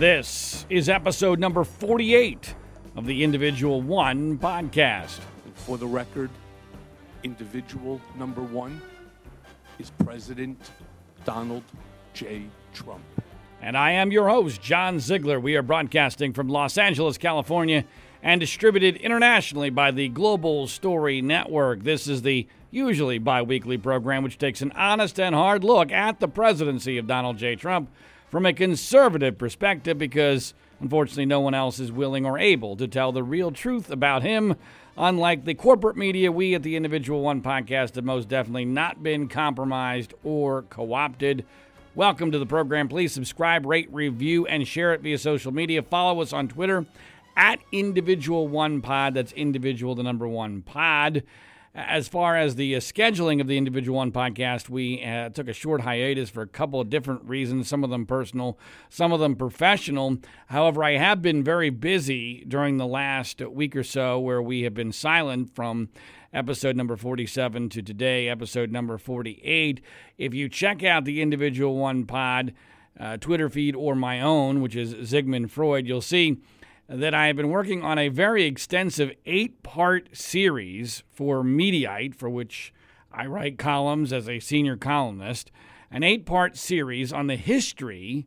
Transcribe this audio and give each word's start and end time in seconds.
This 0.00 0.64
is 0.70 0.88
episode 0.88 1.38
number 1.38 1.62
48 1.62 2.54
of 2.96 3.04
the 3.04 3.22
Individual 3.22 3.82
One 3.82 4.38
podcast. 4.38 5.18
For 5.56 5.76
the 5.76 5.86
record, 5.86 6.30
individual 7.22 8.00
number 8.16 8.40
one 8.40 8.80
is 9.78 9.90
President 9.90 10.70
Donald 11.26 11.64
J. 12.14 12.44
Trump. 12.72 13.02
And 13.60 13.76
I 13.76 13.90
am 13.90 14.10
your 14.10 14.30
host, 14.30 14.62
John 14.62 15.00
Ziegler. 15.00 15.38
We 15.38 15.54
are 15.56 15.62
broadcasting 15.62 16.32
from 16.32 16.48
Los 16.48 16.78
Angeles, 16.78 17.18
California, 17.18 17.84
and 18.22 18.40
distributed 18.40 18.96
internationally 18.96 19.68
by 19.68 19.90
the 19.90 20.08
Global 20.08 20.66
Story 20.66 21.20
Network. 21.20 21.82
This 21.82 22.08
is 22.08 22.22
the 22.22 22.48
usually 22.70 23.18
bi 23.18 23.42
weekly 23.42 23.76
program 23.76 24.22
which 24.22 24.38
takes 24.38 24.62
an 24.62 24.72
honest 24.72 25.20
and 25.20 25.34
hard 25.34 25.62
look 25.62 25.92
at 25.92 26.20
the 26.20 26.28
presidency 26.28 26.96
of 26.96 27.06
Donald 27.06 27.36
J. 27.36 27.54
Trump 27.54 27.90
from 28.30 28.46
a 28.46 28.52
conservative 28.52 29.36
perspective 29.36 29.98
because 29.98 30.54
unfortunately 30.80 31.26
no 31.26 31.40
one 31.40 31.52
else 31.52 31.80
is 31.80 31.90
willing 31.90 32.24
or 32.24 32.38
able 32.38 32.76
to 32.76 32.86
tell 32.86 33.10
the 33.12 33.24
real 33.24 33.50
truth 33.50 33.90
about 33.90 34.22
him. 34.22 34.56
Unlike 34.96 35.44
the 35.44 35.54
corporate 35.54 35.96
media, 35.96 36.30
we 36.30 36.54
at 36.54 36.62
the 36.62 36.76
Individual 36.76 37.22
One 37.22 37.42
podcast 37.42 37.96
have 37.96 38.04
most 38.04 38.28
definitely 38.28 38.64
not 38.64 39.02
been 39.02 39.28
compromised 39.28 40.14
or 40.22 40.62
co 40.62 40.94
opted. 40.94 41.44
Welcome 41.96 42.30
to 42.30 42.38
the 42.38 42.46
program. 42.46 42.88
Please 42.88 43.12
subscribe, 43.12 43.66
rate, 43.66 43.88
review, 43.92 44.46
and 44.46 44.66
share 44.66 44.94
it 44.94 45.00
via 45.00 45.18
social 45.18 45.52
media. 45.52 45.82
Follow 45.82 46.20
us 46.20 46.32
on 46.32 46.46
Twitter 46.48 46.86
at 47.36 47.58
Individual 47.72 48.46
One 48.46 48.80
Pod. 48.80 49.14
That's 49.14 49.32
individual, 49.32 49.94
the 49.96 50.02
number 50.02 50.28
one 50.28 50.62
pod. 50.62 51.24
As 51.72 52.08
far 52.08 52.36
as 52.36 52.56
the 52.56 52.74
uh, 52.74 52.80
scheduling 52.80 53.40
of 53.40 53.46
the 53.46 53.56
Individual 53.56 53.98
One 53.98 54.10
podcast, 54.10 54.68
we 54.68 55.04
uh, 55.04 55.28
took 55.28 55.46
a 55.46 55.52
short 55.52 55.82
hiatus 55.82 56.28
for 56.28 56.42
a 56.42 56.48
couple 56.48 56.80
of 56.80 56.90
different 56.90 57.22
reasons, 57.24 57.68
some 57.68 57.84
of 57.84 57.90
them 57.90 58.06
personal, 58.06 58.58
some 58.88 59.12
of 59.12 59.20
them 59.20 59.36
professional. 59.36 60.18
However, 60.48 60.82
I 60.82 60.96
have 60.96 61.22
been 61.22 61.44
very 61.44 61.70
busy 61.70 62.44
during 62.48 62.78
the 62.78 62.88
last 62.88 63.40
week 63.40 63.76
or 63.76 63.84
so 63.84 64.18
where 64.18 64.42
we 64.42 64.62
have 64.62 64.74
been 64.74 64.90
silent 64.90 65.54
from 65.54 65.90
episode 66.32 66.74
number 66.74 66.96
47 66.96 67.68
to 67.68 67.82
today, 67.82 68.28
episode 68.28 68.72
number 68.72 68.98
48. 68.98 69.80
If 70.18 70.34
you 70.34 70.48
check 70.48 70.82
out 70.82 71.04
the 71.04 71.22
Individual 71.22 71.76
One 71.76 72.04
pod, 72.04 72.52
uh, 72.98 73.16
Twitter 73.16 73.48
feed 73.48 73.76
or 73.76 73.94
my 73.94 74.20
own, 74.20 74.60
which 74.60 74.74
is 74.74 74.92
ZigManFreud, 75.12 75.86
you'll 75.86 76.00
see 76.00 76.38
that 76.90 77.14
I 77.14 77.28
have 77.28 77.36
been 77.36 77.50
working 77.50 77.84
on 77.84 77.98
a 77.98 78.08
very 78.08 78.44
extensive 78.44 79.12
eight 79.24 79.62
part 79.62 80.08
series 80.16 81.04
for 81.12 81.44
Mediaite, 81.44 82.16
for 82.16 82.28
which 82.28 82.74
I 83.12 83.26
write 83.26 83.58
columns 83.58 84.12
as 84.12 84.28
a 84.28 84.40
senior 84.40 84.76
columnist, 84.76 85.52
an 85.88 86.02
eight 86.02 86.26
part 86.26 86.56
series 86.56 87.12
on 87.12 87.28
the 87.28 87.36
history 87.36 88.26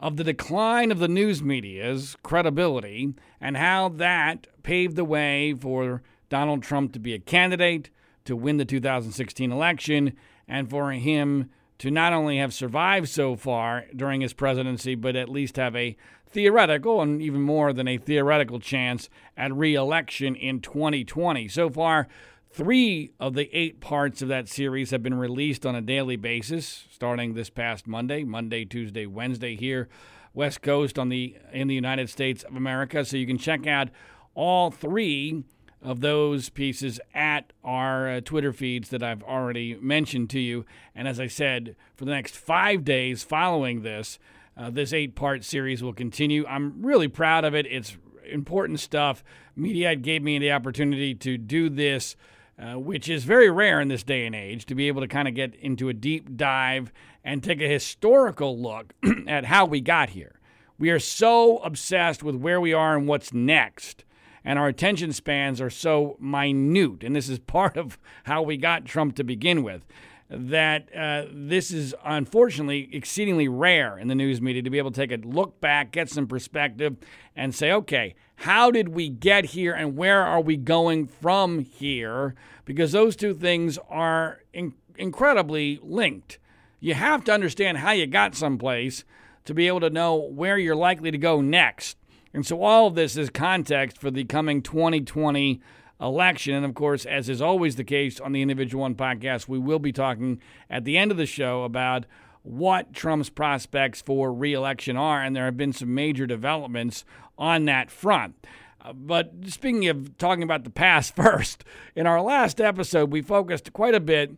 of 0.00 0.16
the 0.16 0.24
decline 0.24 0.90
of 0.90 1.00
the 1.00 1.08
news 1.08 1.42
media's 1.42 2.16
credibility 2.22 3.12
and 3.42 3.58
how 3.58 3.90
that 3.90 4.46
paved 4.62 4.96
the 4.96 5.04
way 5.04 5.52
for 5.52 6.02
Donald 6.30 6.62
Trump 6.62 6.94
to 6.94 6.98
be 6.98 7.12
a 7.12 7.18
candidate, 7.18 7.90
to 8.24 8.34
win 8.34 8.56
the 8.56 8.64
2016 8.64 9.52
election, 9.52 10.14
and 10.46 10.70
for 10.70 10.92
him 10.92 11.50
to 11.78 11.90
not 11.90 12.12
only 12.12 12.38
have 12.38 12.52
survived 12.52 13.08
so 13.08 13.36
far 13.36 13.84
during 13.94 14.20
his 14.20 14.32
presidency, 14.32 14.94
but 14.94 15.14
at 15.14 15.28
least 15.28 15.56
have 15.56 15.76
a 15.76 15.96
theoretical 16.30 17.00
and 17.00 17.20
even 17.20 17.40
more 17.40 17.72
than 17.72 17.88
a 17.88 17.98
theoretical 17.98 18.60
chance 18.60 19.08
at 19.36 19.52
re-election 19.52 20.34
in 20.34 20.60
2020. 20.60 21.48
So 21.48 21.70
far, 21.70 22.08
three 22.50 23.12
of 23.18 23.34
the 23.34 23.48
eight 23.56 23.80
parts 23.80 24.22
of 24.22 24.28
that 24.28 24.48
series 24.48 24.90
have 24.90 25.02
been 25.02 25.18
released 25.18 25.64
on 25.64 25.74
a 25.74 25.80
daily 25.80 26.16
basis, 26.16 26.84
starting 26.90 27.34
this 27.34 27.50
past 27.50 27.86
Monday, 27.86 28.24
Monday, 28.24 28.64
Tuesday, 28.64 29.06
Wednesday 29.06 29.56
here, 29.56 29.88
West 30.34 30.62
Coast 30.62 30.98
on 30.98 31.08
the 31.08 31.36
in 31.52 31.68
the 31.68 31.74
United 31.74 32.08
States 32.10 32.44
of 32.44 32.54
America. 32.54 33.04
So 33.04 33.16
you 33.16 33.26
can 33.26 33.38
check 33.38 33.66
out 33.66 33.88
all 34.34 34.70
three 34.70 35.44
of 35.82 36.00
those 36.00 36.48
pieces 36.48 37.00
at 37.14 37.52
our 37.62 38.08
uh, 38.08 38.20
Twitter 38.20 38.52
feeds 38.52 38.90
that 38.90 39.02
I've 39.02 39.22
already 39.22 39.76
mentioned 39.76 40.30
to 40.30 40.40
you. 40.40 40.64
And 40.94 41.06
as 41.06 41.20
I 41.20 41.28
said, 41.28 41.76
for 41.96 42.04
the 42.04 42.10
next 42.10 42.36
five 42.36 42.84
days 42.84 43.22
following 43.22 43.82
this, 43.82 44.18
uh, 44.58 44.70
this 44.70 44.92
eight 44.92 45.14
part 45.14 45.44
series 45.44 45.82
will 45.82 45.92
continue. 45.92 46.44
I'm 46.46 46.82
really 46.82 47.08
proud 47.08 47.44
of 47.44 47.54
it. 47.54 47.66
It's 47.66 47.96
important 48.28 48.80
stuff. 48.80 49.22
Mediaite 49.56 50.02
gave 50.02 50.22
me 50.22 50.38
the 50.38 50.52
opportunity 50.52 51.14
to 51.14 51.38
do 51.38 51.70
this, 51.70 52.16
uh, 52.58 52.74
which 52.74 53.08
is 53.08 53.24
very 53.24 53.50
rare 53.50 53.80
in 53.80 53.88
this 53.88 54.02
day 54.02 54.26
and 54.26 54.34
age, 54.34 54.66
to 54.66 54.74
be 54.74 54.88
able 54.88 55.00
to 55.00 55.08
kind 55.08 55.28
of 55.28 55.34
get 55.34 55.54
into 55.54 55.88
a 55.88 55.94
deep 55.94 56.36
dive 56.36 56.92
and 57.24 57.42
take 57.42 57.60
a 57.60 57.68
historical 57.68 58.60
look 58.60 58.92
at 59.28 59.44
how 59.44 59.64
we 59.64 59.80
got 59.80 60.10
here. 60.10 60.40
We 60.78 60.90
are 60.90 61.00
so 61.00 61.58
obsessed 61.58 62.22
with 62.22 62.36
where 62.36 62.60
we 62.60 62.72
are 62.72 62.96
and 62.96 63.06
what's 63.06 63.32
next 63.32 64.04
and 64.48 64.58
our 64.58 64.68
attention 64.68 65.12
spans 65.12 65.60
are 65.60 65.68
so 65.68 66.16
minute, 66.18 67.04
and 67.04 67.14
this 67.14 67.28
is 67.28 67.38
part 67.46 67.76
of 67.76 67.98
how 68.24 68.40
we 68.40 68.56
got 68.56 68.86
Trump 68.86 69.14
to 69.16 69.22
begin 69.22 69.62
with, 69.62 69.86
that 70.30 70.94
uh, 70.94 71.24
this 71.32 71.70
is 71.70 71.94
unfortunately 72.04 72.88
exceedingly 72.92 73.48
rare 73.48 73.96
in 73.96 74.08
the 74.08 74.14
news 74.14 74.40
media 74.40 74.62
to 74.62 74.70
be 74.70 74.78
able 74.78 74.90
to 74.90 75.00
take 75.00 75.12
a 75.12 75.26
look 75.26 75.60
back, 75.60 75.92
get 75.92 76.10
some 76.10 76.26
perspective, 76.26 76.96
and 77.34 77.54
say, 77.54 77.72
okay, 77.72 78.14
how 78.36 78.70
did 78.70 78.90
we 78.90 79.08
get 79.08 79.46
here 79.46 79.72
and 79.72 79.96
where 79.96 80.22
are 80.22 80.40
we 80.40 80.56
going 80.56 81.06
from 81.06 81.60
here? 81.60 82.34
Because 82.64 82.92
those 82.92 83.16
two 83.16 83.34
things 83.34 83.78
are 83.88 84.42
in- 84.52 84.74
incredibly 84.96 85.80
linked. 85.82 86.38
You 86.78 86.94
have 86.94 87.24
to 87.24 87.32
understand 87.32 87.78
how 87.78 87.92
you 87.92 88.06
got 88.06 88.34
someplace 88.34 89.04
to 89.46 89.54
be 89.54 89.66
able 89.66 89.80
to 89.80 89.90
know 89.90 90.14
where 90.14 90.58
you're 90.58 90.76
likely 90.76 91.10
to 91.10 91.18
go 91.18 91.40
next. 91.40 91.96
And 92.34 92.46
so 92.46 92.62
all 92.62 92.86
of 92.86 92.94
this 92.94 93.16
is 93.16 93.30
context 93.30 93.98
for 93.98 94.10
the 94.10 94.24
coming 94.24 94.60
2020 94.62 95.60
election. 96.00 96.54
And 96.54 96.64
of 96.64 96.74
course, 96.74 97.04
as 97.04 97.28
is 97.28 97.42
always 97.42 97.76
the 97.76 97.84
case 97.84 98.20
on 98.20 98.32
the 98.32 98.42
Individual 98.42 98.82
One 98.82 98.94
podcast, 98.94 99.48
we 99.48 99.58
will 99.58 99.78
be 99.78 99.92
talking 99.92 100.40
at 100.70 100.84
the 100.84 100.96
end 100.96 101.10
of 101.10 101.16
the 101.16 101.26
show 101.26 101.64
about 101.64 102.06
what 102.42 102.92
Trump's 102.92 103.30
prospects 103.30 104.00
for 104.00 104.32
reelection 104.32 104.96
are. 104.96 105.22
And 105.22 105.34
there 105.34 105.44
have 105.44 105.56
been 105.56 105.72
some 105.72 105.94
major 105.94 106.26
developments 106.26 107.04
on 107.36 107.64
that 107.66 107.90
front. 107.90 108.46
Uh, 108.80 108.92
but 108.92 109.32
speaking 109.46 109.88
of 109.88 110.16
talking 110.18 110.42
about 110.42 110.64
the 110.64 110.70
past 110.70 111.16
first, 111.16 111.64
in 111.94 112.06
our 112.06 112.20
last 112.20 112.60
episode, 112.60 113.10
we 113.10 113.22
focused 113.22 113.72
quite 113.72 113.94
a 113.94 114.00
bit 114.00 114.32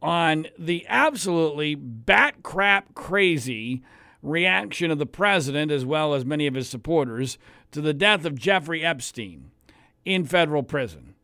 on 0.00 0.48
the 0.58 0.84
absolutely 0.88 1.74
bat 1.76 2.42
crap 2.42 2.92
crazy 2.94 3.82
reaction 4.22 4.90
of 4.90 4.98
the 4.98 5.06
president, 5.06 5.70
as 5.70 5.84
well 5.84 6.14
as 6.14 6.24
many 6.24 6.46
of 6.46 6.54
his 6.54 6.68
supporters, 6.68 7.38
to 7.70 7.80
the 7.80 7.94
death 7.94 8.24
of 8.24 8.38
Jeffrey 8.38 8.84
Epstein 8.84 9.50
in 10.04 10.24
federal 10.24 10.62
prison. 10.62 11.14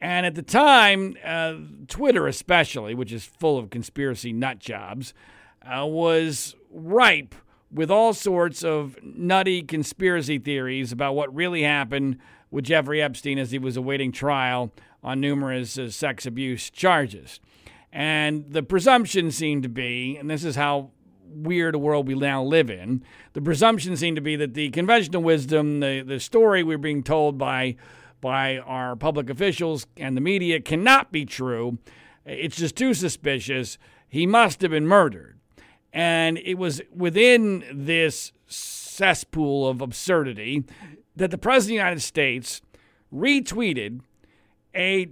And 0.00 0.26
at 0.26 0.34
the 0.34 0.42
time, 0.42 1.16
uh, 1.24 1.54
Twitter, 1.88 2.26
especially, 2.26 2.94
which 2.94 3.12
is 3.12 3.24
full 3.24 3.58
of 3.58 3.70
conspiracy 3.70 4.32
nut 4.32 4.58
jobs, 4.58 5.14
uh, 5.62 5.86
was 5.86 6.54
ripe 6.70 7.34
with 7.72 7.90
all 7.90 8.12
sorts 8.12 8.62
of 8.62 8.96
nutty 9.02 9.62
conspiracy 9.62 10.38
theories 10.38 10.92
about 10.92 11.14
what 11.14 11.34
really 11.34 11.62
happened 11.62 12.18
with 12.50 12.64
Jeffrey 12.64 13.02
Epstein 13.02 13.38
as 13.38 13.50
he 13.50 13.58
was 13.58 13.76
awaiting 13.76 14.12
trial 14.12 14.72
on 15.02 15.20
numerous 15.20 15.78
uh, 15.78 15.90
sex 15.90 16.26
abuse 16.26 16.70
charges. 16.70 17.40
And 17.92 18.44
the 18.50 18.62
presumption 18.62 19.30
seemed 19.30 19.62
to 19.62 19.68
be, 19.68 20.16
and 20.16 20.28
this 20.28 20.44
is 20.44 20.56
how 20.56 20.90
weird 21.24 21.74
a 21.74 21.78
world 21.78 22.06
we 22.06 22.14
now 22.14 22.42
live 22.42 22.70
in, 22.70 23.02
the 23.32 23.40
presumption 23.40 23.96
seemed 23.96 24.16
to 24.16 24.22
be 24.22 24.36
that 24.36 24.54
the 24.54 24.70
conventional 24.70 25.22
wisdom, 25.22 25.80
the, 25.80 26.02
the 26.02 26.20
story 26.20 26.62
we're 26.62 26.78
being 26.78 27.02
told 27.02 27.38
by 27.38 27.76
by 28.26 28.58
our 28.58 28.96
public 28.96 29.30
officials 29.30 29.86
and 29.96 30.16
the 30.16 30.20
media 30.20 30.60
cannot 30.60 31.12
be 31.12 31.24
true. 31.24 31.78
It's 32.24 32.56
just 32.56 32.74
too 32.74 32.92
suspicious. 32.92 33.78
He 34.08 34.26
must 34.26 34.62
have 34.62 34.72
been 34.72 34.88
murdered. 34.88 35.38
And 35.92 36.36
it 36.38 36.54
was 36.58 36.82
within 36.92 37.62
this 37.72 38.32
cesspool 38.48 39.68
of 39.68 39.80
absurdity 39.80 40.64
that 41.14 41.30
the 41.30 41.38
President 41.38 41.66
of 41.66 41.68
the 41.68 41.74
United 41.84 42.00
States 42.00 42.62
retweeted 43.14 44.00
a 44.74 45.06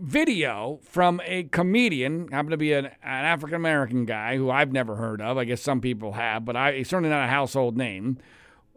video 0.00 0.78
from 0.84 1.20
a 1.24 1.42
comedian, 1.42 2.28
happened 2.28 2.52
to 2.52 2.56
be 2.56 2.72
an, 2.72 2.86
an 2.86 2.92
African 3.02 3.56
American 3.56 4.04
guy 4.04 4.36
who 4.36 4.48
I've 4.48 4.70
never 4.70 4.94
heard 4.94 5.20
of. 5.20 5.38
I 5.38 5.44
guess 5.44 5.60
some 5.60 5.80
people 5.80 6.12
have, 6.12 6.44
but 6.44 6.54
I, 6.54 6.74
he's 6.74 6.88
certainly 6.88 7.10
not 7.10 7.24
a 7.24 7.30
household 7.30 7.76
name, 7.76 8.18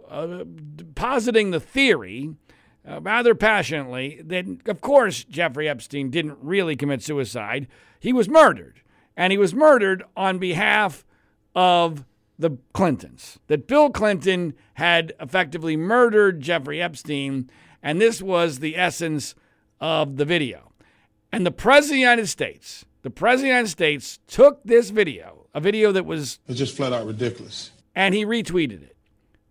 uh, 0.09 0.45
positing 0.95 1.51
the 1.51 1.59
theory 1.59 2.35
uh, 2.89 3.01
rather 3.01 3.35
passionately 3.35 4.21
that, 4.25 4.45
of 4.67 4.81
course, 4.81 5.23
Jeffrey 5.23 5.69
Epstein 5.69 6.09
didn't 6.09 6.37
really 6.41 6.75
commit 6.75 7.01
suicide. 7.01 7.67
He 7.99 8.13
was 8.13 8.27
murdered. 8.27 8.81
And 9.15 9.31
he 9.31 9.37
was 9.37 9.53
murdered 9.53 10.03
on 10.17 10.39
behalf 10.39 11.05
of 11.55 12.03
the 12.39 12.57
Clintons. 12.73 13.39
That 13.47 13.67
Bill 13.67 13.89
Clinton 13.89 14.53
had 14.75 15.13
effectively 15.19 15.77
murdered 15.77 16.41
Jeffrey 16.41 16.81
Epstein. 16.81 17.49
And 17.81 18.01
this 18.01 18.21
was 18.21 18.59
the 18.59 18.75
essence 18.75 19.35
of 19.79 20.17
the 20.17 20.25
video. 20.25 20.71
And 21.31 21.45
the 21.45 21.51
President 21.51 21.93
of 21.93 21.97
the 21.97 21.99
United 22.01 22.27
States, 22.27 22.85
the 23.01 23.09
President 23.09 23.41
of 23.41 23.43
the 23.43 23.47
United 23.47 23.69
States 23.69 24.19
took 24.27 24.63
this 24.63 24.91
video, 24.91 25.47
a 25.53 25.59
video 25.59 25.91
that 25.91 26.05
was 26.05 26.39
it's 26.47 26.59
just 26.59 26.75
flat 26.75 26.93
out 26.93 27.05
ridiculous, 27.05 27.71
and 27.95 28.13
he 28.13 28.25
retweeted 28.25 28.83
it. 28.83 28.92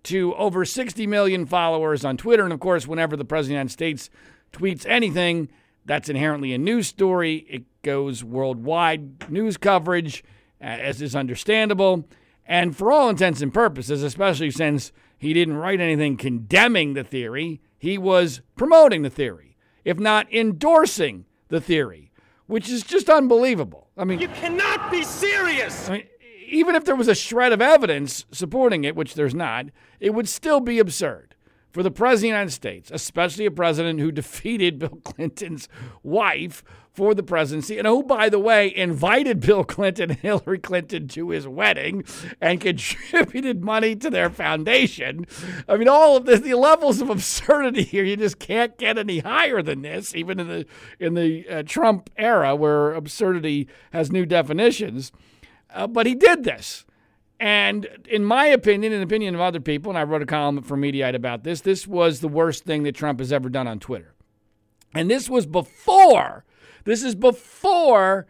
To 0.04 0.34
over 0.34 0.64
60 0.64 1.06
million 1.06 1.46
followers 1.46 2.04
on 2.04 2.16
Twitter. 2.16 2.44
And 2.44 2.52
of 2.52 2.60
course, 2.60 2.87
whenever 2.87 3.16
the 3.16 3.25
President 3.25 3.70
of 3.70 3.76
the 3.76 3.84
United 3.87 4.06
States 4.06 4.10
tweets 4.52 4.87
anything, 4.88 5.49
that's 5.84 6.08
inherently 6.08 6.52
a 6.52 6.58
news 6.58 6.88
story. 6.88 7.46
It 7.49 7.64
goes 7.82 8.22
worldwide 8.22 9.31
news 9.31 9.56
coverage, 9.56 10.25
uh, 10.60 10.64
as 10.64 11.02
is 11.02 11.16
understandable. 11.16 12.08
And 12.46 12.76
for 12.76 12.90
all 12.90 13.08
intents 13.08 13.40
and 13.40 13.52
purposes, 13.52 14.02
especially 14.02 14.50
since 14.50 14.93
he 15.19 15.32
didn't 15.32 15.56
write 15.56 15.81
anything 15.81 16.16
condemning 16.16 16.94
the 16.94 17.05
theory, 17.05 17.60
he 17.78 17.98
was 17.98 18.40
promoting 18.56 19.02
the 19.02 19.10
theory, 19.10 19.56
if 19.84 19.98
not 19.98 20.32
endorsing 20.32 21.25
the 21.48 21.60
theory, 21.60 22.12
which 22.46 22.69
is 22.69 22.82
just 22.82 23.08
unbelievable. 23.08 23.88
I 23.96 24.05
mean, 24.05 24.19
you 24.19 24.28
cannot 24.28 24.90
be 24.90 25.02
serious. 25.02 25.88
I 25.88 25.93
mean, 25.93 26.06
even 26.52 26.75
if 26.75 26.84
there 26.84 26.94
was 26.94 27.08
a 27.08 27.14
shred 27.14 27.52
of 27.52 27.60
evidence 27.60 28.26
supporting 28.31 28.84
it, 28.84 28.94
which 28.94 29.14
there's 29.14 29.34
not, 29.34 29.66
it 29.99 30.10
would 30.10 30.28
still 30.28 30.60
be 30.60 30.78
absurd 30.78 31.34
for 31.72 31.82
the 31.82 31.90
President 31.90 32.19
of 32.19 32.20
the 32.20 32.28
United 32.28 32.50
States, 32.50 32.90
especially 32.93 33.46
a 33.46 33.50
president 33.50 33.99
who 33.99 34.12
defeated 34.12 34.78
Bill 34.78 35.00
Clinton's 35.02 35.69
wife 36.02 36.62
for 36.93 37.14
the 37.14 37.22
presidency, 37.22 37.78
and 37.78 37.87
who, 37.87 38.02
by 38.02 38.28
the 38.28 38.38
way, 38.38 38.75
invited 38.76 39.40
Bill 39.40 39.64
Clinton 39.64 40.10
and 40.10 40.20
Hillary 40.20 40.58
Clinton 40.58 41.08
to 41.08 41.31
his 41.31 41.49
wedding 41.49 42.04
and 42.38 42.60
contributed 42.60 43.64
money 43.64 43.96
to 43.96 44.10
their 44.10 44.28
foundation. 44.28 45.26
I 45.66 45.78
mean, 45.78 45.88
all 45.88 46.19
of 46.19 46.26
this, 46.26 46.40
the 46.40 46.52
levels 46.52 47.00
of 47.00 47.08
absurdity 47.08 47.84
here, 47.84 48.05
you 48.05 48.19
just 48.19 48.38
can't 48.38 48.76
get 48.76 48.98
any 48.98 49.20
higher 49.20 49.62
than 49.62 49.81
this, 49.81 50.14
even 50.14 50.38
in 50.38 50.48
the 50.48 50.66
in 51.00 51.14
the 51.14 51.48
uh, 51.48 51.62
Trump 51.62 52.10
era 52.19 52.55
where 52.55 52.93
absurdity 52.93 53.69
has 53.93 54.12
new 54.12 54.26
definitions. 54.26 55.12
Uh, 55.72 55.86
but 55.86 56.06
he 56.06 56.14
did 56.14 56.44
this. 56.44 56.84
And 57.40 57.88
in 58.08 58.24
my 58.24 58.46
opinion, 58.46 58.92
in 58.92 59.00
the 59.00 59.04
opinion 59.04 59.34
of 59.34 59.40
other 59.40 59.60
people, 59.60 59.90
and 59.90 59.98
I 59.98 60.04
wrote 60.04 60.22
a 60.22 60.26
column 60.26 60.62
for 60.62 60.76
Mediaite 60.76 61.16
about 61.16 61.42
this, 61.42 61.60
this 61.60 61.88
was 61.88 62.20
the 62.20 62.28
worst 62.28 62.64
thing 62.64 62.84
that 62.84 62.94
Trump 62.94 63.19
has 63.19 63.32
ever 63.32 63.48
done 63.48 63.66
on 63.66 63.80
Twitter. 63.80 64.14
And 64.94 65.10
this 65.10 65.28
was 65.28 65.46
before, 65.46 66.44
this 66.84 67.02
is 67.02 67.16
before 67.16 68.26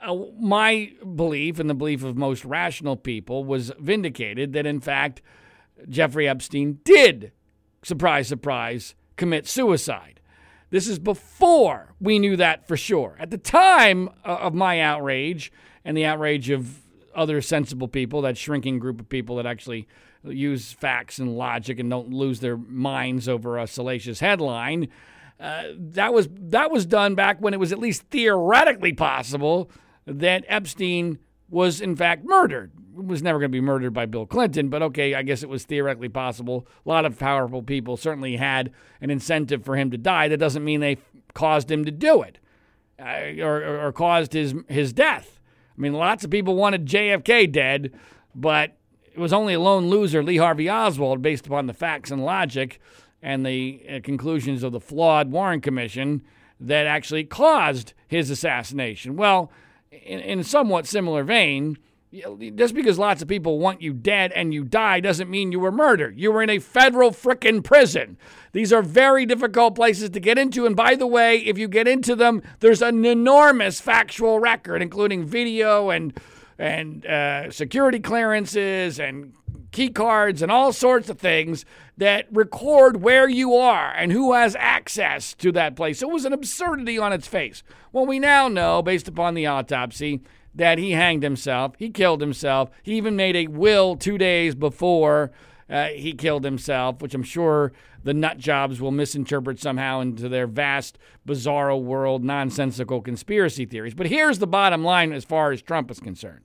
uh, 0.00 0.14
my 0.40 0.92
belief 1.14 1.58
and 1.58 1.68
the 1.68 1.74
belief 1.74 2.02
of 2.02 2.16
most 2.16 2.44
rational 2.44 2.96
people 2.96 3.44
was 3.44 3.72
vindicated 3.78 4.52
that, 4.54 4.64
in 4.64 4.80
fact, 4.80 5.20
Jeffrey 5.88 6.26
Epstein 6.26 6.78
did, 6.84 7.32
surprise, 7.82 8.28
surprise, 8.28 8.94
commit 9.16 9.46
suicide. 9.46 10.20
This 10.70 10.88
is 10.88 10.98
before 10.98 11.94
we 12.00 12.18
knew 12.18 12.36
that 12.36 12.66
for 12.66 12.76
sure. 12.76 13.16
At 13.20 13.30
the 13.30 13.38
time 13.38 14.08
uh, 14.24 14.36
of 14.36 14.54
my 14.54 14.80
outrage 14.80 15.52
and 15.86 15.96
the 15.96 16.04
outrage 16.04 16.50
of 16.50 16.82
other 17.14 17.40
sensible 17.40 17.88
people, 17.88 18.20
that 18.20 18.36
shrinking 18.36 18.78
group 18.78 19.00
of 19.00 19.08
people 19.08 19.36
that 19.36 19.46
actually 19.46 19.86
use 20.24 20.72
facts 20.72 21.18
and 21.18 21.38
logic 21.38 21.78
and 21.78 21.88
don't 21.88 22.10
lose 22.10 22.40
their 22.40 22.56
minds 22.56 23.28
over 23.28 23.56
a 23.56 23.66
salacious 23.66 24.18
headline. 24.20 24.88
Uh, 25.38 25.64
that 25.76 26.12
was 26.12 26.28
that 26.32 26.70
was 26.70 26.84
done 26.84 27.14
back 27.14 27.40
when 27.40 27.54
it 27.54 27.60
was 27.60 27.70
at 27.70 27.78
least 27.78 28.02
theoretically 28.10 28.92
possible 28.92 29.70
that 30.06 30.44
Epstein 30.48 31.18
was 31.48 31.80
in 31.80 31.94
fact 31.94 32.24
murdered. 32.24 32.72
It 32.98 33.06
was 33.06 33.22
never 33.22 33.38
going 33.38 33.50
to 33.50 33.56
be 33.56 33.60
murdered 33.60 33.92
by 33.92 34.06
Bill 34.06 34.26
Clinton, 34.26 34.68
but 34.68 34.82
okay, 34.82 35.14
I 35.14 35.22
guess 35.22 35.42
it 35.42 35.48
was 35.48 35.64
theoretically 35.64 36.08
possible. 36.08 36.66
A 36.84 36.88
lot 36.88 37.04
of 37.04 37.18
powerful 37.18 37.62
people 37.62 37.96
certainly 37.96 38.36
had 38.36 38.72
an 39.00 39.10
incentive 39.10 39.64
for 39.64 39.76
him 39.76 39.90
to 39.90 39.98
die. 39.98 40.28
That 40.28 40.38
doesn't 40.38 40.64
mean 40.64 40.80
they 40.80 40.96
caused 41.34 41.70
him 41.70 41.84
to 41.84 41.92
do 41.92 42.22
it 42.22 42.38
uh, 42.98 43.42
or, 43.42 43.86
or 43.86 43.92
caused 43.92 44.32
his 44.32 44.54
his 44.68 44.92
death. 44.92 45.35
I 45.76 45.80
mean, 45.80 45.92
lots 45.92 46.24
of 46.24 46.30
people 46.30 46.54
wanted 46.54 46.86
JFK 46.86 47.50
dead, 47.50 47.92
but 48.34 48.76
it 49.12 49.18
was 49.18 49.32
only 49.32 49.54
a 49.54 49.60
lone 49.60 49.88
loser, 49.88 50.22
Lee 50.22 50.36
Harvey 50.36 50.68
Oswald, 50.68 51.22
based 51.22 51.46
upon 51.46 51.66
the 51.66 51.74
facts 51.74 52.10
and 52.10 52.24
logic 52.24 52.80
and 53.22 53.44
the 53.44 53.82
uh, 53.90 54.00
conclusions 54.02 54.62
of 54.62 54.72
the 54.72 54.80
flawed 54.80 55.30
Warren 55.30 55.60
Commission, 55.60 56.22
that 56.60 56.86
actually 56.86 57.24
caused 57.24 57.92
his 58.08 58.30
assassination. 58.30 59.16
Well, 59.16 59.50
in, 59.90 60.20
in 60.20 60.42
somewhat 60.42 60.86
similar 60.86 61.24
vein, 61.24 61.76
just 62.54 62.74
because 62.74 62.98
lots 62.98 63.20
of 63.20 63.28
people 63.28 63.58
want 63.58 63.82
you 63.82 63.92
dead 63.92 64.32
and 64.32 64.54
you 64.54 64.64
die 64.64 65.00
doesn't 65.00 65.28
mean 65.28 65.52
you 65.52 65.60
were 65.60 65.72
murdered. 65.72 66.18
You 66.18 66.32
were 66.32 66.42
in 66.42 66.50
a 66.50 66.58
federal 66.58 67.10
frickin' 67.10 67.62
prison. 67.62 68.16
These 68.52 68.72
are 68.72 68.82
very 68.82 69.26
difficult 69.26 69.74
places 69.74 70.10
to 70.10 70.20
get 70.20 70.38
into. 70.38 70.66
And 70.66 70.76
by 70.76 70.94
the 70.94 71.06
way, 71.06 71.38
if 71.38 71.58
you 71.58 71.68
get 71.68 71.88
into 71.88 72.14
them, 72.14 72.42
there's 72.60 72.80
an 72.80 73.04
enormous 73.04 73.80
factual 73.80 74.38
record, 74.38 74.82
including 74.82 75.24
video 75.24 75.90
and 75.90 76.18
and 76.58 77.04
uh, 77.04 77.50
security 77.50 78.00
clearances 78.00 78.98
and 78.98 79.34
key 79.72 79.90
cards 79.90 80.40
and 80.40 80.50
all 80.50 80.72
sorts 80.72 81.10
of 81.10 81.18
things 81.18 81.66
that 81.98 82.26
record 82.32 83.02
where 83.02 83.28
you 83.28 83.54
are 83.54 83.92
and 83.92 84.10
who 84.10 84.32
has 84.32 84.56
access 84.58 85.34
to 85.34 85.52
that 85.52 85.76
place. 85.76 85.98
So 85.98 86.08
it 86.08 86.12
was 86.14 86.24
an 86.24 86.32
absurdity 86.32 86.98
on 86.98 87.12
its 87.12 87.26
face. 87.26 87.62
Well, 87.92 88.06
we 88.06 88.18
now 88.18 88.48
know, 88.48 88.80
based 88.80 89.06
upon 89.06 89.34
the 89.34 89.46
autopsy, 89.46 90.22
that 90.56 90.78
he 90.78 90.92
hanged 90.92 91.22
himself. 91.22 91.74
He 91.78 91.90
killed 91.90 92.20
himself. 92.20 92.70
He 92.82 92.96
even 92.96 93.14
made 93.14 93.36
a 93.36 93.46
will 93.46 93.96
two 93.96 94.18
days 94.18 94.54
before 94.54 95.30
uh, 95.68 95.88
he 95.88 96.12
killed 96.12 96.44
himself, 96.44 97.00
which 97.00 97.14
I'm 97.14 97.22
sure 97.22 97.72
the 98.02 98.14
nut 98.14 98.38
jobs 98.38 98.80
will 98.80 98.92
misinterpret 98.92 99.60
somehow 99.60 100.00
into 100.00 100.28
their 100.28 100.46
vast, 100.46 100.98
bizarro 101.26 101.80
world, 101.80 102.24
nonsensical 102.24 103.00
conspiracy 103.00 103.66
theories. 103.66 103.94
But 103.94 104.06
here's 104.06 104.38
the 104.38 104.46
bottom 104.46 104.84
line 104.84 105.12
as 105.12 105.24
far 105.24 105.52
as 105.52 105.60
Trump 105.60 105.90
is 105.90 106.00
concerned. 106.00 106.42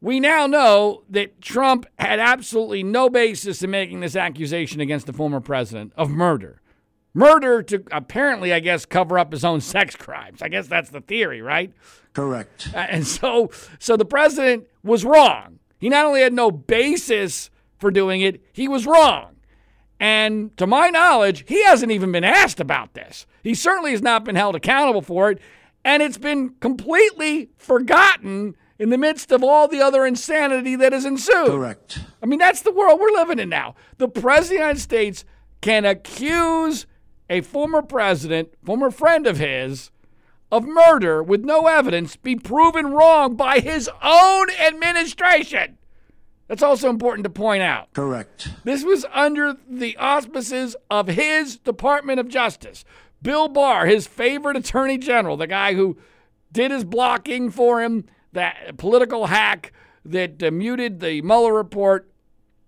We 0.00 0.20
now 0.20 0.46
know 0.46 1.02
that 1.10 1.40
Trump 1.40 1.86
had 1.98 2.20
absolutely 2.20 2.84
no 2.84 3.10
basis 3.10 3.62
in 3.62 3.70
making 3.70 3.98
this 3.98 4.14
accusation 4.14 4.80
against 4.80 5.06
the 5.06 5.12
former 5.12 5.40
president 5.40 5.92
of 5.96 6.08
murder. 6.08 6.60
Murder 7.18 7.64
to 7.64 7.82
apparently, 7.90 8.52
I 8.52 8.60
guess, 8.60 8.86
cover 8.86 9.18
up 9.18 9.32
his 9.32 9.44
own 9.44 9.60
sex 9.60 9.96
crimes. 9.96 10.40
I 10.40 10.48
guess 10.48 10.68
that's 10.68 10.90
the 10.90 11.00
theory, 11.00 11.42
right? 11.42 11.72
Correct. 12.12 12.70
Uh, 12.72 12.78
and 12.78 13.04
so, 13.04 13.50
so 13.80 13.96
the 13.96 14.04
president 14.04 14.68
was 14.84 15.04
wrong. 15.04 15.58
He 15.78 15.88
not 15.88 16.06
only 16.06 16.20
had 16.20 16.32
no 16.32 16.52
basis 16.52 17.50
for 17.76 17.90
doing 17.90 18.20
it, 18.20 18.40
he 18.52 18.68
was 18.68 18.86
wrong. 18.86 19.34
And 19.98 20.56
to 20.58 20.66
my 20.68 20.90
knowledge, 20.90 21.44
he 21.48 21.64
hasn't 21.64 21.90
even 21.90 22.12
been 22.12 22.22
asked 22.22 22.60
about 22.60 22.94
this. 22.94 23.26
He 23.42 23.52
certainly 23.52 23.90
has 23.90 24.02
not 24.02 24.24
been 24.24 24.36
held 24.36 24.54
accountable 24.54 25.02
for 25.02 25.32
it. 25.32 25.40
And 25.84 26.04
it's 26.04 26.18
been 26.18 26.50
completely 26.60 27.50
forgotten 27.56 28.54
in 28.78 28.90
the 28.90 28.98
midst 28.98 29.32
of 29.32 29.42
all 29.42 29.66
the 29.66 29.80
other 29.80 30.06
insanity 30.06 30.76
that 30.76 30.92
has 30.92 31.04
ensued. 31.04 31.48
Correct. 31.48 31.98
I 32.22 32.26
mean, 32.26 32.38
that's 32.38 32.62
the 32.62 32.70
world 32.70 33.00
we're 33.00 33.10
living 33.10 33.40
in 33.40 33.48
now. 33.48 33.74
The 33.96 34.08
President 34.08 34.42
of 34.42 34.48
the 34.48 34.54
United 34.54 34.80
States 34.80 35.24
can 35.60 35.84
accuse 35.84 36.86
a 37.28 37.40
former 37.40 37.82
president, 37.82 38.54
former 38.64 38.90
friend 38.90 39.26
of 39.26 39.38
his, 39.38 39.90
of 40.50 40.66
murder 40.66 41.22
with 41.22 41.44
no 41.44 41.66
evidence 41.66 42.16
be 42.16 42.34
proven 42.34 42.92
wrong 42.92 43.36
by 43.36 43.60
his 43.60 43.90
own 44.02 44.46
administration. 44.50 45.76
That's 46.48 46.62
also 46.62 46.88
important 46.88 47.24
to 47.24 47.30
point 47.30 47.62
out. 47.62 47.92
Correct. 47.92 48.48
This 48.64 48.82
was 48.82 49.04
under 49.12 49.56
the 49.68 49.96
auspices 49.98 50.74
of 50.90 51.08
his 51.08 51.58
Department 51.58 52.18
of 52.18 52.28
Justice. 52.28 52.84
Bill 53.20 53.48
Barr, 53.48 53.86
his 53.86 54.06
favorite 54.06 54.56
attorney 54.56 54.96
general, 54.96 55.36
the 55.36 55.46
guy 55.46 55.74
who 55.74 55.98
did 56.50 56.70
his 56.70 56.84
blocking 56.84 57.50
for 57.50 57.82
him, 57.82 58.06
that 58.32 58.78
political 58.78 59.26
hack 59.26 59.72
that 60.04 60.42
uh, 60.42 60.50
muted 60.50 61.00
the 61.00 61.20
Mueller 61.20 61.52
report 61.52 62.10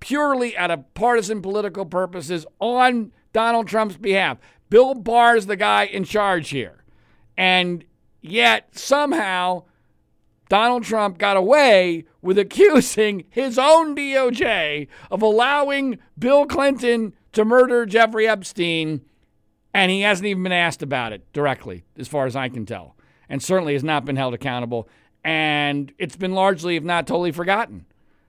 purely 0.01 0.57
out 0.57 0.71
of 0.71 0.93
partisan 0.95 1.41
political 1.41 1.87
purposes 1.87 2.45
on 2.59 3.13
Donald 3.33 3.69
Trump's 3.69 3.97
behalf. 3.97 4.39
Bill 4.69 4.95
Barr 4.95 5.37
is 5.37 5.47
the 5.47 5.57
guy 5.57 5.85
in 5.85 6.05
charge 6.05 6.51
here. 6.51 6.85
And 7.37 7.85
yet, 8.21 8.79
somehow, 8.79 9.65
Donald 10.49 10.85
Trump 10.85 11.19
got 11.19 11.37
away 11.37 12.05
with 12.23 12.39
accusing 12.47 13.25
his 13.31 13.59
own 13.59 13.95
DOJ 13.97 14.89
of 15.11 15.23
allowing 15.23 15.99
Bill 16.19 16.47
Clinton 16.47 17.15
to 17.33 17.45
murder 17.45 17.87
Jeffrey 17.87 18.29
Epstein, 18.29 19.03
and 19.73 19.91
he 19.91 20.01
hasn't 20.03 20.27
even 20.27 20.43
been 20.43 20.53
asked 20.53 20.83
about 20.83 21.13
it 21.13 21.33
directly, 21.33 21.85
as 21.97 22.09
far 22.09 22.27
as 22.27 22.35
I 22.35 22.49
can 22.49 22.67
tell, 22.67 22.97
and 23.29 23.43
certainly 23.43 23.75
has 23.75 23.85
not 23.85 24.05
been 24.05 24.17
held 24.17 24.35
accountable. 24.35 24.89
And 25.23 25.93
it's 25.99 26.17
been 26.17 26.35
largely, 26.35 26.77
if 26.77 26.83
not 26.83 27.07
totally, 27.07 27.31
forgotten 27.31 27.87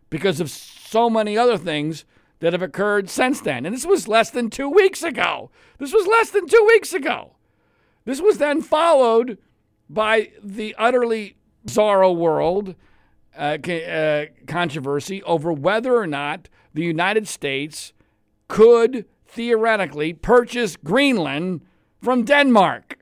because 0.09 0.39
of 0.39 0.51
so 0.51 1.09
many 1.09 1.37
other 1.37 1.57
things 1.57 2.05
that 2.41 2.53
have 2.53 2.61
occurred 2.61 3.09
since 3.09 3.39
then. 3.39 3.65
And 3.65 3.73
this 3.73 3.85
was 3.85 4.07
less 4.07 4.29
than 4.29 4.49
two 4.49 4.69
weeks 4.69 5.01
ago. 5.01 5.49
This 5.77 5.93
was 5.93 6.05
less 6.05 6.31
than 6.31 6.47
two 6.47 6.63
weeks 6.67 6.91
ago. 6.91 7.35
This 8.03 8.19
was 8.19 8.39
then 8.39 8.61
followed 8.61 9.37
by 9.89 10.31
the 10.43 10.75
utterly 10.77 11.37
bizarro 11.65 12.15
world 12.15 12.75
uh, 13.37 13.57
uh, 13.69 14.25
controversy 14.47 15.23
over 15.23 15.53
whether 15.53 15.95
or 15.95 16.07
not 16.07 16.49
the 16.73 16.83
United 16.83 17.27
States 17.27 17.93
could 18.47 19.05
theoretically 19.27 20.13
purchase 20.13 20.75
Greenland 20.75 21.61
from 22.01 22.25
Denmark. 22.25 22.97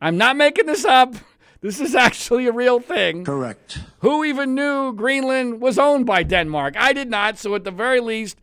I'm 0.00 0.16
not 0.16 0.36
making 0.36 0.66
this 0.66 0.84
up. 0.84 1.14
This 1.62 1.78
is 1.78 1.94
actually 1.94 2.46
a 2.46 2.52
real 2.52 2.80
thing. 2.80 3.22
Correct. 3.22 3.80
Who 3.98 4.24
even 4.24 4.54
knew 4.54 4.94
Greenland 4.94 5.60
was 5.60 5.78
owned 5.78 6.06
by 6.06 6.22
Denmark? 6.22 6.74
I 6.78 6.94
did 6.94 7.10
not. 7.10 7.36
So, 7.36 7.54
at 7.54 7.64
the 7.64 7.70
very 7.70 8.00
least, 8.00 8.38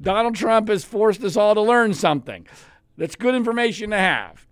Donald 0.00 0.34
Trump 0.34 0.68
has 0.68 0.84
forced 0.84 1.22
us 1.24 1.36
all 1.36 1.54
to 1.54 1.60
learn 1.62 1.94
something. 1.94 2.46
That's 2.96 3.16
good 3.16 3.34
information 3.34 3.90
to 3.90 3.98
have. 3.98 4.46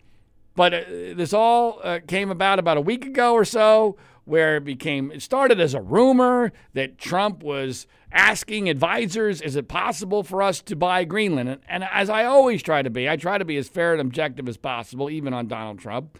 But 0.54 0.75
uh, 0.75 0.84
this 1.14 1.32
all 1.32 1.80
uh, 1.82 2.00
came 2.06 2.30
about 2.30 2.58
about 2.58 2.76
a 2.76 2.80
week 2.80 3.06
ago 3.06 3.32
or 3.34 3.44
so, 3.44 3.96
where 4.25 4.56
it 4.56 4.64
became, 4.64 5.11
it 5.11 5.22
started 5.22 5.61
as 5.61 5.75
a 5.75 5.80
rumor 5.80 6.52
that 6.75 6.99
Trump 6.99 7.42
was 7.42 7.87
asking 8.12 8.68
advisors, 8.68 9.40
is 9.40 9.56
it 9.56 9.68
possible 9.68 10.22
for 10.22 10.42
us 10.42 10.61
to 10.62 10.76
buy 10.76 11.04
Greenland? 11.04 11.49
And, 11.49 11.61
and 11.68 11.84
as 11.90 12.08
I 12.11 12.25
always 12.25 12.62
try 12.62 12.82
to 12.82 12.90
be, 12.90 13.08
I 13.08 13.16
try 13.16 13.38
to 13.38 13.44
be 13.44 13.56
as 13.56 13.68
fair 13.68 13.92
and 13.92 14.00
objective 14.00 14.49
as 14.49 14.56
possible, 14.56 15.11
even 15.11 15.32
on 15.32 15.49
Donald 15.49 15.80
Trump. 15.80 16.18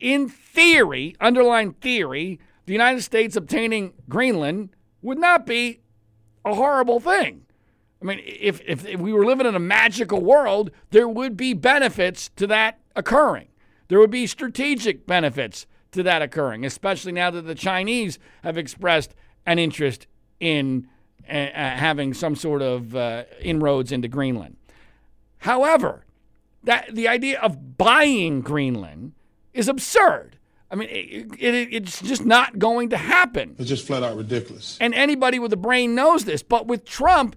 In 0.00 0.28
theory, 0.28 1.16
underlying 1.20 1.72
theory, 1.72 2.38
the 2.66 2.72
United 2.72 3.02
States 3.02 3.36
obtaining 3.36 3.92
Greenland 4.08 4.70
would 5.02 5.18
not 5.18 5.44
be 5.44 5.80
a 6.44 6.54
horrible 6.54 7.00
thing. 7.00 7.44
I 8.00 8.04
mean, 8.04 8.20
if, 8.24 8.60
if, 8.64 8.86
if 8.86 9.00
we 9.00 9.12
were 9.12 9.26
living 9.26 9.46
in 9.46 9.54
a 9.54 9.60
magical 9.60 10.22
world, 10.22 10.70
there 10.90 11.08
would 11.08 11.36
be 11.36 11.52
benefits 11.52 12.30
to 12.36 12.46
that 12.46 12.78
occurring. 12.94 13.48
There 13.88 13.98
would 13.98 14.10
be 14.10 14.26
strategic 14.26 15.06
benefits 15.06 15.66
to 15.92 16.02
that 16.04 16.22
occurring, 16.22 16.64
especially 16.64 17.12
now 17.12 17.30
that 17.30 17.42
the 17.42 17.54
Chinese 17.54 18.18
have 18.44 18.56
expressed 18.56 19.14
an 19.46 19.58
interest 19.58 20.06
in 20.38 20.86
uh, 21.28 21.32
uh, 21.32 21.76
having 21.76 22.14
some 22.14 22.36
sort 22.36 22.62
of 22.62 22.94
uh, 22.94 23.24
inroads 23.40 23.90
into 23.90 24.08
Greenland. 24.08 24.56
However, 25.38 26.04
that 26.64 26.94
the 26.94 27.08
idea 27.08 27.40
of 27.40 27.78
buying 27.78 28.40
Greenland 28.42 29.12
is 29.54 29.68
absurd. 29.68 30.38
I 30.70 30.74
mean, 30.74 30.88
it, 30.90 31.32
it, 31.38 31.68
it's 31.72 32.02
just 32.02 32.26
not 32.26 32.58
going 32.58 32.90
to 32.90 32.98
happen. 32.98 33.56
It's 33.58 33.68
just 33.68 33.86
flat 33.86 34.02
out 34.02 34.16
ridiculous. 34.16 34.76
And 34.80 34.94
anybody 34.94 35.38
with 35.38 35.52
a 35.52 35.56
brain 35.56 35.94
knows 35.94 36.26
this. 36.26 36.42
But 36.42 36.66
with 36.66 36.84
Trump, 36.84 37.36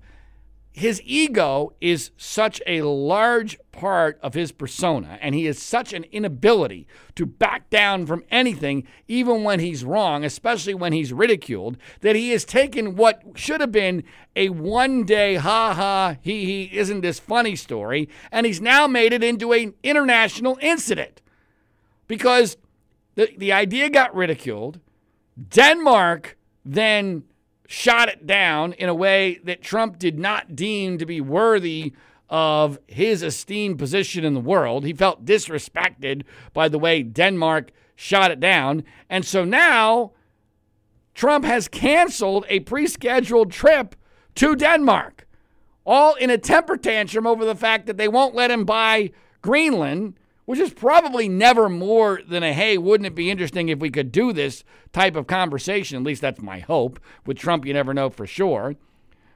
his 0.74 1.02
ego 1.04 1.74
is 1.82 2.12
such 2.16 2.62
a 2.66 2.82
large 2.84 3.58
part 3.74 4.18
of 4.24 4.34
his 4.34 4.52
persona, 4.52 5.18
and 5.22 5.36
he 5.36 5.46
has 5.46 5.60
such 5.60 5.92
an 5.92 6.06
inability 6.06 6.88
to 7.16 7.26
back 7.26 7.70
down 7.70 8.06
from 8.06 8.24
anything, 8.32 8.88
even 9.08 9.44
when 9.44 9.60
he's 9.60 9.84
wrong, 9.84 10.24
especially 10.24 10.74
when 10.74 10.94
he's 10.94 11.12
ridiculed, 11.12 11.78
that 12.00 12.16
he 12.16 12.30
has 12.32 12.46
taken 12.46 12.96
what 12.96 13.22
should 13.36 13.60
have 13.60 13.72
been 13.72 14.04
a 14.36 14.48
one 14.50 15.04
day 15.04 15.36
ha 15.36 15.74
ha, 15.74 16.16
he 16.22 16.46
he 16.46 16.78
isn't 16.78 17.02
this 17.02 17.20
funny 17.20 17.56
story, 17.56 18.08
and 18.32 18.46
he's 18.46 18.62
now 18.62 18.88
made 18.88 19.12
it 19.12 19.24
into 19.24 19.52
an 19.52 19.74
international 19.84 20.58
incident. 20.62 21.22
Because 22.08 22.58
the, 23.16 23.34
the 23.38 23.52
idea 23.52 23.90
got 23.90 24.16
ridiculed. 24.16 24.80
Denmark 25.50 26.38
then 26.64 27.24
shot 27.72 28.10
it 28.10 28.28
down 28.28 28.74
in 28.74 28.90
a 28.90 28.94
way 28.94 29.40
that 29.46 29.62
Trump 29.62 29.98
did 29.98 30.20
not 30.20 30.58
deem 30.58 30.98
to 30.98 31.06
be 31.06 31.22
worthy 31.22 31.94
of 32.30 32.78
his 32.86 33.24
esteemed 33.24 33.80
position 33.80 34.26
in 34.26 34.34
the 34.34 34.42
world. 34.42 34.84
He 34.84 34.92
felt 34.92 35.24
disrespected 35.24 36.24
by 36.54 36.68
the 36.68 36.78
way 36.78 37.02
Denmark 37.02 37.72
shot 37.96 38.30
it 38.30 38.42
down. 38.42 38.84
And 39.10 39.24
so 39.24 39.46
now 39.46 40.12
Trump 41.16 41.46
has 41.46 41.70
canceled 41.70 42.46
a 42.50 42.60
pre 42.60 42.88
scheduled 42.88 43.52
trip 43.52 43.96
to 44.36 44.54
Denmark, 44.54 45.26
all 45.86 46.16
in 46.16 46.30
a 46.30 46.38
temper 46.38 46.76
tantrum 46.76 47.26
over 47.26 47.46
the 47.46 47.56
fact 47.56 47.86
that 47.86 47.96
they 47.96 48.10
won't 48.10 48.36
let 48.36 48.52
him 48.52 48.66
buy 48.66 49.12
Greenland 49.42 50.16
which 50.46 50.60
is 50.60 50.74
probably 50.74 51.30
never 51.30 51.70
more 51.70 52.22
than 52.28 52.44
a 52.44 52.54
hey, 52.54 52.78
wouldn't 52.78 53.08
it 53.08 53.16
be 53.16 53.30
interesting 53.30 53.70
if 53.70 53.80
we 53.80 53.90
could 53.90 54.12
do 54.12 54.34
this 54.34 54.64
type 54.92 55.16
of 55.16 55.28
conversation? 55.28 55.98
At 55.98 56.04
least 56.04 56.22
that's 56.22 56.42
my 56.42 56.60
hope. 56.60 57.00
With 57.26 57.38
Trump, 57.38 57.66
you 57.66 57.74
never 57.74 57.94
know 57.94 58.10
for 58.10 58.28
sure. 58.28 58.76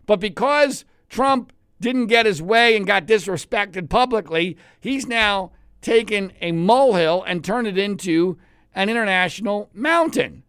But 0.06 0.20
because 0.20 0.86
Trump 1.10 1.52
didn't 1.80 2.08
get 2.08 2.26
his 2.26 2.42
way 2.42 2.76
and 2.76 2.88
got 2.88 3.06
disrespected 3.06 3.90
publicly, 3.90 4.58
he's 4.80 5.08
now 5.08 5.52
taken 5.82 6.34
a 6.42 6.52
molehill 6.52 7.24
and 7.24 7.44
turned 7.44 7.68
it 7.68 7.78
into 7.78 8.38
an 8.74 8.90
international 8.90 9.70
mountain. 9.74 10.44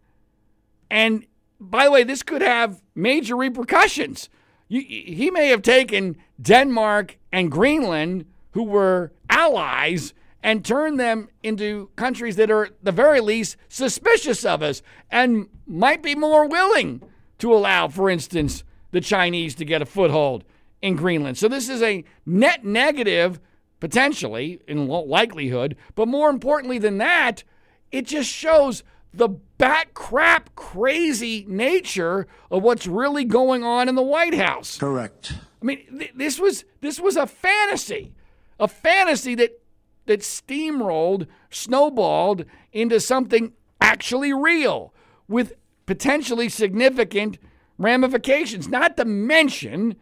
And 0.89 1.25
by 1.59 1.85
the 1.85 1.91
way, 1.91 2.03
this 2.03 2.23
could 2.23 2.41
have 2.41 2.81
major 2.95 3.35
repercussions. 3.35 4.29
he 4.67 5.31
may 5.31 5.47
have 5.47 5.61
taken 5.61 6.17
Denmark 6.41 7.17
and 7.31 7.51
Greenland, 7.51 8.25
who 8.51 8.63
were 8.63 9.11
allies, 9.29 10.13
and 10.43 10.63
turn 10.63 10.97
them 10.97 11.29
into 11.43 11.89
countries 11.95 12.35
that 12.35 12.51
are, 12.51 12.65
at 12.65 12.83
the 12.83 12.91
very 12.91 13.19
least, 13.19 13.57
suspicious 13.69 14.45
of 14.45 14.61
us 14.61 14.81
and 15.09 15.47
might 15.65 16.03
be 16.03 16.15
more 16.15 16.47
willing 16.47 17.01
to 17.39 17.53
allow, 17.53 17.87
for 17.87 18.09
instance, 18.09 18.63
the 18.91 19.01
Chinese 19.01 19.55
to 19.55 19.65
get 19.65 19.81
a 19.81 19.85
foothold 19.85 20.43
in 20.81 20.95
Greenland. 20.95 21.37
So 21.37 21.47
this 21.47 21.69
is 21.69 21.81
a 21.81 22.03
net 22.25 22.63
negative, 22.63 23.39
potentially, 23.79 24.61
in 24.67 24.87
likelihood, 24.87 25.75
but 25.95 26.07
more 26.07 26.29
importantly 26.29 26.79
than 26.79 26.97
that, 26.99 27.43
it 27.91 28.05
just 28.05 28.29
shows 28.29 28.83
the 29.13 29.29
bat 29.57 29.93
crap 29.93 30.53
crazy 30.55 31.45
nature 31.47 32.27
of 32.51 32.61
what's 32.61 32.85
really 32.85 33.25
going 33.25 33.63
on 33.63 33.89
in 33.89 33.95
the 33.95 34.01
White 34.01 34.35
House. 34.35 34.77
Correct. 34.77 35.33
I 35.61 35.65
mean, 35.65 35.85
th- 35.97 36.13
this 36.15 36.39
was 36.39 36.65
this 36.81 36.99
was 36.99 37.15
a 37.15 37.25
fantasy, 37.25 38.13
a 38.59 38.67
fantasy 38.67 39.33
that 39.35 39.59
that 40.07 40.21
steamrolled, 40.21 41.27
snowballed 41.49 42.45
into 42.71 42.99
something 42.99 43.53
actually 43.79 44.33
real 44.33 44.93
with 45.27 45.53
potentially 45.85 46.49
significant 46.49 47.37
ramifications. 47.77 48.67
Not 48.67 48.97
to 48.97 49.05
mention, 49.05 49.95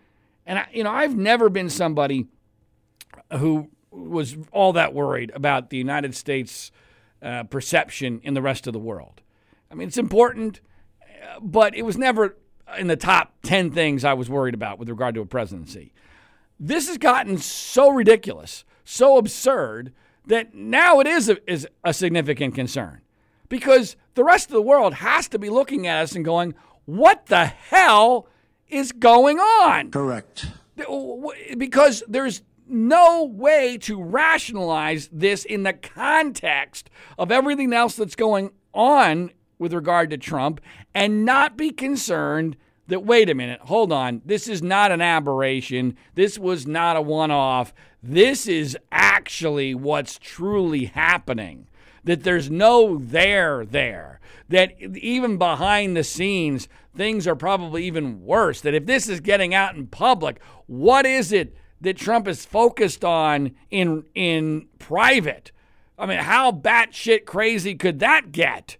and 0.45 0.59
I, 0.59 0.67
you 0.71 0.83
know, 0.83 0.91
I've 0.91 1.15
never 1.15 1.49
been 1.49 1.69
somebody 1.69 2.27
who 3.33 3.69
was 3.91 4.37
all 4.51 4.73
that 4.73 4.93
worried 4.93 5.31
about 5.33 5.69
the 5.69 5.77
United 5.77 6.15
States 6.15 6.71
uh, 7.21 7.43
perception 7.43 8.19
in 8.23 8.33
the 8.33 8.41
rest 8.41 8.67
of 8.67 8.73
the 8.73 8.79
world. 8.79 9.21
I 9.71 9.75
mean, 9.75 9.87
it's 9.87 9.97
important, 9.97 10.61
but 11.41 11.75
it 11.75 11.83
was 11.83 11.97
never 11.97 12.37
in 12.77 12.87
the 12.87 12.95
top 12.95 13.33
10 13.43 13.71
things 13.71 14.03
I 14.03 14.13
was 14.13 14.29
worried 14.29 14.53
about 14.53 14.79
with 14.79 14.89
regard 14.89 15.15
to 15.15 15.21
a 15.21 15.25
presidency. 15.25 15.93
This 16.59 16.87
has 16.87 16.97
gotten 16.97 17.37
so 17.37 17.89
ridiculous 17.89 18.63
so 18.85 19.17
absurd 19.17 19.91
that 20.27 20.55
now 20.55 20.99
it 20.99 21.07
is 21.07 21.29
a, 21.29 21.51
is 21.51 21.67
a 21.83 21.93
significant 21.93 22.55
concern 22.55 23.01
because 23.49 23.95
the 24.13 24.23
rest 24.23 24.47
of 24.47 24.53
the 24.53 24.61
world 24.61 24.95
has 24.95 25.27
to 25.29 25.39
be 25.39 25.49
looking 25.49 25.87
at 25.87 26.03
us 26.03 26.15
and 26.15 26.23
going, 26.23 26.53
what 26.85 27.25
the 27.27 27.45
hell 27.45 28.27
is 28.69 28.91
going 28.91 29.39
on? 29.39 29.91
Correct. 29.91 30.47
Because 31.57 32.03
there's 32.07 32.41
no 32.67 33.23
way 33.23 33.77
to 33.77 34.01
rationalize 34.01 35.09
this 35.11 35.45
in 35.45 35.63
the 35.63 35.73
context 35.73 36.89
of 37.17 37.31
everything 37.31 37.73
else 37.73 37.95
that's 37.95 38.15
going 38.15 38.51
on 38.73 39.31
with 39.59 39.73
regard 39.73 40.09
to 40.09 40.17
Trump 40.17 40.59
and 40.93 41.25
not 41.25 41.55
be 41.57 41.71
concerned 41.71 42.57
that, 42.87 43.03
wait 43.03 43.29
a 43.29 43.35
minute, 43.35 43.61
hold 43.61 43.91
on, 43.91 44.21
this 44.25 44.47
is 44.47 44.61
not 44.61 44.91
an 44.91 45.01
aberration. 45.01 45.97
This 46.13 46.37
was 46.37 46.67
not 46.67 46.97
a 46.97 47.01
one 47.01 47.31
off. 47.31 47.73
This 48.01 48.47
is 48.47 48.77
actually 48.91 49.73
what's 49.73 50.19
truly 50.19 50.85
happening. 50.85 51.67
That 52.03 52.23
there's 52.23 52.51
no 52.51 52.97
there 52.99 53.65
there. 53.65 54.19
That 54.49 54.79
even 54.79 55.37
behind 55.37 55.97
the 55.97 56.03
scenes, 56.03 56.67
things 56.95 57.27
are 57.27 57.35
probably 57.35 57.85
even 57.85 58.23
worse. 58.23 58.61
That 58.61 58.75
if 58.75 58.85
this 58.85 59.09
is 59.09 59.19
getting 59.19 59.55
out 59.55 59.75
in 59.75 59.87
public, 59.87 60.39
what 60.67 61.07
is 61.07 61.31
it 61.31 61.55
that 61.81 61.97
Trump 61.97 62.27
is 62.27 62.45
focused 62.45 63.03
on 63.03 63.55
in 63.71 64.03
in 64.13 64.67
private? 64.77 65.51
I 65.97 66.05
mean, 66.05 66.19
how 66.19 66.51
batshit 66.51 67.25
crazy 67.25 67.73
could 67.73 67.99
that 67.99 68.31
get? 68.31 68.77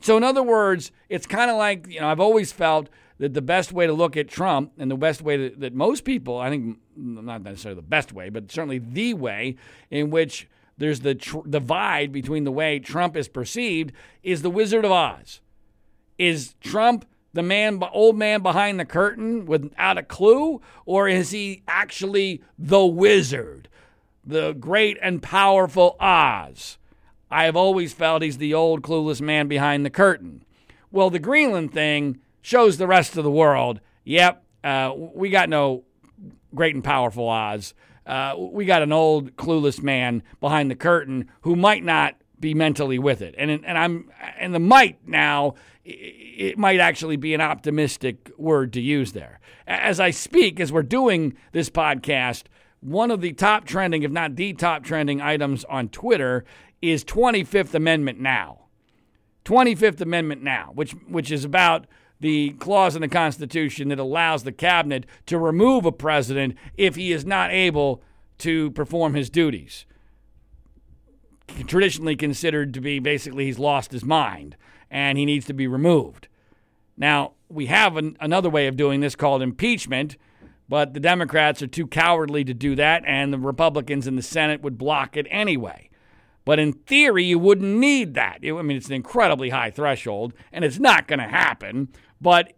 So, 0.00 0.16
in 0.16 0.24
other 0.24 0.42
words, 0.42 0.92
it's 1.08 1.26
kind 1.26 1.50
of 1.50 1.56
like, 1.56 1.86
you 1.86 2.00
know, 2.00 2.08
I've 2.08 2.20
always 2.20 2.52
felt 2.52 2.88
that 3.18 3.34
the 3.34 3.42
best 3.42 3.72
way 3.72 3.86
to 3.86 3.92
look 3.92 4.16
at 4.16 4.28
Trump 4.28 4.72
and 4.78 4.90
the 4.90 4.96
best 4.96 5.22
way 5.22 5.36
to, 5.36 5.56
that 5.56 5.74
most 5.74 6.04
people, 6.04 6.38
I 6.38 6.50
think, 6.50 6.78
not 6.96 7.42
necessarily 7.42 7.76
the 7.76 7.86
best 7.86 8.12
way, 8.12 8.28
but 8.28 8.50
certainly 8.50 8.78
the 8.78 9.14
way 9.14 9.56
in 9.90 10.10
which 10.10 10.48
there's 10.78 11.00
the 11.00 11.14
tr- 11.14 11.46
divide 11.48 12.12
between 12.12 12.44
the 12.44 12.52
way 12.52 12.78
Trump 12.78 13.16
is 13.16 13.28
perceived 13.28 13.92
is 14.22 14.42
the 14.42 14.50
Wizard 14.50 14.84
of 14.84 14.90
Oz. 14.90 15.40
Is 16.18 16.54
Trump 16.60 17.06
the 17.32 17.42
man, 17.42 17.82
old 17.92 18.16
man 18.16 18.42
behind 18.42 18.78
the 18.78 18.84
curtain 18.84 19.46
without 19.46 19.98
a 19.98 20.02
clue, 20.02 20.60
or 20.86 21.08
is 21.08 21.30
he 21.30 21.62
actually 21.66 22.42
the 22.58 22.86
wizard, 22.86 23.68
the 24.24 24.52
great 24.52 24.96
and 25.02 25.22
powerful 25.22 25.96
Oz? 26.00 26.78
I 27.30 27.44
have 27.44 27.56
always 27.56 27.92
felt 27.92 28.22
he's 28.22 28.38
the 28.38 28.54
old 28.54 28.82
clueless 28.82 29.20
man 29.20 29.48
behind 29.48 29.84
the 29.84 29.90
curtain. 29.90 30.44
Well, 30.92 31.10
the 31.10 31.18
Greenland 31.18 31.72
thing 31.72 32.20
shows 32.44 32.76
the 32.76 32.86
rest 32.86 33.16
of 33.16 33.24
the 33.24 33.30
world, 33.30 33.80
yep, 34.04 34.44
uh, 34.62 34.92
we 34.94 35.30
got 35.30 35.48
no 35.48 35.82
great 36.54 36.74
and 36.74 36.84
powerful 36.84 37.26
Oz. 37.26 37.72
Uh, 38.06 38.34
we 38.36 38.66
got 38.66 38.82
an 38.82 38.92
old 38.92 39.34
clueless 39.36 39.82
man 39.82 40.22
behind 40.40 40.70
the 40.70 40.74
curtain 40.74 41.30
who 41.40 41.56
might 41.56 41.82
not 41.82 42.16
be 42.38 42.52
mentally 42.52 42.98
with 42.98 43.22
it. 43.22 43.34
And 43.38 43.50
and 43.50 43.78
I'm 43.78 44.10
and 44.38 44.54
the 44.54 44.58
might 44.58 44.98
now 45.08 45.54
it 45.86 46.58
might 46.58 46.80
actually 46.80 47.16
be 47.16 47.32
an 47.32 47.40
optimistic 47.40 48.30
word 48.36 48.74
to 48.74 48.80
use 48.80 49.12
there. 49.12 49.40
As 49.66 49.98
I 49.98 50.10
speak, 50.10 50.60
as 50.60 50.70
we're 50.70 50.82
doing 50.82 51.34
this 51.52 51.70
podcast, 51.70 52.42
one 52.80 53.10
of 53.10 53.22
the 53.22 53.32
top 53.32 53.64
trending, 53.64 54.02
if 54.02 54.10
not 54.10 54.36
the 54.36 54.52
top 54.52 54.84
trending 54.84 55.22
items 55.22 55.64
on 55.64 55.88
Twitter 55.88 56.44
is 56.82 57.04
25th 57.06 57.72
Amendment 57.72 58.20
now. 58.20 58.66
25th 59.46 60.02
Amendment 60.02 60.42
now, 60.42 60.72
which 60.74 60.92
which 61.08 61.30
is 61.30 61.46
about 61.46 61.86
the 62.20 62.50
clause 62.52 62.94
in 62.96 63.02
the 63.02 63.08
Constitution 63.08 63.88
that 63.88 63.98
allows 63.98 64.44
the 64.44 64.52
cabinet 64.52 65.04
to 65.26 65.38
remove 65.38 65.84
a 65.84 65.92
president 65.92 66.56
if 66.76 66.96
he 66.96 67.12
is 67.12 67.24
not 67.24 67.50
able 67.50 68.02
to 68.38 68.70
perform 68.72 69.14
his 69.14 69.30
duties. 69.30 69.86
Traditionally 71.66 72.16
considered 72.16 72.72
to 72.74 72.80
be 72.80 72.98
basically 72.98 73.46
he's 73.46 73.58
lost 73.58 73.92
his 73.92 74.04
mind 74.04 74.56
and 74.90 75.18
he 75.18 75.24
needs 75.24 75.46
to 75.46 75.52
be 75.52 75.66
removed. 75.66 76.28
Now, 76.96 77.32
we 77.48 77.66
have 77.66 77.96
an, 77.96 78.16
another 78.20 78.48
way 78.48 78.66
of 78.66 78.76
doing 78.76 79.00
this 79.00 79.16
called 79.16 79.42
impeachment, 79.42 80.16
but 80.68 80.94
the 80.94 81.00
Democrats 81.00 81.62
are 81.62 81.66
too 81.66 81.86
cowardly 81.86 82.44
to 82.44 82.54
do 82.54 82.74
that, 82.76 83.02
and 83.06 83.32
the 83.32 83.38
Republicans 83.38 84.06
in 84.06 84.16
the 84.16 84.22
Senate 84.22 84.62
would 84.62 84.78
block 84.78 85.16
it 85.16 85.26
anyway. 85.30 85.90
But 86.44 86.58
in 86.58 86.72
theory, 86.72 87.24
you 87.24 87.38
wouldn't 87.38 87.78
need 87.78 88.14
that. 88.14 88.40
I 88.42 88.62
mean, 88.62 88.76
it's 88.76 88.88
an 88.88 88.94
incredibly 88.94 89.50
high 89.50 89.70
threshold, 89.70 90.34
and 90.52 90.64
it's 90.64 90.78
not 90.78 91.08
going 91.08 91.20
to 91.20 91.28
happen. 91.28 91.88
But 92.20 92.52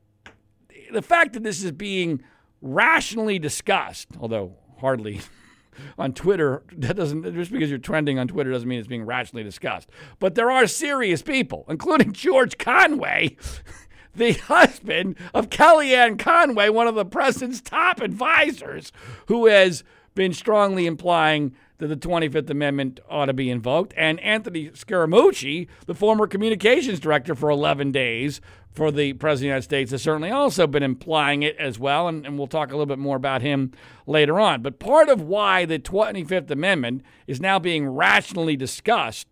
the 0.93 1.03
fact 1.03 1.35
that 1.35 1.43
this 1.43 1.63
is 1.63 1.73
being 1.73 2.23
rationally 2.61 3.39
discussed, 3.39 4.09
although 4.21 4.55
hardly 4.81 5.21
on 5.99 6.13
Twitter, 6.13 6.63
that 6.77 6.97
doesn't 6.97 7.23
just 7.35 7.53
because 7.53 7.71
you're 7.71 7.79
trending 7.79 8.19
on 8.19 8.29
Twitter 8.29 8.51
doesn't 8.51 8.69
mean 8.69 8.79
it's 8.79 8.89
being 8.89 9.07
rationally 9.07 9.45
discussed. 9.45 9.89
But 10.19 10.35
there 10.35 10.51
are 10.51 10.67
serious 10.67 11.23
people, 11.23 11.65
including 11.69 12.13
George 12.13 12.59
Conway, 12.59 13.37
the 14.15 14.33
husband 14.33 15.17
of 15.35 15.51
Kellyanne 15.51 16.19
Conway, 16.19 16.71
one 16.71 16.89
of 16.89 16.95
the 16.95 17.05
president's 17.05 17.61
top 17.61 18.01
advisors, 18.01 18.91
who 19.27 19.47
has 19.47 19.85
been 20.17 20.33
strongly 20.33 20.87
implying 20.87 21.55
that 21.79 21.87
the 21.87 21.97
25th 21.97 22.51
Amendment 22.51 23.01
ought 23.09 23.27
to 23.27 23.35
be 23.35 23.51
invoked. 23.51 23.95
And 23.97 24.19
Anthony 24.21 24.71
Scaramucci, 24.71 25.69
the 25.87 25.95
former 25.95 26.27
communications 26.27 26.99
director 26.99 27.35
for 27.35 27.51
11 27.51 27.93
days 27.93 28.41
for 28.73 28.91
the 28.91 29.13
President 29.13 29.35
of 29.35 29.41
the 29.41 29.47
United 29.47 29.63
States, 29.63 29.91
has 29.93 30.03
certainly 30.03 30.31
also 30.31 30.67
been 30.67 30.83
implying 30.83 31.43
it 31.43 31.57
as 31.59 31.79
well. 31.79 32.09
And, 32.09 32.27
and 32.27 32.39
we'll 32.39 32.47
talk 32.47 32.71
a 32.71 32.73
little 32.73 32.87
bit 32.87 32.99
more 32.99 33.17
about 33.17 33.43
him 33.43 33.73
later 34.07 34.41
on. 34.41 34.63
But 34.63 34.79
part 34.79 35.09
of 35.09 35.21
why 35.21 35.67
the 35.67 35.79
25th 35.79 36.51
Amendment 36.51 37.03
is 37.27 37.41
now 37.41 37.59
being 37.59 37.89
rationally 37.89 38.57
discussed 38.57 39.29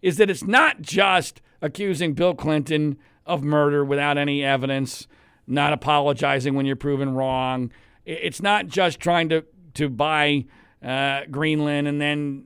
is 0.00 0.16
that 0.16 0.30
it's 0.30 0.44
not 0.44 0.80
just 0.80 1.40
accusing 1.60 2.14
Bill 2.14 2.34
Clinton 2.34 2.96
of 3.24 3.44
murder 3.44 3.84
without 3.84 4.18
any 4.18 4.42
evidence, 4.42 5.06
not 5.46 5.72
apologizing 5.72 6.54
when 6.54 6.66
you're 6.66 6.74
proven 6.74 7.14
wrong. 7.14 7.70
It's 8.04 8.42
not 8.42 8.66
just 8.66 8.98
trying 8.98 9.28
to, 9.28 9.44
to 9.74 9.88
buy 9.88 10.44
uh, 10.82 11.22
Greenland 11.30 11.88
and 11.88 12.00
then 12.00 12.44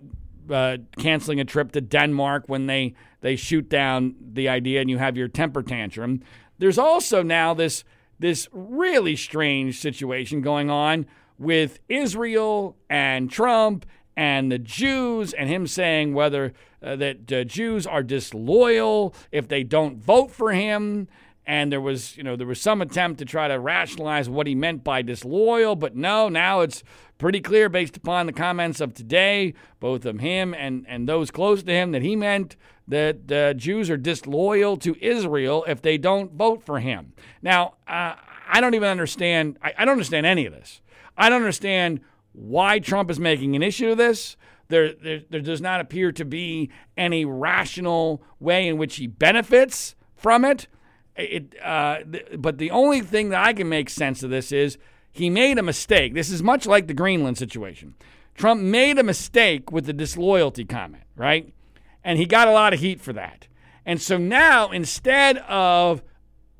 uh, 0.51 0.77
canceling 0.99 1.41
a 1.41 1.45
trip 1.45 1.73
to 1.73 1.81
Denmark 1.81 2.45
when 2.47 2.67
they, 2.67 2.95
they 3.21 3.37
shoot 3.37 3.69
down 3.69 4.15
the 4.33 4.49
idea 4.49 4.81
and 4.81 4.91
you 4.91 4.99
have 4.99 5.17
your 5.17 5.29
temper 5.29 5.63
tantrum. 5.63 6.23
There's 6.59 6.79
also 6.79 7.23
now 7.23 7.55
this, 7.55 7.85
this 8.19 8.49
really 8.53 9.17
strange 9.17 9.81
situation 9.81 10.41
going 10.41 10.71
on 10.71 11.07
with 11.39 11.81
Israel 11.89 12.77
and 12.89 13.31
Trump 13.31 13.87
and 14.17 14.51
the 14.51 14.59
Jews 14.59 15.33
and 15.35 15.49
him 15.49 15.67
saying 15.67 16.15
whether 16.15 16.55
uh, 16.83 16.97
that 16.97 17.33
uh, 17.33 17.45
Jews 17.45 17.87
are 17.87 18.03
disloyal 18.03 19.15
if 19.31 19.49
they 19.49 19.63
don't 19.63 19.99
vote 19.99 20.31
for 20.31 20.53
him 20.53 21.09
and 21.47 21.71
there 21.71 21.81
was 21.81 22.17
you 22.17 22.23
know 22.23 22.37
there 22.37 22.47
was 22.47 22.61
some 22.61 22.83
attempt 22.83 23.19
to 23.19 23.25
try 23.25 23.49
to 23.49 23.59
rationalize 23.59 24.29
what 24.29 24.47
he 24.47 24.55
meant 24.55 24.83
by 24.83 25.03
disloyal 25.03 25.77
but 25.77 25.95
no 25.95 26.29
now 26.29 26.61
it's 26.61 26.83
pretty 27.19 27.41
clear 27.41 27.69
based 27.69 27.97
upon 27.97 28.27
the 28.27 28.33
comments 28.33 28.81
of 28.81 28.95
today 28.95 29.55
both 29.81 30.05
of 30.05 30.21
him 30.21 30.55
and 30.55 30.85
and 30.89 31.09
those 31.09 31.31
close 31.31 31.63
to 31.63 31.73
him 31.73 31.93
that 31.93 32.03
he 32.03 32.15
meant 32.17 32.57
that 32.89 33.33
uh, 33.33 33.53
Jews 33.55 33.91
are 33.91 33.97
disloyal 33.97 34.77
to 34.79 34.97
Israel 35.05 35.65
if 35.67 35.83
they 35.83 35.99
don't 35.99 36.33
vote 36.33 36.63
for 36.63 36.79
him. 36.79 37.15
Now 37.43 37.75
uh, 37.89 38.15
I 38.49 38.61
don't 38.61 38.75
even 38.75 38.89
understand 38.89 39.59
I, 39.63 39.73
I 39.79 39.85
don't 39.85 39.93
understand 39.93 40.27
any 40.27 40.47
of 40.47 40.53
this. 40.53 40.81
I 41.17 41.29
don't 41.29 41.43
understand 41.43 42.01
why 42.33 42.79
Trump 42.79 43.11
is 43.11 43.19
making 43.19 43.57
an 43.57 43.63
issue 43.63 43.91
of 43.91 43.99
this. 43.99 44.37
There, 44.69 44.93
there, 44.93 45.23
there 45.31 45.41
does 45.41 45.61
not 45.61 45.81
appear 45.81 46.13
to 46.13 46.25
be 46.25 46.71
any 46.97 47.25
rational 47.25 48.23
way 48.41 48.67
in 48.67 48.79
which 48.79 48.97
he 48.97 49.07
benefits 49.07 49.95
from 50.15 50.45
it. 50.45 50.67
It, 51.17 51.55
uh, 51.63 52.01
th- 52.01 52.27
but 52.37 52.59
the 52.59 52.71
only 52.71 53.01
thing 53.01 53.31
that 53.31 53.43
I 53.45 53.53
can 53.53 53.69
make 53.69 53.89
sense 53.89 54.23
of 54.23 54.31
this 54.31 54.53
is 54.53 54.77
he 55.17 55.31
made 55.31 55.59
a 55.59 55.63
mistake. 55.63 56.15
This 56.15 56.31
is 56.31 56.43
much 56.43 56.67
like 56.67 56.87
the 56.87 56.95
Greenland 56.95 57.39
situation. 57.39 57.95
Trump 58.35 58.61
made 58.61 58.99
a 58.99 59.03
mistake 59.03 59.73
with 59.73 59.87
the 59.87 59.93
disloyalty 59.93 60.65
comment, 60.65 61.05
right? 61.17 61.53
And 62.05 62.19
he 62.19 62.27
got 62.27 62.49
a 62.49 62.53
lot 62.53 62.75
of 62.75 62.81
heat 62.81 63.01
for 63.01 63.13
that. 63.15 63.49
And 63.85 64.01
so 64.01 64.19
now, 64.19 64.71
instead 64.71 65.39
of 65.39 66.03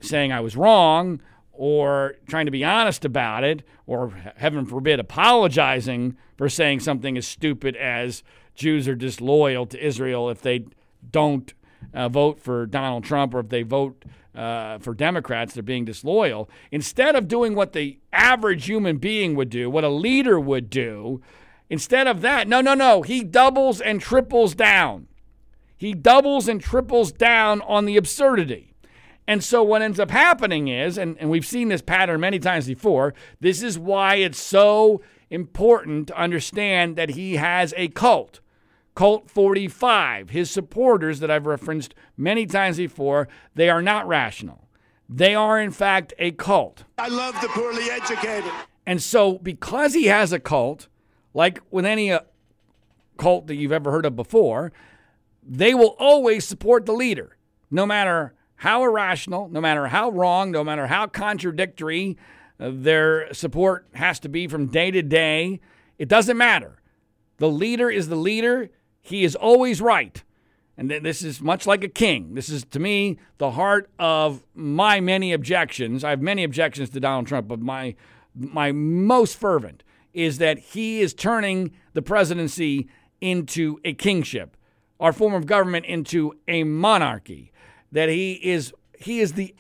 saying 0.01 0.33
I 0.33 0.41
was 0.41 0.57
wrong 0.57 1.21
or 1.53 2.17
trying 2.29 2.47
to 2.47 2.53
be 2.53 2.65
honest 2.65 3.05
about 3.05 3.45
it, 3.45 3.63
or 3.87 4.13
heaven 4.37 4.67
forbid, 4.67 5.01
apologizing 5.01 6.17
for 6.37 6.49
saying 6.49 6.81
something 6.81 7.17
as 7.17 7.27
stupid 7.27 7.77
as 7.77 8.23
Jews 8.55 8.89
are 8.89 8.95
disloyal 8.95 9.67
to 9.67 9.85
Israel 9.85 10.29
if 10.31 10.43
they 10.43 10.67
don't 11.11 11.53
uh, 11.95 12.09
vote 12.09 12.41
for 12.41 12.67
Donald 12.67 13.05
Trump 13.05 13.35
or 13.35 13.41
if 13.41 13.49
they 13.49 13.63
vote 13.63 14.05
uh, 14.35 14.79
for 14.79 14.95
Democrats, 14.95 15.55
they're 15.55 15.63
being 15.63 15.85
disloyal. 15.85 16.49
Instead 16.71 17.17
of 17.17 17.29
doing 17.29 17.55
what 17.55 17.73
the 17.73 17.99
average 18.13 18.67
human 18.67 18.99
being 18.99 19.35
would 19.35 19.51
do, 19.51 19.71
what 19.71 19.85
a 19.85 19.89
leader 19.89 20.39
would 20.39 20.69
do, 20.69 21.23
instead 21.71 22.07
of 22.07 22.21
that, 22.21 22.47
no, 22.47 22.61
no, 22.61 22.75
no, 22.75 23.03
he 23.03 23.25
doubles 23.25 23.81
and 23.81 24.01
triples 24.01 24.55
down. 24.55 25.09
He 25.77 25.95
doubles 25.95 26.49
and 26.49 26.61
triples 26.61 27.13
down 27.13 27.61
on 27.63 27.87
the 27.87 27.97
absurdity. 27.97 28.75
And 29.27 29.43
so 29.43 29.63
what 29.63 29.83
ends 29.83 29.99
up 29.99 30.11
happening 30.11 30.69
is, 30.69 30.97
and, 30.97 31.17
and 31.19 31.31
we've 31.31 31.47
seen 31.47 31.69
this 31.69 31.83
pattern 31.83 32.21
many 32.21 32.39
times 32.39 32.67
before, 32.67 33.15
this 33.41 33.63
is 33.63 33.79
why 33.79 34.17
it's 34.17 34.41
so 34.41 35.01
important 35.31 36.09
to 36.09 36.17
understand 36.19 36.97
that 36.97 37.11
he 37.11 37.37
has 37.37 37.75
a 37.77 37.89
cult. 37.89 38.41
Cult 38.97 39.31
45, 39.31 40.31
his 40.31 40.51
supporters 40.51 41.21
that 41.21 41.31
I've 41.31 41.45
referenced 41.45 41.95
many 42.17 42.47
times 42.47 42.79
before, 42.79 43.29
they 43.55 43.69
are 43.69 43.83
not 43.83 44.09
rational. 44.09 44.69
They 45.07 45.35
are, 45.35 45.61
in 45.61 45.71
fact, 45.71 46.15
a 46.19 46.31
cult. 46.31 46.85
I 46.97 47.09
love 47.09 47.39
the 47.43 47.49
poorly 47.49 47.91
educated. 47.91 48.51
And 48.87 49.03
so, 49.03 49.35
because 49.39 49.93
he 49.93 50.07
has 50.07 50.33
a 50.33 50.41
cult, 50.41 50.89
like 51.35 51.61
with 51.71 51.85
any 51.85 52.11
uh, 52.11 52.21
cult 53.19 53.49
that 53.49 53.57
you've 53.57 53.71
ever 53.71 53.91
heard 53.91 54.07
of 54.07 54.17
before, 54.17 54.73
they 55.47 55.75
will 55.75 55.95
always 55.99 56.47
support 56.47 56.87
the 56.87 56.95
leader, 56.95 57.37
no 57.71 57.85
matter 57.85 58.35
how 58.57 58.83
irrational, 58.83 59.51
no 59.51 59.61
matter 59.61 59.89
how 59.89 60.09
wrong, 60.09 60.51
no 60.51 60.65
matter 60.65 60.87
how 60.87 61.07
contradictory 61.07 62.17
uh, 62.59 62.71
their 62.73 63.33
support 63.35 63.87
has 63.93 64.19
to 64.21 64.31
be 64.31 64.49
from 64.49 64.69
day 64.69 64.91
to 64.91 65.03
day. 65.03 65.61
It 65.99 66.09
doesn't 66.09 66.39
matter. 66.39 66.81
The 67.37 67.51
leader 67.51 67.91
is 67.91 68.09
the 68.09 68.17
leader. 68.17 68.71
He 69.07 69.23
is 69.23 69.37
always 69.37 69.81
right. 69.81 70.25
And 70.77 70.91
this 70.91 71.23
is 71.23 71.41
much 71.41 71.65
like 71.65 71.85
a 71.85 71.89
king. 71.89 72.35
This 72.35 72.49
is, 72.49 72.65
to 72.65 72.81
me, 72.81 73.19
the 73.39 73.53
heart 73.53 73.89
of 74.01 74.43
my 74.53 74.99
many 74.99 75.33
objections. 75.33 76.03
I 76.03 76.11
have 76.11 76.21
many 76.21 76.43
objections 76.43 76.91
to 76.91 76.99
Donald 76.99 77.29
Trump, 77.29 77.47
but 77.47 77.61
my, 77.61 77.95
my 78.35 78.73
most 78.73 79.37
fervent 79.39 79.85
is 80.13 80.39
that 80.39 80.59
he 80.59 81.01
is 81.01 81.15
turning 81.15 81.71
the 81.93 82.03
presidency 82.03 82.89
into 83.21 83.79
a 83.85 83.93
kingship, 83.93 84.57
our 84.99 85.13
form 85.13 85.35
of 85.35 85.47
government 85.47 85.87
into 85.87 86.33
a 86.49 86.65
monarchy. 86.65 87.53
That 87.93 88.09
he 88.09 88.33
is 88.33 88.75
he 88.99 89.21
is 89.21 89.35
the 89.35 89.55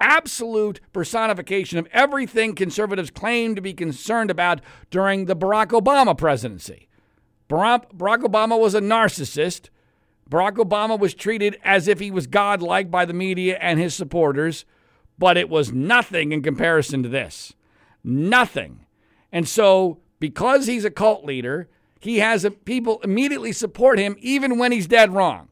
absolute 0.00 0.80
personification 0.92 1.78
of 1.78 1.88
everything 1.92 2.54
conservatives 2.54 3.10
claim 3.10 3.56
to 3.56 3.60
be 3.60 3.74
concerned 3.74 4.30
about 4.30 4.60
during 4.90 5.24
the 5.24 5.34
Barack 5.34 5.68
Obama 5.68 6.16
presidency. 6.16 6.88
Barack 7.52 8.22
Obama 8.22 8.58
was 8.58 8.74
a 8.74 8.80
narcissist. 8.80 9.68
Barack 10.30 10.56
Obama 10.56 10.98
was 10.98 11.14
treated 11.14 11.58
as 11.62 11.86
if 11.86 12.00
he 12.00 12.10
was 12.10 12.26
godlike 12.26 12.90
by 12.90 13.04
the 13.04 13.12
media 13.12 13.58
and 13.60 13.78
his 13.78 13.94
supporters, 13.94 14.64
but 15.18 15.36
it 15.36 15.50
was 15.50 15.72
nothing 15.72 16.32
in 16.32 16.42
comparison 16.42 17.02
to 17.02 17.08
this. 17.08 17.52
Nothing. 18.02 18.86
And 19.30 19.46
so, 19.46 20.00
because 20.18 20.66
he's 20.66 20.84
a 20.84 20.90
cult 20.90 21.24
leader, 21.24 21.68
he 22.00 22.20
has 22.20 22.44
a, 22.44 22.50
people 22.50 23.00
immediately 23.04 23.52
support 23.52 23.98
him 23.98 24.16
even 24.18 24.58
when 24.58 24.72
he's 24.72 24.86
dead 24.86 25.12
wrong. 25.12 25.48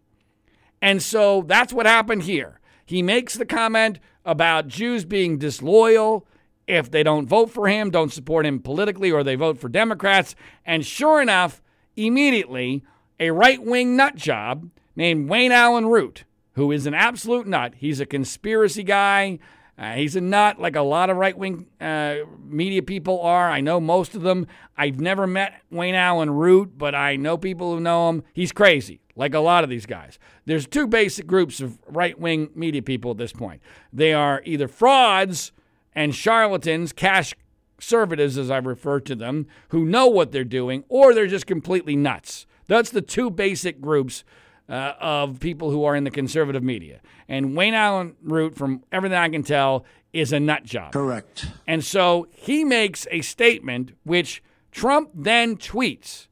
And 0.80 1.02
so 1.02 1.42
that's 1.42 1.72
what 1.72 1.86
happened 1.86 2.22
here. 2.22 2.60
He 2.86 3.02
makes 3.02 3.34
the 3.34 3.46
comment 3.46 4.00
about 4.24 4.68
Jews 4.68 5.04
being 5.04 5.38
disloyal 5.38 6.26
if 6.66 6.90
they 6.90 7.02
don't 7.02 7.26
vote 7.26 7.50
for 7.50 7.68
him, 7.68 7.90
don't 7.90 8.12
support 8.12 8.46
him 8.46 8.60
politically, 8.60 9.10
or 9.10 9.22
they 9.22 9.34
vote 9.34 9.58
for 9.58 9.68
Democrats. 9.68 10.34
And 10.64 10.86
sure 10.86 11.20
enough, 11.20 11.60
immediately 11.96 12.84
a 13.18 13.30
right 13.30 13.62
wing 13.62 13.96
nut 13.96 14.16
job 14.16 14.70
named 14.96 15.28
Wayne 15.28 15.52
Allyn 15.52 15.86
Root, 15.86 16.24
who 16.54 16.72
is 16.72 16.86
an 16.86 16.94
absolute 16.94 17.46
nut. 17.46 17.74
He's 17.76 18.00
a 18.00 18.06
conspiracy 18.06 18.82
guy. 18.82 19.38
Uh, 19.78 19.94
he's 19.94 20.14
a 20.14 20.20
nut 20.20 20.60
like 20.60 20.76
a 20.76 20.82
lot 20.82 21.08
of 21.08 21.16
right 21.16 21.36
wing 21.36 21.66
uh, 21.80 22.16
media 22.44 22.82
people 22.82 23.20
are. 23.22 23.50
I 23.50 23.60
know 23.60 23.80
most 23.80 24.14
of 24.14 24.22
them. 24.22 24.46
I've 24.76 25.00
never 25.00 25.26
met 25.26 25.62
Wayne 25.70 25.94
Allyn 25.94 26.30
Root, 26.30 26.76
but 26.76 26.94
I 26.94 27.16
know 27.16 27.38
people 27.38 27.74
who 27.74 27.80
know 27.80 28.10
him. 28.10 28.22
He's 28.34 28.52
crazy, 28.52 29.00
like 29.16 29.34
a 29.34 29.40
lot 29.40 29.64
of 29.64 29.70
these 29.70 29.86
guys. 29.86 30.18
There's 30.44 30.66
two 30.66 30.86
basic 30.86 31.26
groups 31.26 31.60
of 31.60 31.78
right 31.86 32.18
wing 32.18 32.50
media 32.54 32.82
people 32.82 33.12
at 33.12 33.16
this 33.16 33.32
point 33.32 33.62
they 33.92 34.12
are 34.12 34.42
either 34.44 34.68
frauds 34.68 35.52
and 35.94 36.14
charlatans, 36.14 36.92
cash 36.92 37.34
conservatives, 37.80 38.36
as 38.36 38.50
I 38.50 38.58
refer 38.58 39.00
to 39.00 39.14
them, 39.14 39.46
who 39.70 39.86
know 39.86 40.06
what 40.06 40.32
they're 40.32 40.44
doing, 40.44 40.84
or 40.88 41.14
they're 41.14 41.26
just 41.26 41.46
completely 41.46 41.96
nuts. 41.96 42.46
That's 42.66 42.90
the 42.90 43.00
two 43.00 43.30
basic 43.30 43.80
groups 43.80 44.22
uh, 44.68 44.92
of 45.00 45.40
people 45.40 45.70
who 45.70 45.84
are 45.84 45.96
in 45.96 46.04
the 46.04 46.10
conservative 46.10 46.62
media. 46.62 47.00
And 47.26 47.56
Wayne 47.56 47.74
Allyn 47.74 48.16
Root, 48.22 48.54
from 48.54 48.84
everything 48.92 49.16
I 49.16 49.30
can 49.30 49.42
tell, 49.42 49.86
is 50.12 50.32
a 50.32 50.38
nut 50.38 50.64
job. 50.64 50.92
Correct. 50.92 51.46
And 51.66 51.82
so 51.82 52.26
he 52.30 52.64
makes 52.64 53.06
a 53.10 53.22
statement 53.22 53.92
which 54.04 54.42
Trump 54.70 55.10
then 55.14 55.56
tweets 55.56 56.28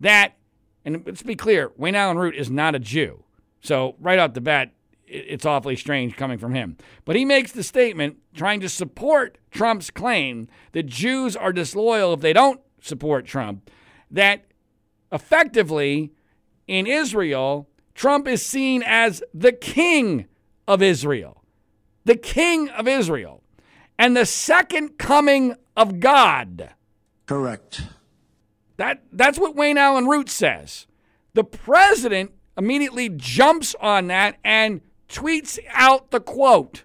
that, 0.00 0.36
and 0.84 1.02
let's 1.06 1.22
be 1.22 1.36
clear, 1.36 1.70
Wayne 1.76 1.94
Allyn 1.94 2.18
Root 2.18 2.34
is 2.34 2.50
not 2.50 2.74
a 2.74 2.78
Jew. 2.78 3.22
So 3.60 3.94
right 4.00 4.18
off 4.18 4.34
the 4.34 4.40
bat, 4.40 4.72
it's 5.10 5.44
awfully 5.44 5.76
strange 5.76 6.16
coming 6.16 6.38
from 6.38 6.54
him. 6.54 6.76
But 7.04 7.16
he 7.16 7.24
makes 7.24 7.52
the 7.52 7.62
statement 7.62 8.18
trying 8.34 8.60
to 8.60 8.68
support 8.68 9.38
Trump's 9.50 9.90
claim 9.90 10.48
that 10.72 10.86
Jews 10.86 11.36
are 11.36 11.52
disloyal 11.52 12.14
if 12.14 12.20
they 12.20 12.32
don't 12.32 12.60
support 12.80 13.26
Trump, 13.26 13.70
that 14.10 14.44
effectively 15.12 16.12
in 16.66 16.86
Israel, 16.86 17.68
Trump 17.94 18.28
is 18.28 18.44
seen 18.44 18.82
as 18.86 19.22
the 19.34 19.52
king 19.52 20.26
of 20.68 20.80
Israel, 20.80 21.44
the 22.04 22.16
king 22.16 22.68
of 22.70 22.86
Israel, 22.86 23.42
and 23.98 24.16
the 24.16 24.26
second 24.26 24.96
coming 24.96 25.56
of 25.76 26.00
God. 26.00 26.70
Correct. 27.26 27.82
That, 28.76 29.02
that's 29.12 29.38
what 29.38 29.56
Wayne 29.56 29.76
Allyn 29.76 30.06
Root 30.06 30.30
says. 30.30 30.86
The 31.34 31.44
president 31.44 32.32
immediately 32.56 33.08
jumps 33.08 33.74
on 33.80 34.06
that 34.06 34.38
and 34.44 34.80
tweets 35.10 35.58
out 35.72 36.10
the 36.10 36.20
quote. 36.20 36.84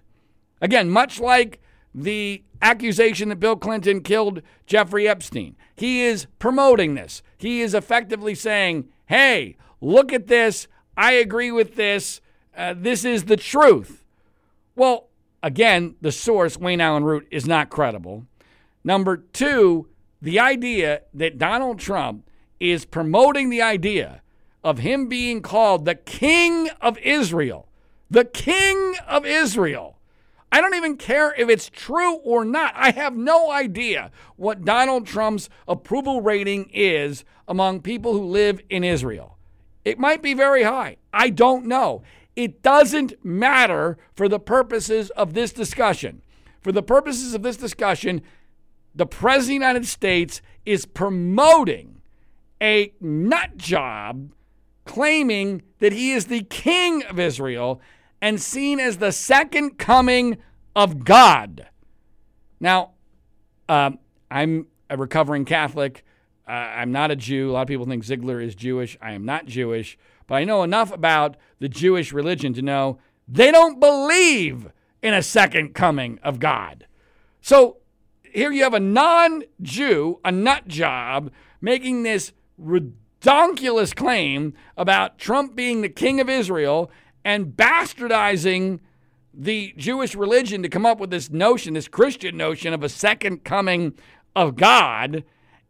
Again, 0.60 0.90
much 0.90 1.20
like 1.20 1.60
the 1.94 2.42
accusation 2.60 3.28
that 3.28 3.40
Bill 3.40 3.56
Clinton 3.56 4.00
killed 4.00 4.42
Jeffrey 4.66 5.08
Epstein, 5.08 5.56
he 5.74 6.02
is 6.02 6.26
promoting 6.38 6.94
this. 6.94 7.22
He 7.38 7.60
is 7.60 7.74
effectively 7.74 8.34
saying, 8.34 8.88
hey, 9.06 9.56
look 9.80 10.12
at 10.12 10.26
this. 10.26 10.68
I 10.96 11.12
agree 11.12 11.52
with 11.52 11.76
this. 11.76 12.20
Uh, 12.56 12.74
this 12.76 13.04
is 13.04 13.24
the 13.24 13.36
truth. 13.36 14.04
Well, 14.74 15.08
again, 15.42 15.96
the 16.00 16.12
source, 16.12 16.58
Wayne 16.58 16.80
Allyn 16.80 17.04
Root, 17.04 17.28
is 17.30 17.46
not 17.46 17.70
credible. 17.70 18.26
Number 18.82 19.16
two, 19.16 19.88
the 20.22 20.40
idea 20.40 21.02
that 21.12 21.38
Donald 21.38 21.78
Trump 21.78 22.28
is 22.58 22.84
promoting 22.84 23.50
the 23.50 23.62
idea 23.62 24.22
of 24.64 24.78
him 24.78 25.08
being 25.08 25.42
called 25.42 25.84
the 25.84 25.94
King 25.94 26.70
of 26.80 26.98
Israel, 26.98 27.68
the 28.10 28.24
King 28.24 28.94
of 29.06 29.26
Israel. 29.26 29.98
I 30.52 30.60
don't 30.60 30.74
even 30.74 30.96
care 30.96 31.34
if 31.36 31.48
it's 31.48 31.68
true 31.68 32.14
or 32.16 32.44
not. 32.44 32.72
I 32.76 32.92
have 32.92 33.16
no 33.16 33.50
idea 33.50 34.10
what 34.36 34.64
Donald 34.64 35.06
Trump's 35.06 35.48
approval 35.66 36.22
rating 36.22 36.70
is 36.72 37.24
among 37.48 37.82
people 37.82 38.12
who 38.12 38.24
live 38.24 38.60
in 38.70 38.84
Israel. 38.84 39.36
It 39.84 39.98
might 39.98 40.22
be 40.22 40.34
very 40.34 40.62
high. 40.62 40.96
I 41.12 41.30
don't 41.30 41.66
know. 41.66 42.02
It 42.36 42.62
doesn't 42.62 43.24
matter 43.24 43.98
for 44.14 44.28
the 44.28 44.38
purposes 44.40 45.10
of 45.10 45.34
this 45.34 45.52
discussion. 45.52 46.22
For 46.60 46.72
the 46.72 46.82
purposes 46.82 47.34
of 47.34 47.42
this 47.42 47.56
discussion, 47.56 48.22
the 48.94 49.06
President 49.06 49.42
of 49.42 49.46
the 49.46 49.66
United 49.66 49.86
States 49.86 50.42
is 50.64 50.86
promoting 50.86 52.00
a 52.60 52.92
nut 53.00 53.56
job 53.56 54.32
claiming 54.84 55.62
that 55.80 55.92
he 55.92 56.12
is 56.12 56.26
the 56.26 56.42
king 56.42 57.02
of 57.04 57.18
Israel 57.18 57.80
and 58.20 58.40
seen 58.40 58.80
as 58.80 58.98
the 58.98 59.12
second 59.12 59.78
coming 59.78 60.38
of 60.74 61.04
God. 61.04 61.68
Now, 62.60 62.92
um, 63.68 63.98
I'm 64.30 64.66
a 64.90 64.96
recovering 64.96 65.44
Catholic. 65.44 66.04
Uh, 66.46 66.52
I'm 66.52 66.92
not 66.92 67.10
a 67.10 67.16
Jew. 67.16 67.50
A 67.50 67.52
lot 67.52 67.62
of 67.62 67.68
people 67.68 67.86
think 67.86 68.04
Ziegler 68.04 68.40
is 68.40 68.54
Jewish. 68.54 68.96
I 69.00 69.12
am 69.12 69.24
not 69.24 69.46
Jewish, 69.46 69.98
but 70.26 70.36
I 70.36 70.44
know 70.44 70.62
enough 70.62 70.92
about 70.92 71.36
the 71.58 71.68
Jewish 71.68 72.12
religion 72.12 72.54
to 72.54 72.62
know 72.62 72.98
they 73.26 73.50
don't 73.50 73.80
believe 73.80 74.70
in 75.02 75.14
a 75.14 75.22
second 75.22 75.74
coming 75.74 76.18
of 76.22 76.38
God. 76.38 76.86
So 77.40 77.78
here 78.32 78.52
you 78.52 78.62
have 78.62 78.74
a 78.74 78.80
non 78.80 79.42
Jew, 79.62 80.20
a 80.24 80.30
nut 80.30 80.68
job, 80.68 81.30
making 81.60 82.02
this 82.02 82.32
redonkulous 82.60 83.94
claim 83.94 84.54
about 84.76 85.18
Trump 85.18 85.56
being 85.56 85.80
the 85.80 85.88
king 85.88 86.20
of 86.20 86.28
Israel 86.28 86.90
and 87.26 87.48
bastardizing 87.48 88.78
the 89.34 89.74
Jewish 89.76 90.14
religion 90.14 90.62
to 90.62 90.68
come 90.68 90.86
up 90.86 91.00
with 91.00 91.10
this 91.10 91.28
notion, 91.28 91.74
this 91.74 91.88
Christian 91.88 92.36
notion 92.36 92.72
of 92.72 92.84
a 92.84 92.88
second 92.88 93.42
coming 93.42 93.94
of 94.36 94.54
God 94.54 95.24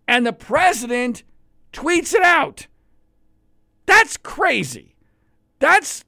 and 0.07 0.27
the 0.27 0.35
president 0.35 1.25
tweets 1.73 2.13
it 2.13 2.23
out. 2.23 2.67
That's 3.87 4.19
crazy. 4.19 4.97
That's 5.59 6.05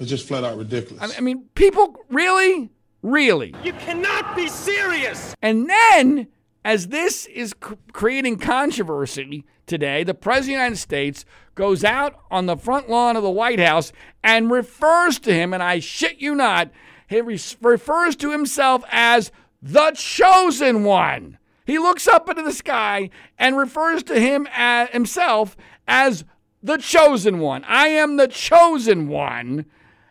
it's 0.00 0.10
just 0.10 0.26
flat 0.26 0.42
out 0.42 0.58
ridiculous. 0.58 1.16
I 1.16 1.20
mean, 1.20 1.44
people 1.54 1.94
really, 2.10 2.70
really. 3.02 3.54
You 3.62 3.74
cannot 3.74 4.34
be 4.34 4.48
serious. 4.48 5.32
And 5.40 5.70
then, 5.70 6.26
as 6.64 6.88
this 6.88 7.26
is 7.26 7.54
creating 7.92 8.38
controversy 8.38 9.44
today, 9.68 10.04
the 10.04 10.14
President 10.14 10.42
of 10.42 10.46
the 10.46 10.52
United 10.52 10.76
States 10.76 11.24
goes 11.54 11.84
out 11.84 12.18
on 12.30 12.46
the 12.46 12.56
front 12.56 12.88
lawn 12.88 13.16
of 13.16 13.22
the 13.22 13.30
White 13.30 13.60
House 13.60 13.92
and 14.22 14.50
refers 14.50 15.18
to 15.20 15.32
him, 15.32 15.52
and 15.52 15.62
I 15.62 15.78
shit 15.80 16.18
you 16.18 16.34
not, 16.34 16.70
he 17.08 17.20
refers 17.20 18.16
to 18.16 18.32
himself 18.32 18.84
as 18.90 19.30
the 19.62 19.92
chosen 19.92 20.84
one. 20.84 21.38
He 21.64 21.78
looks 21.78 22.08
up 22.08 22.28
into 22.28 22.42
the 22.42 22.52
sky 22.52 23.10
and 23.38 23.56
refers 23.56 24.02
to 24.04 24.18
him 24.18 24.46
as, 24.52 24.88
himself 24.90 25.56
as 25.86 26.24
the 26.62 26.78
chosen 26.78 27.38
one. 27.40 27.64
I 27.64 27.88
am 27.88 28.16
the 28.16 28.28
chosen 28.28 29.08
one. 29.08 29.66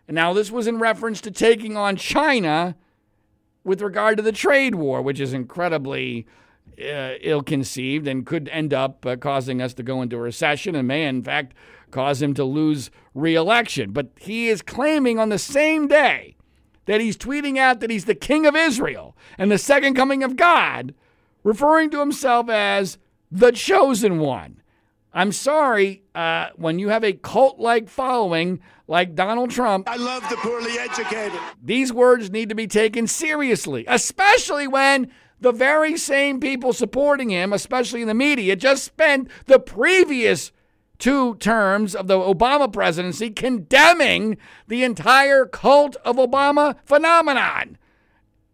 Now, 0.08 0.34
this 0.34 0.52
was 0.52 0.67
in 0.67 0.80
reference 0.80 1.20
to 1.22 1.32
taking 1.32 1.76
on 1.76 1.96
China 1.96 2.76
with 3.63 3.82
regard 3.82 4.17
to 4.17 4.24
the 4.24 4.32
trade 4.32 4.76
war, 4.76 5.02
which 5.02 5.20
is 5.20 5.34
incredibly 5.34 6.26
uh, 6.80 7.13
ill 7.22 7.42
conceived 7.42 8.08
and 8.08 8.26
could 8.26 8.50
end 8.50 8.74
up 8.74 9.06
uh, 9.06 9.16
causing 9.16 9.62
us 9.62 9.74
to 9.76 9.84
go 9.84 10.02
into 10.02 10.18
a 10.18 10.22
recession 10.22 10.76
and 10.76 10.88
may, 10.88 11.06
in 11.06 11.24
fact, 11.24 11.54
cause 11.92 12.22
him 12.22 12.34
to 12.36 12.44
lose 12.44 12.92
re 13.13 13.36
election. 13.36 13.92
But 13.92 14.10
he 14.18 14.48
is 14.48 14.62
claiming 14.62 15.20
on 15.20 15.30
the 15.30 15.40
same 15.40 15.88
day 15.88 16.36
that 16.86 17.02
he's 17.02 17.18
tweeting 17.18 17.58
out 17.58 17.80
that 17.80 17.90
he's 17.90 18.06
the 18.06 18.16
king 18.16 18.46
of 18.46 18.56
Israel 18.56 19.16
and 19.38 19.52
the 19.52 19.58
second 19.58 19.96
coming 19.96 20.24
of 20.24 20.36
God 20.36 20.94
referring 21.44 21.90
to 21.92 22.00
himself 22.00 22.50
as 22.50 22.98
the 23.32 23.52
chosen 23.52 24.20
one. 24.20 24.62
I'm 25.13 25.32
sorry, 25.32 26.04
uh, 26.13 26.50
when 26.56 26.78
you 26.78 26.90
have 26.90 27.04
a 27.04 27.13
cult 27.13 27.60
like 27.60 27.90
following 27.90 28.60
like 28.88 29.16
Donald 29.16 29.50
Trump, 29.50 29.90
I 29.90 29.96
love 29.96 30.24
the 30.30 30.36
poorly 30.38 30.78
educated. 30.78 31.40
These 31.63 31.92
words 31.92 32.30
need 32.30 32.50
to 32.50 32.56
be 32.56 32.68
taken 32.68 33.08
seriously, 33.08 33.84
especially 33.88 34.68
when 34.68 35.12
the 35.39 35.52
very 35.52 35.97
same 35.97 36.39
people 36.39 36.73
supporting 36.73 37.30
him, 37.30 37.54
especially 37.54 38.02
in 38.02 38.08
the 38.08 38.13
media, 38.13 38.56
just 38.56 38.84
spent 38.84 39.30
the 39.45 39.60
previous 39.60 40.52
two 41.00 41.36
terms 41.36 41.95
of 41.95 42.08
the 42.08 42.17
Obama 42.17 42.71
presidency 42.71 43.30
condemning 43.30 44.38
the 44.67 44.84
entire 44.84 45.45
cult 45.45 45.95
of 45.97 46.15
Obama 46.15 46.76
phenomenon 46.86 47.78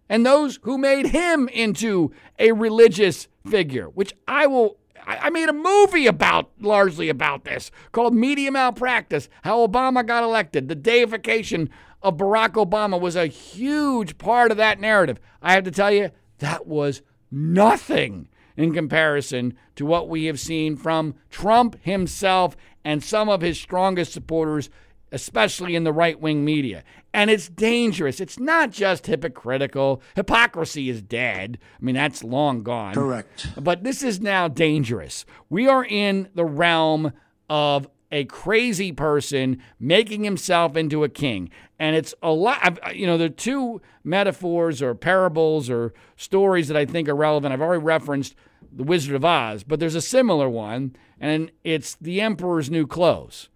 and 0.10 0.26
those 0.26 0.60
who 0.64 0.78
made 0.78 1.08
him 1.08 1.48
into 1.50 2.12
a 2.38 2.52
religious 2.52 3.28
figure, 3.50 3.86
which 3.88 4.14
I 4.28 4.48
will. 4.48 4.78
I 5.06 5.30
made 5.32 5.50
a 5.50 5.54
movie 5.54 6.08
about 6.08 6.52
largely 6.62 7.10
about 7.10 7.44
this 7.44 7.72
called 7.92 8.16
Media 8.16 8.50
Malpractice 8.52 9.28
How 9.44 9.68
Obama 9.68 10.06
Got 10.06 10.24
Elected. 10.24 10.70
The 10.70 10.76
deification 10.76 11.70
of 12.02 12.16
Barack 12.16 12.52
Obama 12.52 12.98
was 12.98 13.18
a 13.18 13.26
huge 13.26 14.18
part 14.18 14.50
of 14.50 14.58
that 14.58 14.80
narrative. 14.80 15.20
I 15.42 15.54
have 15.54 15.66
to 15.66 15.72
tell 15.72 15.92
you, 15.92 16.10
that 16.44 16.68
was 16.68 17.02
nothing 17.32 18.28
in 18.56 18.74
comparison 18.74 19.56
to 19.76 19.86
what 19.86 20.08
we 20.08 20.26
have 20.26 20.40
seen 20.40 20.76
from 20.76 21.16
Trump 21.30 21.76
himself 21.82 22.56
and 22.86 23.04
some 23.04 23.30
of 23.30 23.42
his 23.42 23.60
strongest 23.60 24.14
supporters 24.14 24.70
especially 25.14 25.76
in 25.76 25.84
the 25.84 25.94
right 25.94 26.20
wing 26.20 26.44
media. 26.44 26.84
And 27.14 27.30
it's 27.30 27.48
dangerous. 27.48 28.20
It's 28.20 28.40
not 28.40 28.72
just 28.72 29.06
hypocritical. 29.06 30.02
Hypocrisy 30.16 30.90
is 30.90 31.04
dead. 31.04 31.60
I 31.80 31.86
mean, 31.86 31.96
that's 31.96 32.24
long 32.24 32.64
gone. 32.64 32.96
Correct. 32.96 33.48
But 33.56 33.84
this 33.84 34.02
is 34.02 34.20
now 34.20 34.48
dangerous. 34.48 35.24
We 35.50 35.68
are 35.68 35.86
in 35.86 36.30
the 36.34 36.46
realm 36.46 37.14
of 37.48 37.88
a 38.14 38.26
crazy 38.26 38.92
person 38.92 39.62
making 39.80 40.24
himself 40.24 40.78
into 40.78 41.04
a 41.04 41.10
king. 41.10 41.50
And 41.80 41.96
it's 41.96 42.14
a 42.22 42.32
lot, 42.32 42.96
you 42.96 43.08
know, 43.08 43.18
there 43.18 43.26
are 43.26 43.30
two 43.30 43.82
metaphors 44.04 44.84
or 44.84 44.94
parables 44.94 45.68
or 45.68 45.94
stories 46.16 46.68
that 46.68 46.78
I 46.78 46.86
think 46.86 47.10
are 47.10 47.16
relevant. 47.16 47.52
I've 47.52 47.62
already 47.62 47.84
referenced 47.84 48.36
The 48.72 48.84
Wizard 48.84 49.16
of 49.16 49.26
Oz, 49.26 49.64
but 49.64 49.80
there's 49.80 49.96
a 49.96 50.02
similar 50.02 50.48
one, 50.48 50.96
and 51.20 51.52
it's 51.64 51.96
The 51.96 52.22
Emperor's 52.22 52.70
New 52.70 52.86
Clothes. 52.86 53.50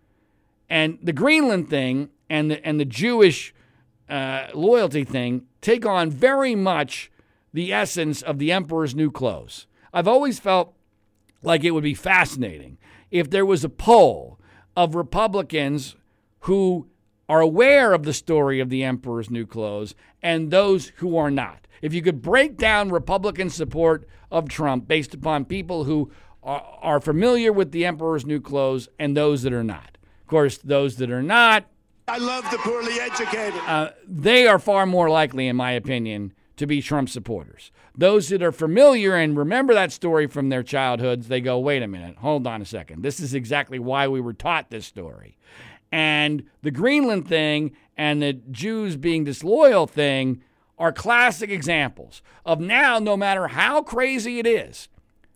And 0.68 0.98
the 1.04 1.14
Greenland 1.14 1.70
thing 1.70 2.10
and 2.28 2.50
the, 2.50 2.66
and 2.66 2.80
the 2.80 2.86
Jewish 2.86 3.54
uh, 4.10 4.48
loyalty 4.56 5.04
thing 5.04 5.44
take 5.62 5.86
on 5.86 6.10
very 6.10 6.56
much 6.56 7.12
the 7.54 7.72
essence 7.72 8.24
of 8.24 8.40
the 8.40 8.52
emperor's 8.52 8.96
new 8.96 9.12
clothes. 9.12 9.68
I've 9.94 10.08
always 10.08 10.40
felt 10.40 10.74
like 11.44 11.64
it 11.64 11.72
would 11.72 11.84
be 11.84 11.94
fascinating 11.94 12.78
if 13.12 13.30
there 13.30 13.46
was 13.46 13.64
a 13.64 13.70
poll 13.70 14.37
of 14.78 14.94
Republicans 14.94 15.96
who 16.42 16.88
are 17.28 17.42
aware 17.42 17.94
of 17.94 18.04
the 18.04 18.14
story 18.14 18.60
of 18.60 18.70
the 18.70 18.84
emperor's 18.84 19.30
new 19.30 19.46
clothes 19.46 19.96
and 20.22 20.52
those 20.52 20.94
who 20.98 21.18
are 21.18 21.32
not. 21.32 21.68
If 21.82 21.94
you 21.94 22.02
could 22.04 22.22
break 22.22 22.58
down 22.58 22.92
Republican 22.92 23.50
support 23.50 24.08
of 24.32 24.48
Trump 24.48 24.88
based 24.88 25.16
upon 25.16 25.46
people 25.46 25.86
who 25.86 26.12
are, 26.44 26.64
are 26.82 27.00
familiar 27.02 27.52
with 27.52 27.72
the 27.72 27.86
emperor's 27.86 28.26
new 28.26 28.40
clothes 28.40 28.88
and 29.00 29.18
those 29.18 29.42
that 29.42 29.52
are 29.52 29.64
not. 29.64 29.98
Of 30.22 30.28
course, 30.28 30.60
those 30.60 30.98
that 30.98 31.12
are 31.12 31.24
not 31.24 31.66
I 32.10 32.20
love 32.20 32.50
the 32.52 32.58
poorly 32.60 33.02
educated. 33.02 33.60
Uh, 33.66 33.90
they 34.08 34.48
are 34.48 34.60
far 34.60 34.86
more 34.86 35.10
likely, 35.10 35.50
in 35.50 35.58
my 35.58 35.72
opinion, 35.72 36.32
to 36.58 36.68
be 36.68 36.82
Trump 36.82 37.10
supporters. 37.10 37.72
Those 37.96 38.30
that 38.30 38.44
are 38.44 38.52
familiar 38.52 39.16
and 39.16 39.38
remember 39.38 39.74
that 39.74 39.92
story 39.92 40.28
from 40.28 40.50
their 40.50 40.64
childhoods, 40.64 41.28
they 41.28 41.42
go, 41.42 41.58
wait 41.58 41.82
a 41.82 41.88
minute, 41.88 42.18
hold 42.18 42.46
on 42.46 42.62
a 42.62 42.66
second. 42.66 43.04
This 43.04 43.20
is 43.20 43.34
exactly 43.34 43.80
why 43.80 44.08
we 44.08 44.20
were 44.20 44.34
taught 44.34 44.70
this 44.70 44.86
story. 44.86 45.38
And 45.92 46.44
the 46.62 46.72
Greenland 46.72 47.28
thing 47.28 47.72
and 47.96 48.22
the 48.22 48.34
Jews 48.34 48.98
being 48.98 49.24
disloyal 49.24 49.88
thing 49.88 50.42
are 50.78 50.92
classic 50.92 51.50
examples 51.50 52.22
of 52.46 52.60
now, 52.60 53.00
no 53.00 53.18
matter 53.18 53.48
how 53.48 53.82
crazy 53.82 54.40
it 54.40 54.46
is, 54.46 54.90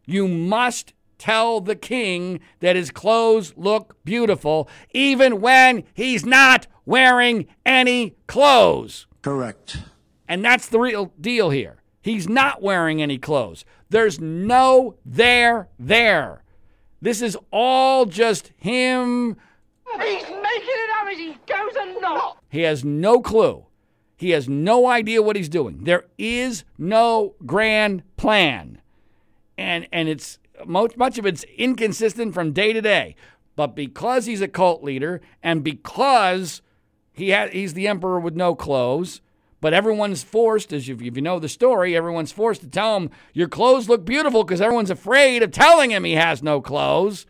you 0.05 0.27
must 0.27 0.93
tell 1.17 1.61
the 1.61 1.75
king 1.75 2.39
that 2.59 2.75
his 2.75 2.91
clothes 2.91 3.53
look 3.55 3.95
beautiful, 4.03 4.67
even 4.91 5.39
when 5.39 5.83
he's 5.93 6.25
not 6.25 6.67
wearing 6.85 7.47
any 7.65 8.15
clothes. 8.27 9.07
Correct. 9.21 9.77
And 10.31 10.45
that's 10.45 10.69
the 10.69 10.79
real 10.79 11.11
deal 11.19 11.49
here. 11.49 11.81
He's 12.01 12.29
not 12.29 12.61
wearing 12.61 13.01
any 13.01 13.17
clothes. 13.17 13.65
There's 13.89 14.17
no 14.21 14.95
there 15.05 15.67
there. 15.77 16.45
This 17.01 17.21
is 17.21 17.37
all 17.51 18.05
just 18.05 18.53
him. 18.55 19.35
He's 19.99 20.23
making 20.23 20.29
it 20.29 20.89
up 21.01 21.07
as 21.11 21.17
he 21.17 21.37
goes 21.45 21.97
along. 21.97 22.35
He 22.47 22.61
has 22.61 22.85
no 22.85 23.19
clue. 23.19 23.65
He 24.15 24.29
has 24.29 24.47
no 24.47 24.87
idea 24.87 25.21
what 25.21 25.35
he's 25.35 25.49
doing. 25.49 25.83
There 25.83 26.05
is 26.17 26.63
no 26.77 27.35
grand 27.45 28.03
plan. 28.15 28.79
And 29.57 29.85
and 29.91 30.07
it's 30.07 30.39
much, 30.65 30.95
much 30.95 31.17
of 31.17 31.25
it's 31.25 31.43
inconsistent 31.57 32.33
from 32.33 32.53
day 32.53 32.71
to 32.71 32.81
day. 32.81 33.17
But 33.57 33.75
because 33.75 34.27
he's 34.27 34.39
a 34.39 34.47
cult 34.47 34.81
leader 34.81 35.19
and 35.43 35.61
because 35.61 36.61
he 37.11 37.31
ha- 37.31 37.49
he's 37.51 37.73
the 37.73 37.89
emperor 37.89 38.21
with 38.21 38.37
no 38.37 38.55
clothes, 38.55 39.19
but 39.61 39.73
everyone's 39.73 40.23
forced, 40.23 40.73
as 40.73 40.87
you, 40.87 40.95
if 40.95 41.15
you 41.15 41.21
know 41.21 41.39
the 41.39 41.47
story, 41.47 41.95
everyone's 41.95 42.31
forced 42.31 42.61
to 42.61 42.67
tell 42.67 42.97
him, 42.97 43.11
Your 43.33 43.47
clothes 43.47 43.87
look 43.87 44.03
beautiful 44.03 44.43
because 44.43 44.59
everyone's 44.59 44.89
afraid 44.89 45.43
of 45.43 45.51
telling 45.51 45.91
him 45.91 46.03
he 46.03 46.13
has 46.13 46.41
no 46.41 46.59
clothes. 46.61 47.27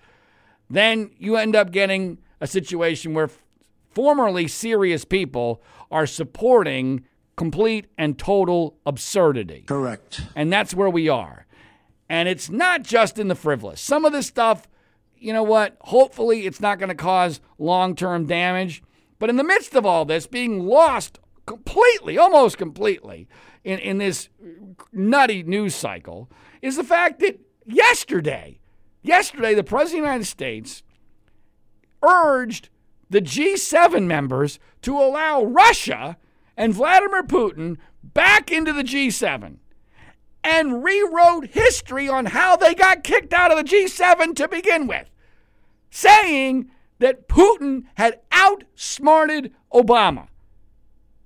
Then 0.70 1.12
you 1.18 1.36
end 1.36 1.56
up 1.56 1.72
getting 1.72 2.20
a 2.40 2.48
situation 2.48 3.14
where 3.14 3.26
f- 3.26 3.44
formerly 3.90 4.48
serious 4.48 5.04
people 5.04 5.62
are 5.92 6.08
supporting 6.08 7.04
complete 7.36 7.88
and 7.98 8.18
total 8.18 8.78
absurdity. 8.86 9.64
Correct. 9.68 10.22
And 10.34 10.52
that's 10.54 10.74
where 10.74 10.90
we 10.90 11.10
are. 11.10 11.46
And 12.08 12.30
it's 12.30 12.50
not 12.50 12.84
just 12.84 13.20
in 13.20 13.28
the 13.28 13.36
frivolous. 13.36 13.82
Some 13.82 14.06
of 14.06 14.14
this 14.14 14.28
stuff, 14.28 14.70
you 15.18 15.34
know 15.34 15.44
what? 15.44 15.76
Hopefully, 15.82 16.46
it's 16.46 16.62
not 16.62 16.80
going 16.80 16.90
to 16.90 16.96
cause 16.96 17.42
long 17.58 17.94
term 17.94 18.26
damage. 18.26 18.82
But 19.20 19.30
in 19.30 19.36
the 19.36 19.44
midst 19.44 19.76
of 19.76 19.86
all 19.86 20.06
this, 20.06 20.28
being 20.28 20.66
lost 20.66 21.20
completely, 21.46 22.18
almost 22.18 22.58
completely, 22.58 23.28
in, 23.64 23.80
in 23.80 23.98
this 23.98 24.30
nutty 24.92 25.44
news 25.44 25.76
cycle, 25.76 26.30
is 26.62 26.76
the 26.76 26.84
fact 26.84 27.20
that 27.20 27.40
yesterday, 27.66 28.60
yesterday, 29.02 29.54
the 29.54 29.64
President 29.64 30.00
of 30.00 30.04
the 30.04 30.10
United 30.10 30.26
States 30.26 30.84
urged 32.04 32.70
the 33.10 33.22
G7 33.22 34.06
members 34.06 34.60
to 34.82 34.98
allow 34.98 35.44
Russia 35.44 36.18
and 36.58 36.74
Vladimir 36.74 37.24
Putin 37.24 37.78
back 38.04 38.52
into 38.52 38.74
the 38.74 38.84
G7 38.84 39.58
and 40.44 40.84
rewrote 40.84 41.48
history 41.48 42.10
on 42.10 42.28
how 42.28 42.56
they 42.56 42.74
got 42.74 43.04
kicked 43.04 43.34
out 43.34 43.52
of 43.52 43.58
the 43.58 43.64
G7 43.64 44.36
to 44.36 44.48
begin 44.48 44.88
with, 44.88 45.10
saying 45.90 46.72
that 47.00 47.28
Putin 47.28 47.84
had 47.96 48.20
outsmarted 48.32 49.54
Obama. 49.74 50.28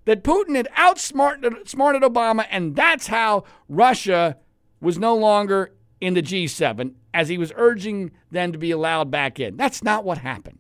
That 0.06 0.24
Putin 0.24 0.56
had 0.56 0.68
outsmarted 0.76 1.68
smarted 1.68 2.04
Obama, 2.04 2.46
and 2.50 2.76
that's 2.76 3.08
how 3.08 3.44
Russia 3.68 4.38
was 4.80 4.98
no 5.00 5.16
longer 5.16 5.74
in 6.00 6.14
the 6.14 6.22
G7 6.22 6.94
as 7.14 7.30
he 7.30 7.38
was 7.38 7.52
urging 7.56 8.12
them 8.30 8.52
to 8.52 8.58
be 8.58 8.72
allowed 8.72 9.10
back 9.10 9.40
in. 9.40 9.58
That's 9.58 9.84
not 9.84 10.04
what 10.04 10.20
happened. 10.20 10.60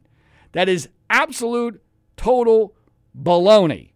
That 0.53 0.69
is 0.69 0.89
absolute, 1.09 1.81
total 2.17 2.75
baloney. 3.15 3.91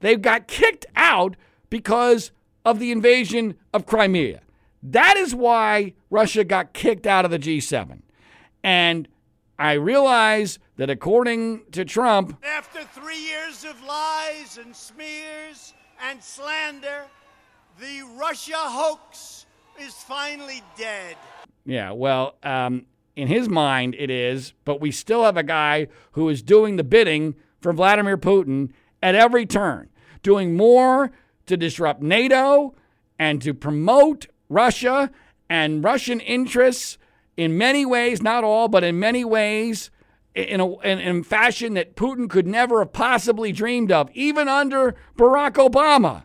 They 0.00 0.16
got 0.16 0.48
kicked 0.48 0.86
out 0.96 1.36
because 1.70 2.32
of 2.64 2.78
the 2.78 2.92
invasion 2.92 3.54
of 3.72 3.86
Crimea. 3.86 4.40
That 4.82 5.16
is 5.16 5.34
why 5.34 5.94
Russia 6.10 6.44
got 6.44 6.72
kicked 6.72 7.06
out 7.06 7.24
of 7.24 7.30
the 7.30 7.38
G7. 7.38 8.02
And 8.62 9.08
I 9.58 9.72
realize 9.72 10.58
that 10.78 10.88
according 10.88 11.62
to 11.72 11.84
Trump, 11.84 12.38
After 12.44 12.82
three 12.84 13.18
years 13.18 13.64
of 13.64 13.82
lies 13.84 14.58
and 14.58 14.74
smears 14.74 15.74
and 16.08 16.22
slander, 16.22 17.04
the 17.80 18.02
Russia 18.16 18.54
hoax 18.56 19.44
is 19.78 19.92
finally 19.92 20.62
dead. 20.76 21.16
yeah, 21.64 21.90
well, 21.92 22.36
um, 22.42 22.86
in 23.16 23.28
his 23.28 23.48
mind 23.48 23.94
it 23.98 24.08
is, 24.10 24.54
but 24.64 24.80
we 24.80 24.90
still 24.92 25.24
have 25.24 25.36
a 25.36 25.42
guy 25.42 25.88
who 26.12 26.28
is 26.28 26.42
doing 26.42 26.76
the 26.76 26.84
bidding 26.84 27.34
for 27.60 27.72
Vladimir 27.72 28.16
Putin 28.16 28.70
at 29.02 29.14
every 29.14 29.46
turn, 29.46 29.88
doing 30.22 30.56
more 30.56 31.10
to 31.46 31.56
disrupt 31.56 32.02
NATO 32.02 32.74
and 33.18 33.42
to 33.42 33.52
promote 33.52 34.26
Russia 34.48 35.10
and 35.50 35.82
Russian 35.82 36.20
interests 36.20 36.98
in 37.36 37.58
many 37.58 37.84
ways, 37.84 38.22
not 38.22 38.44
all, 38.44 38.68
but 38.68 38.84
in 38.84 38.98
many 39.00 39.24
ways, 39.24 39.90
in 40.38 40.60
a 40.60 40.78
in, 40.80 40.98
in 40.98 41.22
fashion 41.22 41.74
that 41.74 41.96
Putin 41.96 42.30
could 42.30 42.46
never 42.46 42.80
have 42.80 42.92
possibly 42.92 43.52
dreamed 43.52 43.90
of, 43.90 44.10
even 44.14 44.48
under 44.48 44.94
Barack 45.16 45.54
Obama. 45.54 46.24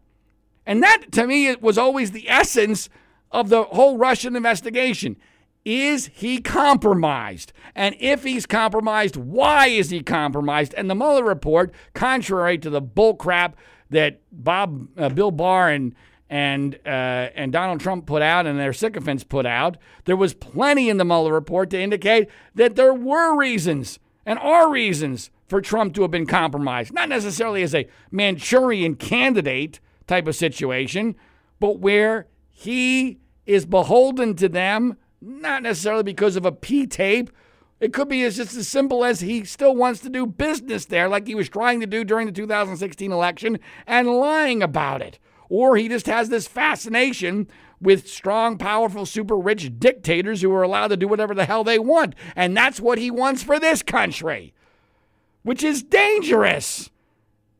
And 0.65 0.81
that, 0.83 1.11
to 1.11 1.27
me, 1.27 1.47
it 1.47 1.61
was 1.61 1.77
always 1.77 2.11
the 2.11 2.29
essence 2.29 2.89
of 3.31 3.49
the 3.49 3.63
whole 3.63 3.97
Russian 3.97 4.35
investigation. 4.35 5.17
Is 5.65 6.09
he 6.13 6.39
compromised? 6.39 7.53
And 7.73 7.95
if 7.99 8.23
he's 8.23 8.45
compromised, 8.45 9.15
why 9.15 9.67
is 9.67 9.89
he 9.89 10.01
compromised? 10.01 10.73
And 10.75 10.89
the 10.89 10.95
Mueller 10.95 11.23
report, 11.23 11.73
contrary 11.93 12.57
to 12.59 12.69
the 12.69 12.81
bullcrap 12.81 13.53
that 13.89 14.21
Bob, 14.31 14.87
uh, 14.97 15.09
Bill 15.09 15.31
Barr, 15.31 15.69
and 15.69 15.95
and 16.29 16.79
uh, 16.85 17.29
and 17.35 17.51
Donald 17.51 17.79
Trump 17.79 18.05
put 18.05 18.21
out 18.21 18.45
and 18.45 18.59
their 18.59 18.73
sycophants 18.73 19.23
put 19.23 19.45
out, 19.45 19.77
there 20.05 20.17
was 20.17 20.33
plenty 20.33 20.89
in 20.89 20.97
the 20.97 21.05
Mueller 21.05 21.33
report 21.33 21.69
to 21.71 21.79
indicate 21.79 22.27
that 22.55 22.75
there 22.75 22.93
were 22.93 23.37
reasons 23.37 23.99
and 24.25 24.39
are 24.39 24.71
reasons 24.71 25.29
for 25.47 25.61
Trump 25.61 25.93
to 25.93 26.01
have 26.01 26.11
been 26.11 26.25
compromised. 26.25 26.93
Not 26.93 27.09
necessarily 27.09 27.63
as 27.63 27.75
a 27.75 27.87
Manchurian 28.11 28.95
candidate 28.95 29.79
type 30.07 30.27
of 30.27 30.35
situation, 30.35 31.15
but 31.59 31.79
where 31.79 32.27
he 32.49 33.19
is 33.45 33.65
beholden 33.65 34.35
to 34.35 34.49
them, 34.49 34.97
not 35.21 35.63
necessarily 35.63 36.03
because 36.03 36.35
of 36.35 36.45
a 36.45 36.51
P 36.51 36.87
tape. 36.87 37.29
It 37.79 37.91
could 37.91 38.07
be 38.07 38.23
as 38.23 38.37
just 38.37 38.55
as 38.55 38.67
simple 38.67 39.03
as 39.03 39.19
he 39.19 39.43
still 39.43 39.75
wants 39.75 39.99
to 40.01 40.09
do 40.09 40.25
business 40.25 40.85
there, 40.85 41.09
like 41.09 41.27
he 41.27 41.35
was 41.35 41.49
trying 41.49 41.81
to 41.81 41.85
do 41.85 42.05
during 42.05 42.27
the 42.27 42.31
2016 42.31 43.11
election 43.11 43.59
and 43.85 44.07
lying 44.07 44.63
about 44.63 45.01
it. 45.01 45.19
Or 45.49 45.75
he 45.75 45.89
just 45.89 46.05
has 46.05 46.29
this 46.29 46.47
fascination 46.47 47.47
with 47.83 48.07
strong, 48.07 48.57
powerful, 48.57 49.05
super 49.05 49.37
rich 49.37 49.71
dictators 49.77 50.41
who 50.41 50.51
are 50.53 50.63
allowed 50.63 50.87
to 50.87 50.97
do 50.97 51.07
whatever 51.07 51.35
the 51.35 51.45
hell 51.45 51.63
they 51.63 51.77
want. 51.77 52.15
And 52.35 52.55
that's 52.55 52.79
what 52.79 52.97
he 52.97 53.11
wants 53.11 53.43
for 53.43 53.59
this 53.59 53.83
country, 53.83 54.53
which 55.43 55.63
is 55.63 55.83
dangerous. 55.83 56.89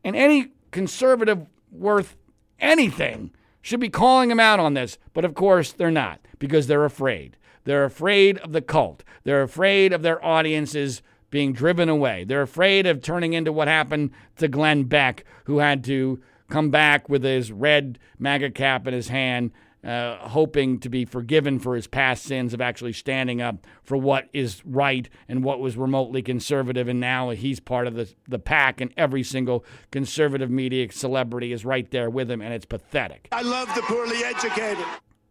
And 0.04 0.16
any 0.16 0.52
conservative 0.72 1.46
worth 1.72 2.16
anything 2.60 3.32
should 3.62 3.80
be 3.80 3.90
calling 3.90 4.32
him 4.32 4.40
out 4.40 4.60
on 4.60 4.74
this. 4.74 4.98
But 5.14 5.26
of 5.26 5.36
course, 5.36 5.72
they're 5.72 5.92
not 5.92 6.20
because 6.40 6.68
they're 6.68 6.86
afraid. 6.86 7.38
They're 7.66 7.86
afraid 7.86 8.38
of 8.40 8.52
the 8.52 8.62
cult. 8.62 9.04
They're 9.24 9.44
afraid 9.44 9.94
of 9.94 10.02
their 10.02 10.24
audience's 10.24 11.02
being 11.30 11.54
driven 11.54 11.90
away. 11.90 12.26
They're 12.26 12.42
afraid 12.42 12.86
of 12.86 13.02
turning 13.02 13.34
into 13.34 13.52
what 13.52 13.68
happened 13.68 14.12
to 14.38 14.48
Glenn 14.48 14.84
Beck, 14.84 15.26
who 15.46 15.60
had 15.60 15.84
to 15.86 16.22
come 16.50 16.70
back 16.70 17.10
with 17.10 17.24
his 17.24 17.52
red 17.52 17.98
MAGA 18.20 18.52
cap 18.52 18.86
in 18.86 18.94
his 18.94 19.08
hand, 19.08 19.52
uh, 19.84 20.17
hoping 20.30 20.80
to 20.80 20.89
be 20.89 21.06
forgiven 21.06 21.60
for 21.60 21.76
his 21.76 21.88
past 21.88 22.24
sins 22.24 22.54
of 22.54 22.62
actually 22.62 22.93
standing 22.93 23.41
up 23.41 23.67
for 23.84 23.98
what 23.98 24.30
is 24.34 24.62
right 24.65 25.10
and 25.28 25.43
what 25.43 25.60
was 25.60 25.76
remotely 25.76 26.22
conservative. 26.22 26.88
And 26.88 27.00
now 27.00 27.32
he's 27.32 27.60
part 27.60 27.88
of 27.88 27.96
the, 27.96 28.13
the 28.28 28.39
pack, 28.39 28.80
and 28.80 28.93
every 28.96 29.24
single 29.24 29.65
conservative 29.91 30.50
media 30.50 30.91
celebrity 30.91 31.52
is 31.52 31.65
right 31.65 31.89
there 31.91 32.10
with 32.10 32.32
him, 32.32 32.41
and 32.41 32.54
it's 32.54 32.65
pathetic. 32.65 33.28
I 33.32 33.41
love 33.41 33.74
the 33.76 33.82
poorly 33.82 34.24
educated. 34.24 34.86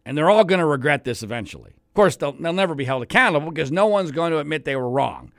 And 0.05 0.17
they're 0.17 0.29
all 0.29 0.43
going 0.43 0.59
to 0.59 0.65
regret 0.65 1.03
this 1.03 1.23
eventually. 1.23 1.71
Of 1.71 1.93
course, 1.95 2.15
they'll, 2.15 2.33
they'll 2.33 2.53
never 2.53 2.75
be 2.75 2.85
held 2.85 3.03
accountable 3.03 3.51
because 3.51 3.71
no 3.71 3.87
one's 3.87 4.11
going 4.11 4.31
to 4.31 4.39
admit 4.39 4.65
they 4.65 4.75
were 4.75 4.89
wrong. 4.89 5.31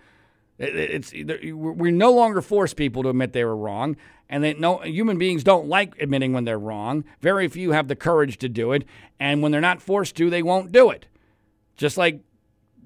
It's 0.64 1.12
we 1.12 1.90
no 1.90 2.12
longer 2.12 2.40
force 2.40 2.74
people 2.74 3.03
to 3.05 3.09
admit 3.11 3.33
they 3.33 3.44
were 3.44 3.57
wrong, 3.57 3.96
and 4.29 4.42
that 4.44 4.59
no 4.59 4.79
human 4.79 5.18
beings 5.18 5.44
don't 5.44 5.68
like 5.68 6.00
admitting 6.00 6.33
when 6.33 6.44
they're 6.44 6.59
wrong. 6.59 7.05
Very 7.20 7.48
few 7.48 7.72
have 7.72 7.88
the 7.88 7.96
courage 7.96 8.38
to 8.38 8.48
do 8.48 8.72
it, 8.72 8.85
and 9.20 9.42
when 9.42 9.53
they're 9.53 9.61
not 9.61 9.83
forced 9.83 10.16
to, 10.16 10.31
they 10.31 10.42
won't 10.42 10.72
do 10.72 10.90
it. 10.90 11.07
Just 11.77 11.96
like 11.96 12.20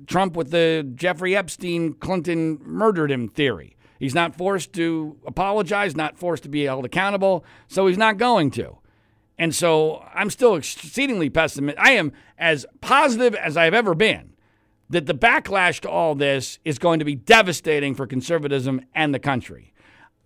Trump 0.07 0.37
with 0.37 0.51
the 0.51 0.91
Jeffrey 0.95 1.37
Epstein 1.37 1.95
Clinton 1.95 2.59
murdered 2.63 3.11
him 3.11 3.29
theory. 3.29 3.77
He's 3.99 4.15
not 4.15 4.37
forced 4.37 4.73
to 4.75 5.17
apologize, 5.27 5.97
not 5.97 6.17
forced 6.17 6.45
to 6.45 6.49
be 6.49 6.65
held 6.65 6.85
accountable, 6.85 7.45
so 7.67 7.87
he's 7.87 7.99
not 7.99 8.17
going 8.17 8.51
to. 8.53 8.79
And 9.39 9.55
so 9.55 10.05
I'm 10.15 10.31
still 10.31 10.57
exceedingly 10.57 11.31
pessimistic. 11.31 11.83
I 11.83 11.93
am 11.93 12.13
as 12.39 12.67
positive 12.81 13.35
as 13.35 13.57
I've 13.57 13.75
ever 13.75 13.95
been 13.95 14.35
that 14.91 15.07
the 15.07 15.15
backlash 15.15 15.81
to 15.81 15.91
all 15.91 16.15
this 16.15 16.59
is 16.65 16.79
going 16.79 16.99
to 16.99 17.05
be 17.05 17.15
devastating 17.15 17.95
for 17.95 18.07
conservatism 18.07 18.81
and 18.95 19.15
the 19.15 19.19
country. 19.19 19.73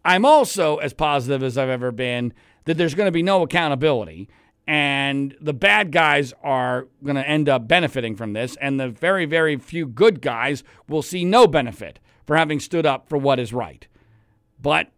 I'm 0.04 0.24
also 0.24 0.76
as 0.76 0.92
positive 0.92 1.42
as 1.42 1.58
I've 1.58 1.68
ever 1.68 1.92
been 1.92 2.32
that 2.64 2.76
there's 2.76 2.94
going 2.94 3.06
to 3.06 3.12
be 3.12 3.22
no 3.22 3.42
accountability 3.42 4.28
and 4.66 5.34
the 5.40 5.52
bad 5.52 5.90
guys 5.90 6.32
are 6.42 6.86
going 7.02 7.16
to 7.16 7.28
end 7.28 7.48
up 7.48 7.66
benefiting 7.66 8.14
from 8.14 8.32
this 8.32 8.56
and 8.60 8.78
the 8.78 8.88
very 8.88 9.24
very 9.24 9.56
few 9.56 9.86
good 9.86 10.20
guys 10.20 10.62
will 10.88 11.02
see 11.02 11.24
no 11.24 11.46
benefit 11.46 11.98
for 12.26 12.36
having 12.36 12.60
stood 12.60 12.86
up 12.86 13.08
for 13.08 13.18
what 13.18 13.40
is 13.40 13.52
right. 13.52 13.86
But 14.60 14.92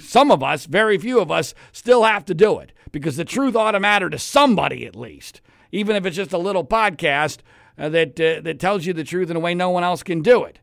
some 0.00 0.30
of 0.30 0.42
us, 0.42 0.66
very 0.66 0.98
few 0.98 1.20
of 1.20 1.30
us 1.30 1.54
still 1.72 2.04
have 2.04 2.24
to 2.26 2.34
do 2.34 2.58
it 2.58 2.72
because 2.92 3.16
the 3.16 3.24
truth 3.24 3.54
ought 3.54 3.72
to 3.72 3.80
matter 3.80 4.10
to 4.10 4.18
somebody 4.18 4.84
at 4.84 4.96
least, 4.96 5.40
even 5.70 5.94
if 5.94 6.04
it's 6.04 6.16
just 6.16 6.32
a 6.32 6.38
little 6.38 6.64
podcast 6.64 7.38
uh, 7.80 7.88
that 7.88 8.20
uh, 8.20 8.40
that 8.42 8.60
tells 8.60 8.84
you 8.86 8.92
the 8.92 9.02
truth 9.04 9.30
in 9.30 9.36
a 9.36 9.40
way 9.40 9.54
no 9.54 9.70
one 9.70 9.82
else 9.82 10.02
can 10.02 10.22
do 10.22 10.44
it. 10.44 10.58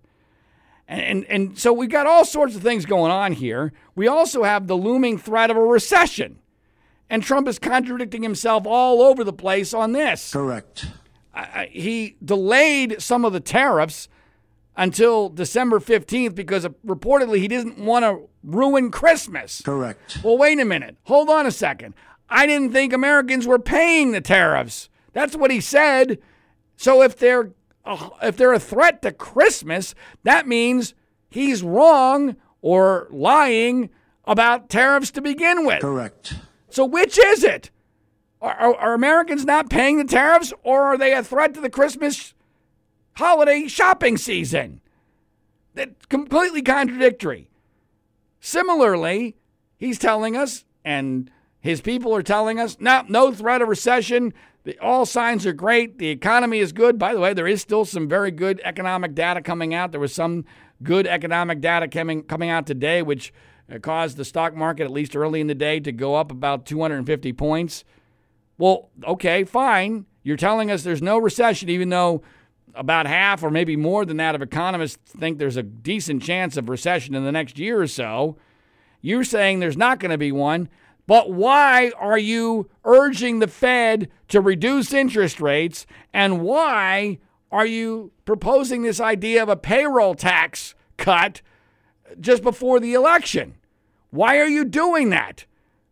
And, 0.88 1.02
and 1.02 1.26
and 1.26 1.60
so 1.60 1.74
we've 1.74 1.90
got 1.90 2.08
all 2.08 2.24
sorts 2.24 2.56
of 2.56 2.62
things 2.62 2.86
going 2.86 3.12
on 3.12 3.34
here. 3.34 3.74
We 3.96 4.08
also 4.08 4.44
have 4.44 4.68
the 4.68 4.78
looming 4.78 5.18
threat 5.18 5.50
of 5.50 5.58
a 5.58 5.62
recession. 5.62 6.40
And 7.10 7.24
Trump 7.24 7.48
is 7.48 7.58
contradicting 7.58 8.22
himself 8.22 8.66
all 8.66 9.02
over 9.02 9.24
the 9.24 9.34
place 9.34 9.74
on 9.74 9.94
this. 9.94 10.34
Correct. 10.34 10.88
he 11.70 12.18
delayed 12.24 13.02
some 13.02 13.24
of 13.24 13.32
the 13.32 13.40
tariffs 13.40 14.10
until 14.76 15.30
December 15.30 15.80
15th 15.80 16.36
because 16.36 16.66
reportedly 16.86 17.38
he 17.38 17.48
didn't 17.48 17.80
want 17.80 18.04
to 18.04 18.30
ruin 18.44 18.92
Christmas. 18.92 19.62
Correct. 19.62 20.20
Well, 20.24 20.38
wait 20.38 20.60
a 20.60 20.66
minute. 20.66 20.98
Hold 21.04 21.30
on 21.30 21.46
a 21.46 21.52
second. 21.52 21.96
I 22.30 22.46
didn't 22.46 22.74
think 22.74 22.94
Americans 22.94 23.48
were 23.48 23.60
paying 23.60 24.12
the 24.12 24.22
tariffs. 24.22 24.90
That's 25.14 25.36
what 25.36 25.50
he 25.50 25.62
said. 25.62 26.20
So 26.78 27.02
if 27.02 27.18
they're 27.18 27.52
uh, 27.84 28.10
if 28.24 28.38
they're 28.38 28.54
a 28.54 28.60
threat 28.60 29.02
to 29.02 29.12
Christmas, 29.12 29.94
that 30.24 30.48
means 30.48 30.94
he's 31.30 31.64
wrong 31.64 32.38
or 32.62 33.08
lying 33.12 33.90
about 34.26 34.70
tariffs 34.70 35.12
to 35.12 35.22
begin 35.22 35.66
with. 35.66 35.82
Correct. 35.82 36.36
So 36.70 36.86
which 36.86 37.18
is 37.18 37.44
it? 37.44 37.72
Are, 38.42 38.54
are, 38.54 38.76
are, 38.76 38.94
Americans 38.94 39.46
not 39.46 39.70
paying 39.70 39.98
the 39.98 40.04
tariffs, 40.04 40.54
or 40.62 40.84
are 40.84 40.98
they 40.98 41.14
a 41.14 41.24
threat 41.24 41.56
to 41.56 41.62
the 41.62 41.72
Christmas 41.72 42.36
holiday 43.14 43.68
shopping 43.68 44.16
season? 44.16 44.80
That's 45.74 46.06
completely 46.06 46.62
contradictory. 46.62 47.50
Similarly, 48.40 49.38
he's 49.76 49.98
telling 49.98 50.38
us, 50.38 50.66
and 50.86 51.32
his 51.60 51.82
people 51.82 52.16
are 52.16 52.22
telling 52.22 52.60
us, 52.60 52.78
no, 52.80 53.04
no 53.08 53.32
threat 53.32 53.62
of 53.62 53.70
recession. 53.70 54.34
The, 54.68 54.78
all 54.80 55.06
signs 55.06 55.46
are 55.46 55.54
great. 55.54 55.98
The 55.98 56.10
economy 56.10 56.60
is 56.60 56.74
good. 56.74 57.00
By 57.00 57.14
the 57.14 57.22
way, 57.22 57.34
there 57.34 57.48
is 57.48 57.62
still 57.62 57.86
some 57.86 58.10
very 58.10 58.32
good 58.32 58.60
economic 58.66 59.16
data 59.16 59.42
coming 59.42 59.74
out. 59.74 59.92
There 59.92 60.02
was 60.02 60.14
some 60.14 60.44
good 60.84 61.08
economic 61.08 61.62
data 61.62 61.88
coming 61.88 62.22
coming 62.24 62.50
out 62.50 62.68
today, 62.68 63.02
which 63.02 63.32
uh, 63.74 63.80
caused 63.80 64.18
the 64.18 64.26
stock 64.26 64.54
market, 64.54 64.84
at 64.84 64.92
least 64.92 65.16
early 65.16 65.40
in 65.40 65.48
the 65.48 65.56
day, 65.56 65.80
to 65.80 65.94
go 65.94 66.16
up 66.16 66.32
about 66.32 66.66
250 66.66 67.32
points. 67.32 67.86
Well, 68.58 68.90
okay, 69.06 69.46
fine. 69.46 70.06
You're 70.22 70.36
telling 70.36 70.70
us 70.70 70.84
there's 70.84 71.02
no 71.02 71.18
recession, 71.18 71.70
even 71.70 71.88
though 71.88 72.22
about 72.76 73.08
half 73.08 73.44
or 73.44 73.50
maybe 73.50 73.78
more 73.78 74.04
than 74.04 74.18
that 74.18 74.36
of 74.36 74.42
economists 74.42 74.98
think 75.14 75.38
there's 75.38 75.56
a 75.56 75.64
decent 75.64 76.24
chance 76.24 76.58
of 76.58 76.68
recession 76.68 77.16
in 77.16 77.24
the 77.24 77.32
next 77.32 77.58
year 77.58 77.82
or 77.82 77.88
so. 77.88 78.36
You're 79.00 79.24
saying 79.24 79.62
there's 79.62 79.78
not 79.78 80.00
going 80.00 80.12
to 80.12 80.18
be 80.18 80.34
one. 80.34 80.68
But 81.08 81.32
why 81.32 81.94
are 81.98 82.18
you 82.18 82.70
urging 82.84 83.40
the 83.40 83.48
Fed 83.48 84.10
to 84.28 84.42
reduce 84.42 84.94
interest 84.94 85.40
rates? 85.40 85.88
And 86.14 86.42
why 86.42 87.20
are 87.50 87.66
you 87.66 88.12
proposing 88.26 88.84
this 88.84 89.00
idea 89.00 89.42
of 89.42 89.48
a 89.48 89.56
payroll 89.56 90.16
tax 90.16 90.76
cut 90.98 91.42
just 92.20 92.44
before 92.44 92.82
the 92.82 92.94
election? 92.94 93.56
Why 94.10 94.38
are 94.38 94.48
you 94.48 94.66
doing 94.66 95.10
that? 95.12 95.46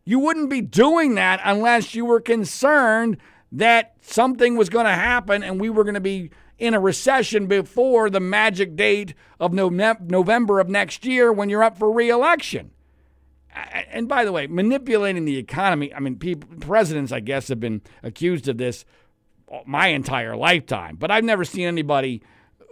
You 0.04 0.20
wouldn't 0.20 0.50
be 0.50 0.62
doing 0.62 1.16
that 1.16 1.40
unless 1.46 1.96
you 1.96 2.06
were 2.06 2.20
concerned 2.20 3.18
that 3.54 3.96
something 4.02 4.58
was 4.58 4.68
going 4.68 4.86
to 4.86 4.92
happen 4.92 5.44
and 5.44 5.62
we 5.62 5.70
were 5.70 5.86
going 5.86 5.96
to 5.96 6.02
be 6.02 6.30
in 6.60 6.74
a 6.74 6.80
recession 6.80 7.48
before 7.48 8.10
the 8.10 8.20
magic 8.20 8.76
date 8.76 9.14
of 9.40 9.54
November 9.54 10.60
of 10.60 10.68
next 10.68 11.06
year 11.06 11.32
when 11.32 11.50
you're 11.50 11.64
up 11.64 11.78
for 11.78 11.90
reelection 11.92 12.72
and 13.56 14.08
by 14.08 14.26
the 14.26 14.32
way, 14.32 14.48
manipulating 14.48 15.26
the 15.26 15.38
economy. 15.38 15.94
I 15.94 16.00
mean, 16.00 16.18
people, 16.18 16.50
presidents, 16.60 17.12
I 17.12 17.22
guess, 17.22 17.48
have 17.48 17.60
been 17.60 17.82
accused 18.04 18.48
of 18.48 18.58
this 18.58 18.86
my 19.66 19.88
entire 19.88 20.36
lifetime, 20.36 20.98
but 20.98 21.12
I've 21.12 21.24
never 21.24 21.46
seen 21.46 21.68
anybody 21.68 22.22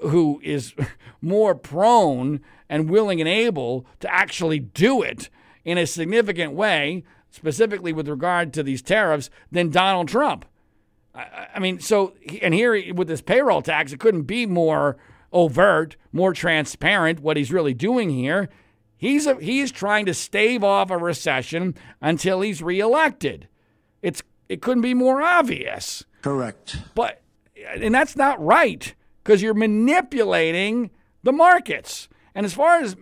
who 0.01 0.41
is 0.43 0.73
more 1.21 1.55
prone 1.55 2.41
and 2.69 2.89
willing 2.89 3.21
and 3.21 3.29
able 3.29 3.85
to 3.99 4.13
actually 4.13 4.59
do 4.59 5.01
it 5.01 5.29
in 5.63 5.77
a 5.77 5.87
significant 5.87 6.53
way, 6.53 7.03
specifically 7.29 7.93
with 7.93 8.07
regard 8.07 8.53
to 8.53 8.63
these 8.63 8.81
tariffs, 8.81 9.29
than 9.51 9.69
Donald 9.69 10.07
Trump. 10.09 10.45
I, 11.15 11.47
I 11.55 11.59
mean, 11.59 11.79
so, 11.79 12.13
and 12.41 12.53
here 12.53 12.93
with 12.93 13.07
this 13.07 13.21
payroll 13.21 13.61
tax, 13.61 13.93
it 13.93 13.99
couldn't 13.99 14.23
be 14.23 14.45
more 14.45 14.97
overt, 15.31 15.95
more 16.11 16.33
transparent 16.33 17.21
what 17.21 17.37
he's 17.37 17.51
really 17.51 17.73
doing 17.73 18.09
here. 18.09 18.49
He's, 19.03 19.27
a, 19.27 19.35
he's 19.35 19.69
trying 19.69 20.05
to 20.05 20.13
stave 20.13 20.63
off 20.63 20.89
a 20.89 20.97
recession 20.97 21.75
until 22.01 22.39
he's 22.39 22.63
reelected. 22.63 23.49
It's, 24.01 24.23
it 24.47 24.61
couldn't 24.61 24.79
be 24.79 24.93
more 24.93 25.21
obvious. 25.21 26.05
Correct. 26.21 26.77
But, 26.95 27.21
and 27.75 27.93
that's 27.93 28.15
not 28.15 28.41
right 28.41 28.95
because 29.21 29.41
you're 29.41 29.53
manipulating 29.53 30.89
the 31.21 31.33
markets. 31.33 32.07
And 32.33 32.45
as 32.45 32.53
far 32.53 32.79
as 32.79 32.95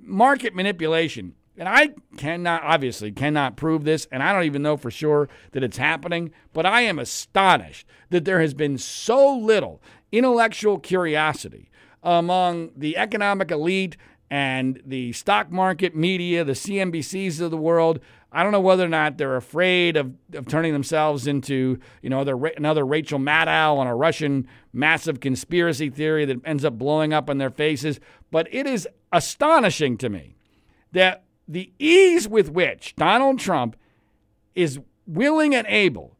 market 0.00 0.56
manipulation, 0.56 1.36
and 1.56 1.68
I 1.68 1.90
cannot, 2.16 2.64
obviously, 2.64 3.12
cannot 3.12 3.54
prove 3.56 3.84
this, 3.84 4.08
and 4.10 4.24
I 4.24 4.32
don't 4.32 4.46
even 4.46 4.62
know 4.62 4.76
for 4.76 4.90
sure 4.90 5.28
that 5.52 5.62
it's 5.62 5.76
happening, 5.76 6.32
but 6.52 6.66
I 6.66 6.80
am 6.80 6.98
astonished 6.98 7.86
that 8.10 8.24
there 8.24 8.40
has 8.40 8.54
been 8.54 8.76
so 8.76 9.36
little 9.36 9.80
intellectual 10.10 10.80
curiosity 10.80 11.70
among 12.02 12.72
the 12.76 12.96
economic 12.96 13.52
elite 13.52 13.96
and 14.30 14.80
the 14.84 15.12
stock 15.12 15.50
market 15.50 15.94
media, 15.94 16.44
the 16.44 16.52
CNBCs 16.52 17.40
of 17.40 17.50
the 17.50 17.56
world. 17.56 18.00
I 18.32 18.42
don't 18.42 18.52
know 18.52 18.60
whether 18.60 18.84
or 18.84 18.88
not 18.88 19.16
they're 19.16 19.36
afraid 19.36 19.96
of, 19.96 20.12
of 20.32 20.48
turning 20.48 20.72
themselves 20.72 21.26
into, 21.26 21.78
you 22.02 22.10
know, 22.10 22.20
another 22.56 22.84
Rachel 22.84 23.18
Maddow 23.20 23.76
on 23.76 23.86
a 23.86 23.94
Russian 23.94 24.48
massive 24.72 25.20
conspiracy 25.20 25.88
theory 25.88 26.24
that 26.24 26.40
ends 26.44 26.64
up 26.64 26.76
blowing 26.76 27.12
up 27.12 27.30
in 27.30 27.38
their 27.38 27.50
faces. 27.50 28.00
But 28.30 28.48
it 28.52 28.66
is 28.66 28.88
astonishing 29.12 29.98
to 29.98 30.08
me 30.08 30.34
that 30.90 31.24
the 31.46 31.72
ease 31.78 32.26
with 32.26 32.50
which 32.50 32.96
Donald 32.96 33.38
Trump 33.38 33.76
is 34.54 34.80
willing 35.06 35.54
and 35.54 35.66
able 35.68 36.16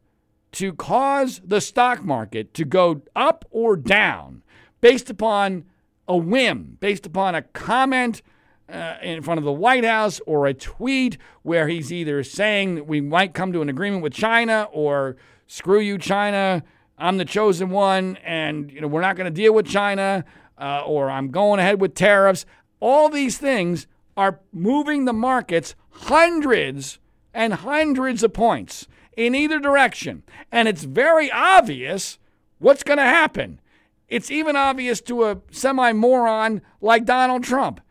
to 0.53 0.71
cause 0.73 1.41
the 1.43 1.59
stock 1.59 2.03
market 2.05 2.53
to 2.53 2.63
go 2.63 3.01
up 3.15 3.43
or 3.49 3.75
down 3.75 4.41
based 4.79 5.09
upon 5.09 5.65
a 6.07 6.15
whim 6.15 6.77
based 6.79 7.05
upon 7.05 7.35
a 7.35 7.41
comment 7.41 8.21
uh, 8.69 8.95
in 9.01 9.21
front 9.21 9.37
of 9.37 9.43
the 9.43 9.51
White 9.51 9.85
House 9.85 10.19
or 10.25 10.47
a 10.47 10.53
tweet 10.53 11.17
where 11.43 11.67
he's 11.67 11.91
either 11.91 12.23
saying 12.23 12.75
that 12.75 12.87
we 12.87 13.01
might 13.01 13.33
come 13.33 13.53
to 13.53 13.61
an 13.61 13.69
agreement 13.69 14.01
with 14.01 14.13
China 14.13 14.67
or 14.71 15.17
screw 15.47 15.79
you, 15.79 15.97
China, 15.97 16.63
I'm 16.97 17.17
the 17.17 17.25
chosen 17.25 17.69
one, 17.69 18.17
and 18.23 18.71
you 18.71 18.81
know 18.81 18.87
we're 18.87 19.01
not 19.01 19.15
going 19.15 19.25
to 19.25 19.31
deal 19.31 19.53
with 19.53 19.65
China, 19.65 20.23
uh, 20.57 20.81
or 20.85 21.09
I'm 21.09 21.29
going 21.29 21.59
ahead 21.59 21.81
with 21.81 21.93
tariffs. 21.93 22.45
All 22.79 23.09
these 23.09 23.37
things 23.37 23.87
are 24.15 24.39
moving 24.53 25.05
the 25.05 25.13
markets 25.13 25.75
hundreds 25.89 26.99
and 27.33 27.53
hundreds 27.53 28.23
of 28.23 28.33
points 28.33 28.87
in 29.17 29.35
either 29.35 29.59
direction. 29.59 30.23
And 30.51 30.67
it's 30.67 30.83
very 30.83 31.29
obvious 31.31 32.17
what's 32.59 32.83
going 32.83 32.97
to 32.97 33.03
happen. 33.03 33.59
It's 34.07 34.29
even 34.29 34.55
obvious 34.55 35.01
to 35.01 35.25
a 35.25 35.41
semi 35.51 35.91
moron 35.93 36.61
like 36.81 37.05
Donald 37.05 37.43
Trump. 37.43 37.81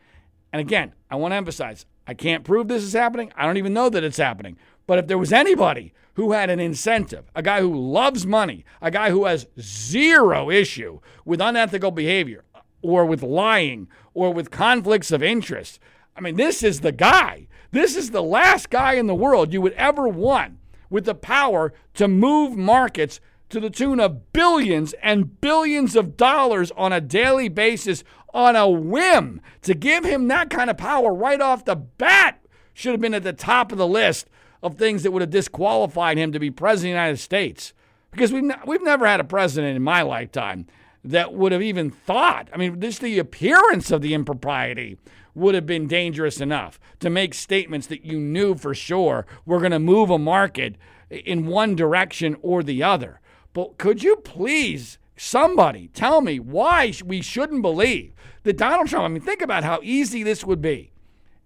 And 0.53 0.61
again, 0.61 0.93
I 1.11 1.17
want 1.17 1.33
to 1.33 1.37
emphasize 1.37 1.87
I 2.07 2.15
can't 2.15 2.45
prove 2.45 2.69
this 2.69 2.83
is 2.83 2.93
happening. 2.93 3.33
I 3.37 3.47
don't 3.47 3.57
even 3.57 3.73
know 3.73 3.89
that 3.89 4.05
it's 4.05 4.19
happening. 4.19 4.57
But 4.87 4.99
if 4.99 5.07
there 5.07 5.19
was 5.19 5.33
anybody 5.33 5.93
who 6.15 6.33
had 6.33 6.51
an 6.51 6.61
incentive, 6.61 7.31
a 7.35 7.43
guy 7.43 7.61
who 7.61 7.75
loves 7.75 8.27
money, 8.27 8.65
a 8.81 8.91
guy 8.91 9.11
who 9.11 9.25
has 9.25 9.47
zero 9.61 10.51
issue 10.51 11.01
with 11.25 11.41
unethical 11.41 11.91
behavior 11.91 12.45
or 12.83 13.07
with 13.07 13.23
lying 13.23 13.89
or 14.13 14.33
with 14.33 14.51
conflicts 14.51 15.11
of 15.11 15.23
interest, 15.23 15.81
I 16.17 16.21
mean, 16.21 16.37
this 16.37 16.63
is 16.63 16.81
the 16.81 16.93
guy. 16.93 17.49
This 17.73 17.97
is 17.97 18.11
the 18.11 18.23
last 18.23 18.71
guy 18.71 18.95
in 18.95 19.07
the 19.07 19.15
world 19.15 19.53
you 19.53 19.61
would 19.61 19.73
ever 19.73 20.07
want 20.07 20.59
with 20.91 21.07
the 21.07 21.15
power 21.15 21.73
to 21.95 22.07
move 22.07 22.57
markets 22.57 23.19
to 23.51 23.61
the 23.61 23.71
tune 23.71 24.01
of 24.01 24.33
billions 24.33 24.95
and 25.03 25.41
billions 25.41 25.97
of 25.97 26.17
dollars 26.17 26.73
on 26.77 26.93
a 26.93 27.01
daily 27.01 27.49
basis 27.49 28.05
on 28.33 28.57
a 28.57 28.69
whim. 28.69 29.41
To 29.63 29.75
give 29.75 30.05
him 30.05 30.29
that 30.29 30.51
kind 30.51 30.71
of 30.71 30.77
power 30.77 31.15
right 31.15 31.41
off 31.41 31.65
the 31.65 31.77
bat 31.77 32.45
should 32.73 32.93
have 32.93 33.01
been 33.01 33.15
at 33.15 33.23
the 33.23 33.33
top 33.33 33.71
of 33.71 33.79
the 33.79 33.87
list 33.87 34.29
of 34.63 34.77
things 34.77 35.03
that 35.03 35.13
would 35.13 35.23
have 35.23 35.31
disqualified 35.31 36.19
him 36.19 36.33
to 36.33 36.41
be 36.41 36.51
president 36.51 36.91
of 36.91 36.95
the 36.95 37.01
United 37.01 37.19
States. 37.19 37.73
Because 38.11 38.33
we've, 38.33 38.51
we've 38.67 38.83
never 38.83 39.07
had 39.07 39.21
a 39.21 39.25
president 39.25 39.77
in 39.77 39.83
my 39.83 40.03
lifetime 40.03 40.67
that 41.05 41.35
would 41.35 41.53
have 41.53 41.63
even 41.63 41.91
thought, 41.91 42.49
I 42.53 42.57
mean, 42.57 42.81
just 42.81 43.01
the 43.01 43.19
appearance 43.19 43.91
of 43.91 44.01
the 44.01 44.15
impropriety 44.15 44.97
would 45.35 45.55
have 45.55 45.67
been 45.67 45.87
dangerous 45.87 46.41
enough 46.41 46.81
to 47.01 47.11
make 47.11 47.35
statements 47.35 47.87
that 47.89 48.05
you 48.05 48.19
knew 48.19 48.55
for 48.55 48.75
sure 48.75 49.27
were 49.45 49.59
going 49.59 49.73
to 49.73 49.79
move 49.79 50.11
a 50.11 50.19
market 50.19 50.77
in 51.11 51.47
one 51.47 51.77
direction 51.77 52.37
or 52.41 52.63
the 52.63 52.83
other. 52.83 53.21
But 53.55 53.79
could 53.79 54.03
you 54.03 54.17
please, 54.17 54.99
somebody, 55.17 55.89
tell 55.89 56.21
me 56.21 56.39
why 56.39 56.93
we 57.03 57.23
shouldn't 57.23 57.63
believe 57.63 58.13
that 58.43 58.59
Donald 58.59 58.89
Trump, 58.89 59.07
I 59.07 59.09
mean, 59.09 59.23
think 59.23 59.41
about 59.41 59.65
how 59.65 59.81
easy 59.83 60.23
this 60.23 60.45
would 60.45 60.61
be. 60.61 60.93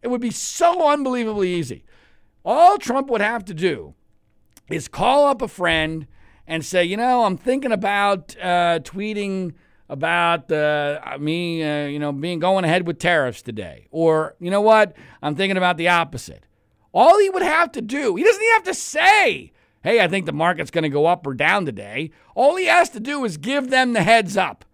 It 0.02 0.08
would 0.08 0.20
be 0.20 0.32
so 0.32 0.90
unbelievably 0.90 1.48
easy 1.48 1.84
all 2.48 2.78
Trump 2.78 3.10
would 3.10 3.20
have 3.20 3.44
to 3.44 3.52
do 3.54 3.94
is 4.70 4.88
call 4.88 5.26
up 5.26 5.42
a 5.42 5.48
friend 5.48 6.06
and 6.46 6.64
say, 6.64 6.82
you 6.82 6.96
know, 6.96 7.24
I'm 7.24 7.36
thinking 7.36 7.72
about 7.72 8.34
uh, 8.40 8.80
tweeting 8.80 9.52
about 9.90 10.50
uh, 10.50 11.16
me, 11.20 11.62
uh, 11.62 11.86
you 11.86 11.98
know, 11.98 12.10
being 12.10 12.38
going 12.38 12.64
ahead 12.64 12.86
with 12.86 12.98
tariffs 12.98 13.42
today, 13.42 13.86
or 13.90 14.34
you 14.38 14.50
know 14.50 14.62
what, 14.62 14.96
I'm 15.22 15.34
thinking 15.34 15.58
about 15.58 15.76
the 15.76 15.88
opposite. 15.88 16.44
All 16.92 17.18
he 17.18 17.28
would 17.28 17.42
have 17.42 17.72
to 17.72 17.82
do, 17.82 18.16
he 18.16 18.24
doesn't 18.24 18.42
even 18.42 18.54
have 18.54 18.64
to 18.64 18.74
say, 18.74 19.52
hey, 19.82 20.00
I 20.00 20.08
think 20.08 20.26
the 20.26 20.32
market's 20.32 20.70
going 20.70 20.82
to 20.82 20.88
go 20.88 21.06
up 21.06 21.26
or 21.26 21.34
down 21.34 21.66
today. 21.66 22.10
All 22.34 22.56
he 22.56 22.66
has 22.66 22.90
to 22.90 23.00
do 23.00 23.24
is 23.24 23.36
give 23.36 23.70
them 23.70 23.92
the 23.92 24.02
heads 24.02 24.36
up. 24.36 24.64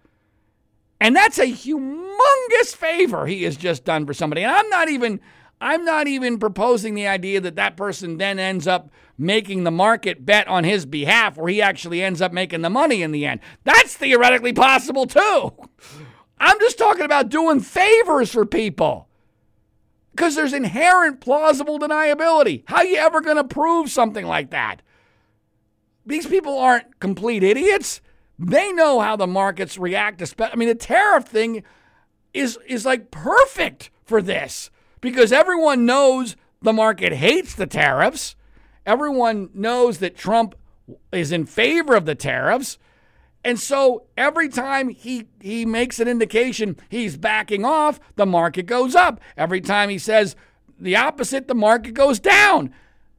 And 1.01 1.15
that's 1.15 1.39
a 1.39 1.47
humongous 1.47 2.75
favor 2.75 3.27
he 3.27 3.43
has 3.43 3.57
just 3.57 3.85
done 3.85 4.07
for 4.07 4.15
somebody. 4.15 4.43
And 4.43 4.53
I'm 4.53 4.69
not 4.71 4.89
even 4.89 5.21
I'm 5.61 5.85
not 5.85 6.07
even 6.07 6.39
proposing 6.39 6.95
the 6.95 7.07
idea 7.07 7.41
that 7.41 7.57
that 7.57 7.77
person 7.77 8.19
then 8.19 8.39
ends 8.39 8.67
up 8.67 8.91
making 9.17 9.65
the 9.65 9.71
market 9.71 10.27
bet 10.27 10.47
on 10.49 10.65
his 10.65 10.85
behalf 10.85 11.37
where 11.37 11.49
he 11.49 11.63
actually 11.63 12.03
ends 12.03 12.21
up 12.21 12.33
making 12.33 12.63
the 12.63 12.71
money 12.71 13.03
in 13.03 13.13
the 13.13 13.25
end. 13.25 13.41
That's 13.65 13.97
theoretically 13.97 14.53
possible 14.53 15.07
too. 15.07 15.53
I'm 16.39 16.59
just 16.61 16.79
talking 16.79 17.05
about 17.05 17.29
doing 17.29 17.61
favors 17.61 18.33
for 18.33 18.45
people. 18.45 19.09
Because 20.11 20.37
there's 20.37 20.53
inherent 20.53 21.21
plausible 21.21 21.79
deniability. 21.79 22.63
How 22.67 22.77
are 22.77 22.85
you 22.85 22.97
ever 22.97 23.21
going 23.21 23.37
to 23.37 23.45
prove 23.45 23.91
something 23.91 24.27
like 24.27 24.51
that? 24.51 24.83
These 26.07 26.27
people 26.27 26.59
aren't 26.59 27.01
complete 27.01 27.43
idiots. 27.43 28.01
They 28.39 28.73
know 28.73 29.01
how 29.01 29.17
the 29.17 29.27
markets 29.27 29.79
react 29.79 30.23
I 30.41 30.57
mean 30.57 30.69
the 30.69 30.75
tariff 30.75 31.25
thing 31.25 31.63
is 32.33 32.59
is 32.67 32.85
like 32.85 33.11
perfect 33.11 33.91
for 34.05 34.21
this 34.21 34.71
because 35.01 35.33
everyone 35.33 35.87
knows 35.87 36.37
the 36.61 36.73
market 36.73 37.13
hates 37.13 37.55
the 37.55 37.67
tariffs. 37.67 38.37
Everyone 38.87 39.51
knows 39.55 39.99
that 39.99 40.17
Trump 40.17 40.55
is 41.13 41.33
in 41.33 41.47
favor 41.47 41.95
of 41.95 42.07
the 42.07 42.15
tariffs. 42.15 42.79
And 43.45 43.61
so 43.61 44.05
every 44.17 44.49
time 44.49 44.89
he, 44.89 45.29
he 45.41 45.67
makes 45.67 46.01
an 46.01 46.09
indication 46.09 46.77
he's 46.89 47.19
backing 47.19 47.65
off, 47.65 48.01
the 48.17 48.27
market 48.27 48.65
goes 48.65 48.95
up. 48.95 49.21
Every 49.37 49.61
time 49.61 49.91
he 49.91 49.99
says 49.99 50.35
the 50.81 50.97
opposite, 50.97 51.49
the 51.49 51.55
market 51.55 51.93
goes 51.93 52.19
down. 52.19 52.73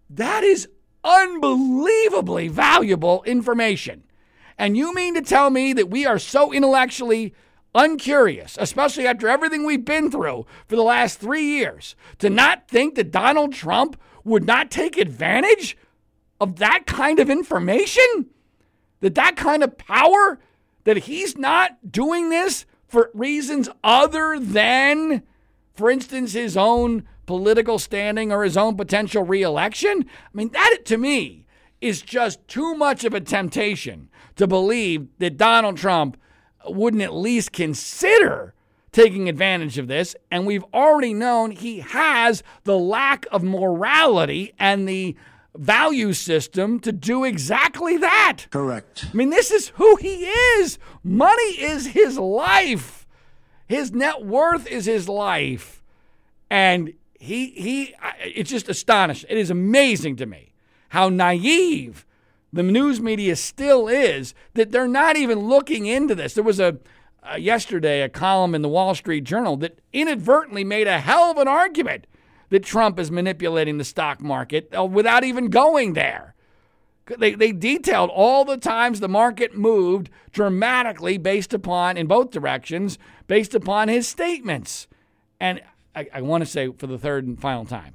That 0.10 0.44
is 0.44 0.68
unbelievably 1.06 2.50
valuable 2.50 3.24
information. 3.24 4.04
And 4.58 4.76
you 4.76 4.94
mean 4.94 5.14
to 5.14 5.22
tell 5.22 5.50
me 5.50 5.74
that 5.74 5.90
we 5.90 6.06
are 6.06 6.20
so 6.20 6.52
intellectually 6.52 7.34
uncurious, 7.76 8.58
especially 8.60 9.06
after 9.06 9.28
everything 9.28 9.66
we've 9.66 9.86
been 9.86 10.10
through 10.10 10.46
for 10.68 10.76
the 10.76 10.82
last 10.82 11.20
three 11.20 11.44
years, 11.44 11.96
to 12.20 12.30
not 12.30 12.68
think 12.68 12.96
that 12.96 13.12
Donald 13.12 13.54
Trump 13.54 14.00
would 14.24 14.46
not 14.46 14.72
take 14.72 14.98
advantage 14.98 15.78
of 16.42 16.58
that 16.58 16.86
kind 16.86 17.20
of 17.20 17.30
information? 17.30 18.28
That 19.02 19.16
that 19.16 19.36
kind 19.36 19.64
of 19.64 19.78
power? 19.78 20.40
That 20.86 20.98
he's 20.98 21.38
not 21.38 21.92
doing 21.92 22.30
this 22.30 22.66
for 22.88 23.12
reasons 23.14 23.70
other 23.84 24.40
than, 24.40 25.24
for 25.74 25.90
instance, 25.90 26.34
his 26.34 26.56
own 26.56 27.06
political 27.26 27.80
standing 27.80 28.32
or 28.32 28.44
his 28.44 28.58
own 28.58 28.76
potential 28.76 29.24
reelection? 29.24 30.06
I 30.08 30.30
mean, 30.34 30.50
that 30.50 30.80
to 30.86 30.98
me 30.98 31.46
is 31.82 32.02
just 32.02 32.48
too 32.48 32.76
much 32.76 33.04
of 33.04 33.14
a 33.14 33.22
temptation 33.22 34.10
to 34.36 34.48
believe 34.48 35.08
that 35.20 35.38
Donald 35.38 35.78
Trump 35.78 36.18
wouldn't 36.68 37.04
at 37.04 37.14
least 37.14 37.52
consider 37.52 38.54
taking 38.92 39.28
advantage 39.28 39.78
of 39.78 39.88
this. 39.88 40.16
And 40.32 40.46
we've 40.46 40.64
already 40.74 41.14
known 41.14 41.52
he 41.52 41.80
has 41.82 42.44
the 42.64 42.78
lack 42.78 43.26
of 43.32 43.44
morality 43.44 44.54
and 44.58 44.88
the 44.88 45.16
value 45.54 46.14
system 46.14 46.80
to 46.80 46.92
do 46.92 47.24
exactly 47.24 47.98
that. 47.98 48.46
Correct. 48.50 49.06
I 49.12 49.16
mean, 49.16 49.30
this 49.30 49.52
is 49.52 49.70
who 49.76 49.96
he 49.98 50.26
is. 50.26 50.80
Money 51.04 51.62
is 51.62 51.88
his 51.88 52.18
life. 52.18 53.06
His 53.68 53.92
net 53.92 54.26
worth 54.26 54.68
is 54.68 54.86
his 54.86 55.10
life. 55.10 55.84
And 56.50 56.94
he 57.26 57.48
he 57.50 57.96
it's 58.24 58.50
just 58.50 58.70
astonishing. 58.70 59.30
It 59.30 59.38
is 59.38 59.50
amazing 59.50 60.16
to 60.18 60.26
me 60.26 60.54
how 60.90 61.10
naive 61.10 62.06
the 62.54 62.64
news 62.64 63.02
media 63.02 63.36
still 63.36 63.88
is 63.88 64.34
that 64.54 64.72
they're 64.72 64.88
not 64.88 65.18
even 65.18 65.40
looking 65.40 65.86
into 65.86 66.16
this. 66.16 66.34
There 66.34 66.44
was 66.44 66.60
a 66.60 66.78
uh, 67.24 67.36
yesterday 67.36 68.02
a 68.02 68.10
column 68.10 68.54
in 68.54 68.62
the 68.62 68.70
Wall 68.70 68.94
Street 68.94 69.24
Journal 69.24 69.58
that 69.58 69.80
inadvertently 69.92 70.64
made 70.64 70.88
a 70.88 71.00
hell 71.00 71.32
of 71.32 71.38
an 71.38 71.48
argument 71.48 72.06
that 72.50 72.64
Trump 72.64 73.00
is 73.00 73.10
manipulating 73.10 73.78
the 73.78 73.84
stock 73.84 74.22
market 74.22 74.72
uh, 74.78 74.86
without 74.86 75.24
even 75.24 75.50
going 75.50 75.94
there. 75.94 76.36
They, 77.18 77.36
they 77.36 77.52
detailed 77.52 78.10
all 78.10 78.46
the 78.46 78.58
times 78.58 79.00
the 79.00 79.08
market 79.08 79.56
moved 79.56 80.10
dramatically 80.32 81.18
based 81.18 81.54
upon, 81.54 81.98
in 81.98 82.08
both 82.08 82.32
directions, 82.32 82.98
based 83.28 83.54
upon 83.54 83.90
his 83.90 84.08
statements. 84.08 84.88
And 85.40 85.62
I, 85.96 86.08
I 86.14 86.22
want 86.22 86.44
to 86.44 86.50
say 86.50 86.72
for 86.78 86.88
the 86.88 86.98
third 86.98 87.26
and 87.26 87.40
final 87.40 87.66
time, 87.66 87.94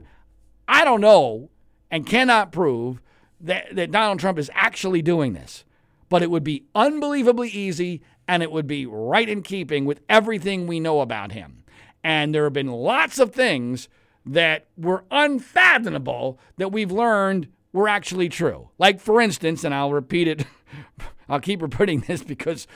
I 0.66 0.84
don't 0.84 1.00
know 1.00 1.50
and 1.90 2.06
cannot 2.06 2.52
prove 2.52 3.00
that, 3.40 3.74
that 3.74 3.90
Donald 3.90 4.20
Trump 4.20 4.38
is 4.38 4.50
actually 4.54 5.02
doing 5.02 5.32
this. 5.32 5.64
But 6.08 6.22
it 6.22 6.30
would 6.30 6.44
be 6.44 6.64
unbelievably 6.74 7.50
easy 7.50 8.02
and 8.26 8.42
it 8.42 8.50
would 8.52 8.66
be 8.66 8.86
right 8.86 9.28
in 9.28 9.42
keeping 9.42 9.84
with 9.84 10.00
everything 10.08 10.66
we 10.66 10.80
know 10.80 11.00
about 11.00 11.32
him. 11.32 11.64
And 12.02 12.34
there 12.34 12.44
have 12.44 12.52
been 12.52 12.68
lots 12.72 13.18
of 13.18 13.32
things 13.32 13.88
that 14.24 14.66
were 14.76 15.04
unfathomable 15.10 16.38
that 16.56 16.72
we've 16.72 16.92
learned 16.92 17.48
were 17.72 17.88
actually 17.88 18.28
true. 18.28 18.70
Like, 18.78 19.00
for 19.00 19.20
instance, 19.20 19.64
and 19.64 19.74
I'll 19.74 19.92
repeat 19.92 20.28
it, 20.28 20.46
I'll 21.28 21.40
keep 21.40 21.62
repeating 21.62 22.00
this 22.00 22.22
because 22.22 22.66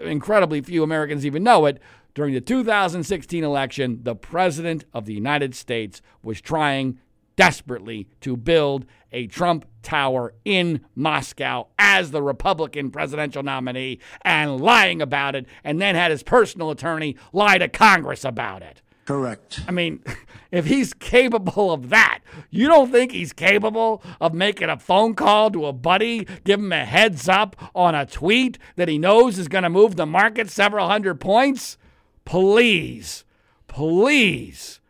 incredibly 0.00 0.60
few 0.60 0.82
Americans 0.82 1.24
even 1.24 1.42
know 1.42 1.66
it. 1.66 1.80
During 2.14 2.32
the 2.32 2.40
2016 2.40 3.42
election, 3.42 4.00
the 4.04 4.14
President 4.14 4.84
of 4.94 5.04
the 5.04 5.14
United 5.14 5.54
States 5.54 6.00
was 6.22 6.40
trying 6.40 7.00
desperately 7.34 8.08
to 8.20 8.36
build 8.36 8.86
a 9.10 9.26
Trump 9.26 9.66
Tower 9.82 10.32
in 10.44 10.84
Moscow 10.94 11.66
as 11.76 12.12
the 12.12 12.22
Republican 12.22 12.92
presidential 12.92 13.42
nominee 13.42 13.98
and 14.22 14.60
lying 14.60 15.02
about 15.02 15.34
it, 15.34 15.46
and 15.64 15.80
then 15.80 15.96
had 15.96 16.12
his 16.12 16.22
personal 16.22 16.70
attorney 16.70 17.16
lie 17.32 17.58
to 17.58 17.68
Congress 17.68 18.24
about 18.24 18.62
it. 18.62 18.80
Correct. 19.06 19.60
I 19.66 19.72
mean, 19.72 20.02
if 20.52 20.66
he's 20.66 20.94
capable 20.94 21.72
of 21.72 21.90
that, 21.90 22.20
you 22.48 22.68
don't 22.68 22.92
think 22.92 23.10
he's 23.10 23.32
capable 23.32 24.04
of 24.20 24.34
making 24.34 24.68
a 24.68 24.78
phone 24.78 25.14
call 25.14 25.50
to 25.50 25.66
a 25.66 25.72
buddy, 25.72 26.28
give 26.44 26.60
him 26.60 26.72
a 26.72 26.84
heads 26.84 27.28
up 27.28 27.56
on 27.74 27.96
a 27.96 28.06
tweet 28.06 28.56
that 28.76 28.88
he 28.88 28.98
knows 28.98 29.36
is 29.36 29.48
going 29.48 29.64
to 29.64 29.70
move 29.70 29.96
the 29.96 30.06
market 30.06 30.48
several 30.48 30.86
hundred 30.86 31.16
points? 31.16 31.76
Please, 32.24 33.24
please. 33.66 34.80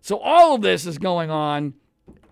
So 0.00 0.18
all 0.18 0.54
of 0.54 0.62
this 0.62 0.86
is 0.86 0.98
going 0.98 1.30
on, 1.30 1.74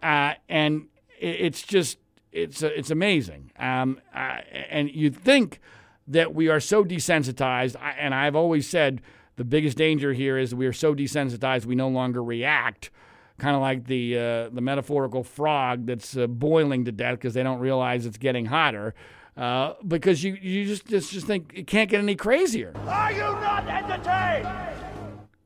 uh, 0.02 0.34
and 0.48 0.86
it's 1.18 1.62
just 1.62 1.98
it's 2.32 2.62
it's 2.62 2.90
amazing. 2.90 3.50
Um, 3.58 4.00
uh, 4.14 4.38
and 4.70 4.90
you 4.90 5.10
think 5.10 5.60
that 6.06 6.34
we 6.34 6.48
are 6.48 6.60
so 6.60 6.84
desensitized, 6.84 7.76
and 7.98 8.14
I've 8.14 8.36
always 8.36 8.68
said 8.68 9.00
the 9.36 9.44
biggest 9.44 9.78
danger 9.78 10.12
here 10.12 10.36
is 10.36 10.54
we 10.54 10.66
are 10.66 10.72
so 10.72 10.94
desensitized 10.94 11.64
we 11.64 11.74
no 11.74 11.88
longer 11.88 12.22
react 12.22 12.90
kind 13.38 13.56
of 13.56 13.62
like 13.62 13.86
the 13.86 14.16
uh, 14.16 14.48
the 14.50 14.60
metaphorical 14.60 15.24
frog 15.24 15.86
that's 15.86 16.16
uh, 16.16 16.26
boiling 16.26 16.84
to 16.84 16.92
death 16.92 17.14
because 17.14 17.34
they 17.34 17.42
don't 17.42 17.58
realize 17.58 18.06
it's 18.06 18.18
getting 18.18 18.46
hotter. 18.46 18.94
Uh, 19.36 19.74
because 19.86 20.22
you 20.22 20.34
you 20.34 20.66
just, 20.66 20.86
just 20.86 21.10
just 21.10 21.26
think 21.26 21.52
it 21.54 21.66
can't 21.66 21.88
get 21.88 22.00
any 22.00 22.14
crazier. 22.14 22.72
Are 22.86 23.12
you 23.12 23.20
not 23.20 23.66
entertained? 23.66 24.48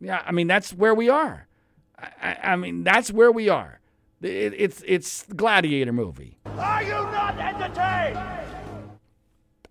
Yeah, 0.01 0.23
I 0.27 0.33
mean 0.33 0.49
that's 0.49 0.73
where 0.73 0.95
we 0.95 1.09
are. 1.09 1.47
I, 1.99 2.37
I 2.43 2.57
mean 2.57 2.83
that's 2.83 3.13
where 3.13 3.31
we 3.31 3.49
are. 3.49 3.81
It, 4.23 4.55
it's 4.57 4.83
it's 4.87 5.23
the 5.23 5.35
Gladiator 5.35 5.93
movie. 5.93 6.39
Are 6.47 6.83
you 6.83 6.91
not 6.91 7.39
entertained? 7.39 8.19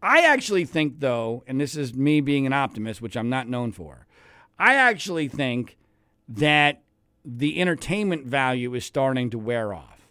I 0.01 0.21
actually 0.21 0.65
think 0.65 0.99
though, 0.99 1.43
and 1.47 1.59
this 1.59 1.75
is 1.75 1.93
me 1.93 2.21
being 2.21 2.45
an 2.45 2.53
optimist, 2.53 3.01
which 3.01 3.17
I'm 3.17 3.29
not 3.29 3.49
known 3.49 3.71
for. 3.71 4.05
I 4.57 4.75
actually 4.75 5.27
think 5.27 5.77
that 6.27 6.83
the 7.25 7.59
entertainment 7.59 8.25
value 8.25 8.73
is 8.75 8.85
starting 8.85 9.29
to 9.31 9.39
wear 9.39 9.73
off. 9.73 10.07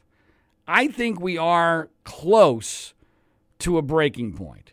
I 0.66 0.88
think 0.88 1.20
we 1.20 1.38
are 1.38 1.90
close 2.04 2.93
to 3.60 3.78
a 3.78 3.82
breaking 3.82 4.34
point. 4.34 4.72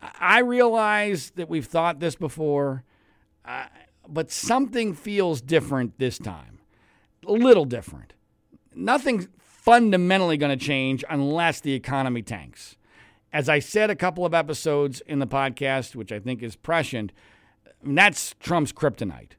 I 0.00 0.40
realize 0.40 1.30
that 1.30 1.48
we've 1.48 1.66
thought 1.66 2.00
this 2.00 2.14
before, 2.14 2.84
uh, 3.44 3.66
but 4.08 4.30
something 4.30 4.94
feels 4.94 5.40
different 5.40 5.98
this 5.98 6.18
time. 6.18 6.60
A 7.26 7.32
little 7.32 7.64
different. 7.64 8.14
Nothing's 8.74 9.28
fundamentally 9.38 10.36
going 10.36 10.56
to 10.56 10.64
change 10.64 11.04
unless 11.10 11.60
the 11.60 11.74
economy 11.74 12.22
tanks. 12.22 12.76
As 13.32 13.48
I 13.48 13.58
said 13.58 13.90
a 13.90 13.96
couple 13.96 14.24
of 14.24 14.32
episodes 14.32 15.02
in 15.02 15.18
the 15.18 15.26
podcast, 15.26 15.94
which 15.94 16.12
I 16.12 16.20
think 16.20 16.42
is 16.42 16.56
prescient, 16.56 17.12
that's 17.82 18.34
Trump's 18.40 18.72
kryptonite. 18.72 19.32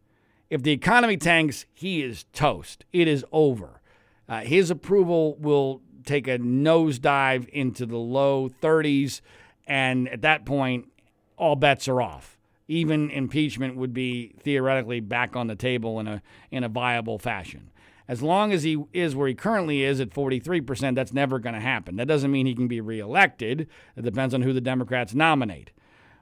If 0.50 0.62
the 0.64 0.72
economy 0.72 1.18
tanks, 1.18 1.66
he 1.74 2.04
is 2.04 2.26
toast. 2.34 2.86
It 2.92 3.08
is 3.08 3.26
over. 3.32 3.82
Uh, 4.28 4.42
his 4.42 4.70
approval 4.70 5.36
will 5.40 5.82
take 6.06 6.28
a 6.28 6.38
nosedive 6.38 7.48
into 7.50 7.86
the 7.86 7.98
low 7.98 8.50
30s, 8.62 9.22
and 9.68 10.08
at 10.10 10.22
that 10.22 10.46
point, 10.46 10.92
all 11.38 11.56
bets 11.56 11.88
are 11.88 12.02
off. 12.02 12.38
Even 12.68 13.10
impeachment 13.10 13.76
would 13.78 13.94
be 13.94 14.34
theoretically 14.40 15.00
back 15.00 15.36
on 15.36 15.48
the 15.48 15.56
table 15.56 16.00
in 16.00 16.08
a 16.08 16.22
in 16.52 16.64
a 16.64 16.70
viable 16.70 17.18
fashion. 17.18 17.72
As 18.08 18.24
long 18.24 18.52
as 18.52 18.64
he 18.64 18.84
is 18.92 19.16
where 19.16 19.28
he 19.28 19.36
currently 19.36 19.84
is 19.84 20.00
at 20.00 20.10
43%, 20.10 20.96
that's 20.96 21.14
never 21.14 21.38
going 21.38 21.54
to 21.54 21.62
happen. 21.62 21.96
That 21.96 22.08
doesn't 22.08 22.32
mean 22.32 22.48
he 22.48 22.56
can 22.56 22.68
be 22.68 22.82
reelected. 22.82 23.68
It 23.96 24.02
depends 24.02 24.34
on 24.34 24.42
who 24.42 24.52
the 24.52 24.62
Democrats 24.62 25.14
nominate. 25.14 25.70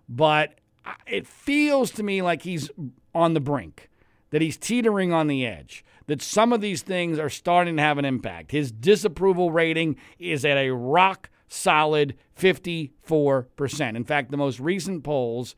But 0.09 0.59
it 1.05 1.25
feels 1.25 1.91
to 1.91 2.03
me 2.03 2.21
like 2.21 2.41
he's 2.41 2.69
on 3.15 3.33
the 3.33 3.39
brink 3.39 3.89
that 4.31 4.41
he's 4.41 4.57
teetering 4.57 5.13
on 5.13 5.27
the 5.27 5.45
edge, 5.45 5.85
that 6.07 6.21
some 6.21 6.53
of 6.53 6.61
these 6.61 6.81
things 6.81 7.19
are 7.19 7.29
starting 7.29 7.75
to 7.77 7.81
have 7.81 7.97
an 7.97 8.05
impact. 8.05 8.51
His 8.51 8.71
disapproval 8.71 9.51
rating 9.51 9.97
is 10.17 10.43
at 10.45 10.57
a 10.57 10.71
rock 10.71 11.29
solid 11.47 12.15
54%. 12.39 13.95
In 13.95 14.03
fact, 14.03 14.31
the 14.31 14.37
most 14.37 14.59
recent 14.59 15.03
polls, 15.03 15.55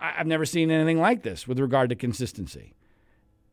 I've 0.00 0.26
never 0.26 0.44
seen 0.44 0.70
anything 0.70 0.98
like 1.00 1.22
this 1.22 1.46
with 1.46 1.58
regard 1.58 1.90
to 1.90 1.94
consistency. 1.94 2.74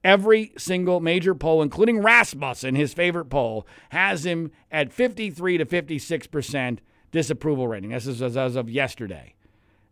Every 0.04 0.54
single 0.58 1.02
major 1.02 1.36
poll, 1.36 1.62
including 1.62 2.00
Rasmussen, 2.00 2.76
his 2.76 2.94
favorite 2.94 3.26
poll, 3.26 3.68
has 3.90 4.26
him 4.26 4.52
at 4.72 4.94
53 4.94 5.58
to 5.58 5.66
56% 5.66 6.80
disapproval 7.12 7.68
rating. 7.68 7.90
This 7.90 8.08
is 8.08 8.22
as 8.22 8.56
of 8.56 8.70
yesterday. 8.70 9.36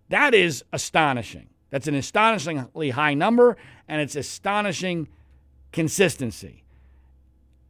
That 0.07 0.33
is 0.33 0.63
astonishing. 0.71 1.49
That's 1.69 1.87
an 1.87 1.95
astonishingly 1.95 2.91
high 2.91 3.13
number, 3.13 3.57
and 3.89 3.99
it's 3.99 4.15
astonishing 4.15 5.09
consistency. 5.71 6.63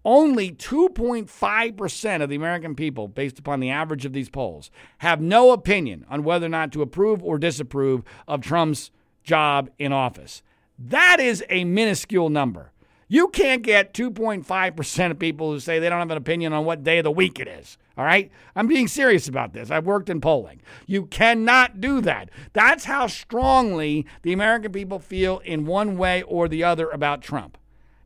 Only 0.06 0.52
2.5% 0.52 2.22
of 2.22 2.30
the 2.30 2.36
American 2.36 2.76
people, 2.76 3.10
based 3.10 3.40
upon 3.40 3.60
the 3.60 3.70
average 3.70 4.06
of 4.06 4.14
these 4.14 4.30
polls, 4.30 4.72
have 5.00 5.20
no 5.20 5.52
opinion 5.52 6.06
on 6.10 6.24
whether 6.24 6.46
or 6.46 6.50
not 6.50 6.72
to 6.72 6.82
approve 6.82 7.22
or 7.22 7.38
disapprove 7.38 8.04
of 8.26 8.42
Trump's 8.42 8.90
job 9.24 9.70
in 9.78 9.92
office. 9.92 10.44
That 10.80 11.20
is 11.20 11.44
a 11.50 11.66
minuscule 11.66 12.30
number. 12.30 12.72
You 13.10 13.30
can't 13.30 13.64
get 13.64 13.94
2.5% 13.94 15.12
of 15.12 15.20
people 15.20 15.52
who 15.52 15.60
say 15.60 15.80
they 15.80 15.90
don't 15.90 16.00
have 16.00 16.12
an 16.12 16.18
opinion 16.18 16.54
on 16.54 16.66
what 16.66 16.84
day 16.84 17.00
of 17.00 17.04
the 17.04 17.12
week 17.12 17.40
it 17.40 17.48
is. 17.48 17.78
All 17.98 18.06
right? 18.06 18.30
I'm 18.56 18.68
being 18.68 18.88
serious 18.88 19.28
about 19.28 19.54
this. 19.54 19.72
I've 19.72 19.86
worked 19.86 20.10
in 20.10 20.22
polling. 20.22 20.62
You 20.86 21.06
cannot 21.06 21.82
do 21.82 22.00
that. 22.02 22.30
That's 22.54 22.86
how 22.86 23.08
strongly 23.08 24.06
the 24.22 24.34
American 24.34 24.72
people 24.72 25.00
feel 25.00 25.40
in 25.40 25.66
one 25.66 25.98
way 25.98 26.22
or 26.24 26.48
the 26.48 26.64
other 26.64 26.90
about 26.90 27.22
Trump. 27.22 27.58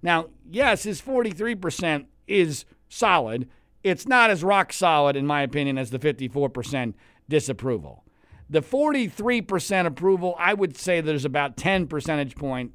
Now, 0.02 0.28
yes, 0.50 0.84
his 0.84 1.02
43% 1.02 2.06
is 2.28 2.66
solid. 2.90 3.50
It's 3.84 4.08
not 4.08 4.30
as 4.30 4.44
rock 4.44 4.74
solid, 4.74 5.16
in 5.16 5.26
my 5.26 5.42
opinion, 5.42 5.78
as 5.78 5.92
the 5.92 6.00
54% 6.00 6.94
disapproval. 7.30 8.04
The 8.50 8.62
43% 8.62 9.86
approval, 9.86 10.36
I 10.38 10.54
would 10.54 10.76
say 10.78 11.02
there's 11.02 11.26
about 11.26 11.56
10 11.56 11.88
percentage 11.88 12.36
point 12.36 12.74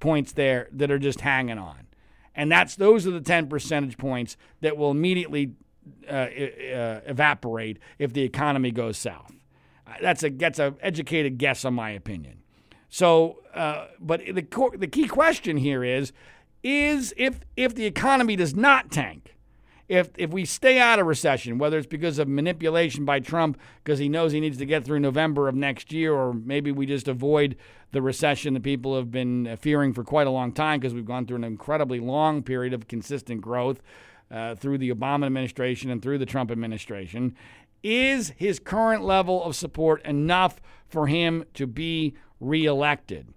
points 0.00 0.32
there 0.32 0.68
that 0.72 0.90
are 0.90 0.98
just 0.98 1.20
hanging 1.20 1.58
on. 1.58 1.86
And 2.34 2.50
that's 2.50 2.76
those 2.76 3.06
are 3.06 3.10
the 3.10 3.20
10 3.20 3.48
percentage 3.48 3.98
points 3.98 4.36
that 4.62 4.76
will 4.76 4.90
immediately 4.90 5.52
uh, 6.08 6.12
uh, 6.12 7.00
evaporate 7.06 7.78
if 7.98 8.12
the 8.12 8.22
economy 8.22 8.70
goes 8.70 8.96
south. 8.96 9.32
That's 10.00 10.22
a 10.22 10.30
that's 10.30 10.58
a 10.58 10.74
educated 10.80 11.38
guess 11.38 11.64
on 11.64 11.74
my 11.74 11.90
opinion. 11.90 12.42
So, 12.88 13.40
uh, 13.54 13.88
but 14.00 14.20
the 14.20 14.46
the 14.76 14.86
key 14.86 15.08
question 15.08 15.56
here 15.56 15.84
is 15.84 16.12
is 16.62 17.12
if 17.16 17.40
if 17.56 17.74
the 17.74 17.86
economy 17.86 18.36
does 18.36 18.54
not 18.54 18.90
tank, 18.90 19.34
if 19.88 20.10
if 20.16 20.30
we 20.30 20.44
stay 20.44 20.78
out 20.78 20.98
of 20.98 21.06
recession, 21.06 21.58
whether 21.58 21.78
it's 21.78 21.86
because 21.86 22.18
of 22.18 22.28
manipulation 22.28 23.04
by 23.04 23.20
Trump 23.20 23.58
because 23.82 23.98
he 23.98 24.08
knows 24.08 24.32
he 24.32 24.40
needs 24.40 24.58
to 24.58 24.66
get 24.66 24.84
through 24.84 25.00
November 25.00 25.48
of 25.48 25.54
next 25.54 25.92
year, 25.92 26.14
or 26.14 26.32
maybe 26.32 26.72
we 26.72 26.86
just 26.86 27.08
avoid 27.08 27.56
the 27.90 28.00
recession 28.00 28.54
that 28.54 28.62
people 28.62 28.96
have 28.96 29.10
been 29.10 29.56
fearing 29.60 29.92
for 29.92 30.02
quite 30.02 30.26
a 30.26 30.30
long 30.30 30.52
time 30.52 30.80
because 30.80 30.94
we've 30.94 31.04
gone 31.04 31.26
through 31.26 31.36
an 31.36 31.44
incredibly 31.44 32.00
long 32.00 32.42
period 32.42 32.72
of 32.72 32.88
consistent 32.88 33.40
growth 33.40 33.82
uh, 34.30 34.54
through 34.54 34.78
the 34.78 34.90
Obama 34.90 35.26
administration 35.26 35.90
and 35.90 36.00
through 36.00 36.18
the 36.18 36.26
Trump 36.26 36.50
administration. 36.50 37.36
Is 37.82 38.30
his 38.36 38.58
current 38.58 39.04
level 39.04 39.42
of 39.42 39.56
support 39.56 40.02
enough 40.06 40.60
for 40.88 41.08
him 41.08 41.44
to 41.54 41.66
be 41.66 42.14
reelected? 42.40 43.28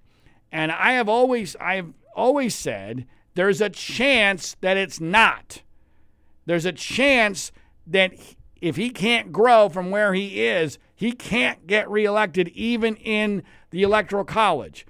And 0.51 0.71
I 0.71 0.93
have 0.93 1.09
always 1.09 1.55
I 1.57 1.75
have 1.75 1.91
always 2.15 2.55
said 2.55 3.05
there's 3.35 3.61
a 3.61 3.69
chance 3.69 4.55
that 4.61 4.77
it's 4.77 4.99
not. 4.99 5.61
There's 6.45 6.65
a 6.65 6.71
chance 6.71 7.51
that 7.85 8.13
if 8.61 8.75
he 8.77 8.89
can't 8.89 9.31
grow 9.31 9.69
from 9.69 9.91
where 9.91 10.13
he 10.13 10.41
is, 10.41 10.79
he 10.95 11.11
can't 11.11 11.67
get 11.67 11.89
reelected 11.89 12.47
even 12.49 12.95
in 12.95 13.43
the 13.71 13.83
Electoral 13.83 14.23
College. 14.23 14.85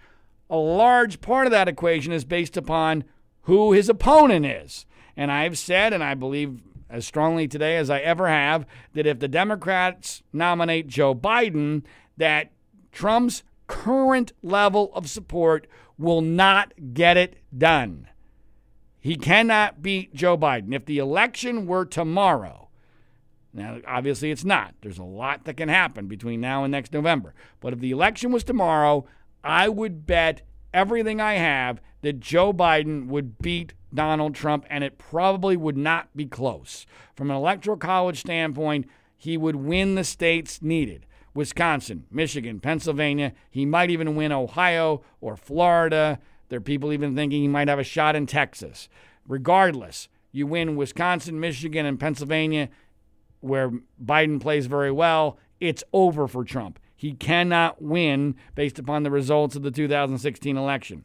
A 0.50 0.58
large 0.58 1.22
part 1.22 1.48
of 1.48 1.52
that 1.52 1.68
equation 1.68 2.14
is 2.14 2.24
based 2.24 2.56
upon 2.56 3.04
who 3.44 3.74
his 3.74 3.90
opponent 3.90 4.46
is. 4.46 4.86
And 5.18 5.32
I've 5.32 5.58
said, 5.58 5.94
and 5.94 6.04
I 6.04 6.14
believe 6.14 6.62
as 6.90 7.06
strongly 7.06 7.48
today 7.48 7.78
as 7.78 7.90
I 7.90 8.00
ever 8.00 8.28
have, 8.28 8.66
that 8.94 9.08
if 9.08 9.20
the 9.20 9.28
Democrats 9.28 10.22
nominate 10.32 10.88
Joe 10.88 11.16
Biden, 11.16 11.84
that 12.18 12.52
Trump's 12.92 13.44
current 13.68 14.34
level 14.42 14.92
of 14.94 15.10
support 15.10 15.68
will 15.98 16.22
not 16.22 16.74
get 16.94 17.18
it 17.18 17.38
done. 17.56 18.08
He 19.00 19.16
cannot 19.16 19.82
beat 19.82 20.16
Joe 20.16 20.38
Biden. 20.38 20.74
If 20.74 20.86
the 20.86 20.98
election 20.98 21.68
were 21.68 21.86
tomorrow, 21.86 22.70
now 23.54 23.80
obviously 23.88 24.32
it's 24.32 24.44
not. 24.44 24.74
There's 24.82 24.98
a 24.98 25.04
lot 25.04 25.46
that 25.46 25.58
can 25.58 25.70
happen 25.70 26.08
between 26.08 26.42
now 26.42 26.64
and 26.64 26.72
next 26.72 26.92
November. 26.92 27.34
But 27.60 27.74
if 27.74 27.80
the 27.80 27.92
election 27.92 28.32
was 28.32 28.44
tomorrow, 28.44 29.06
I 29.44 29.70
would 29.70 30.08
bet 30.08 30.42
everything 30.74 31.22
I 31.22 31.36
have 31.36 31.80
that 32.02 32.20
Joe 32.20 32.52
Biden 32.52 33.08
would 33.08 33.38
beat 33.40 33.74
Donald 33.94 34.36
Trump, 34.36 34.66
and 34.70 34.84
it 34.84 34.98
probably 34.98 35.56
would 35.56 35.78
not 35.78 36.10
be 36.16 36.26
close. 36.26 36.86
From 37.16 37.30
an 37.30 37.38
electoral 37.38 37.78
college 37.78 38.20
standpoint, 38.20 38.88
he 39.16 39.38
would 39.38 39.56
win 39.56 39.96
the 39.96 40.04
states 40.04 40.62
needed 40.62 41.06
Wisconsin, 41.36 42.06
Michigan, 42.10 42.60
Pennsylvania. 42.60 43.34
He 43.52 43.66
might 43.66 43.92
even 43.92 44.16
win 44.16 44.32
Ohio 44.32 45.04
or 45.22 45.36
Florida. 45.36 46.18
There 46.50 46.58
are 46.58 46.62
people 46.62 46.92
even 46.92 47.14
thinking 47.14 47.42
he 47.42 47.48
might 47.48 47.68
have 47.68 47.78
a 47.78 47.84
shot 47.84 48.16
in 48.16 48.26
Texas. 48.26 48.90
Regardless, 49.28 50.08
you 50.32 50.48
win 50.48 50.76
Wisconsin, 50.76 51.40
Michigan, 51.40 51.86
and 51.86 52.00
Pennsylvania, 52.00 52.70
where 53.42 53.72
Biden 54.04 54.42
plays 54.42 54.66
very 54.66 54.92
well, 54.92 55.38
it's 55.60 55.84
over 55.94 56.28
for 56.28 56.44
Trump. 56.44 56.80
He 56.96 57.14
cannot 57.14 57.82
win 57.82 58.36
based 58.56 58.80
upon 58.80 59.04
the 59.04 59.12
results 59.12 59.56
of 59.56 59.64
the 59.64 59.72
2016 59.72 60.56
election. 60.56 61.04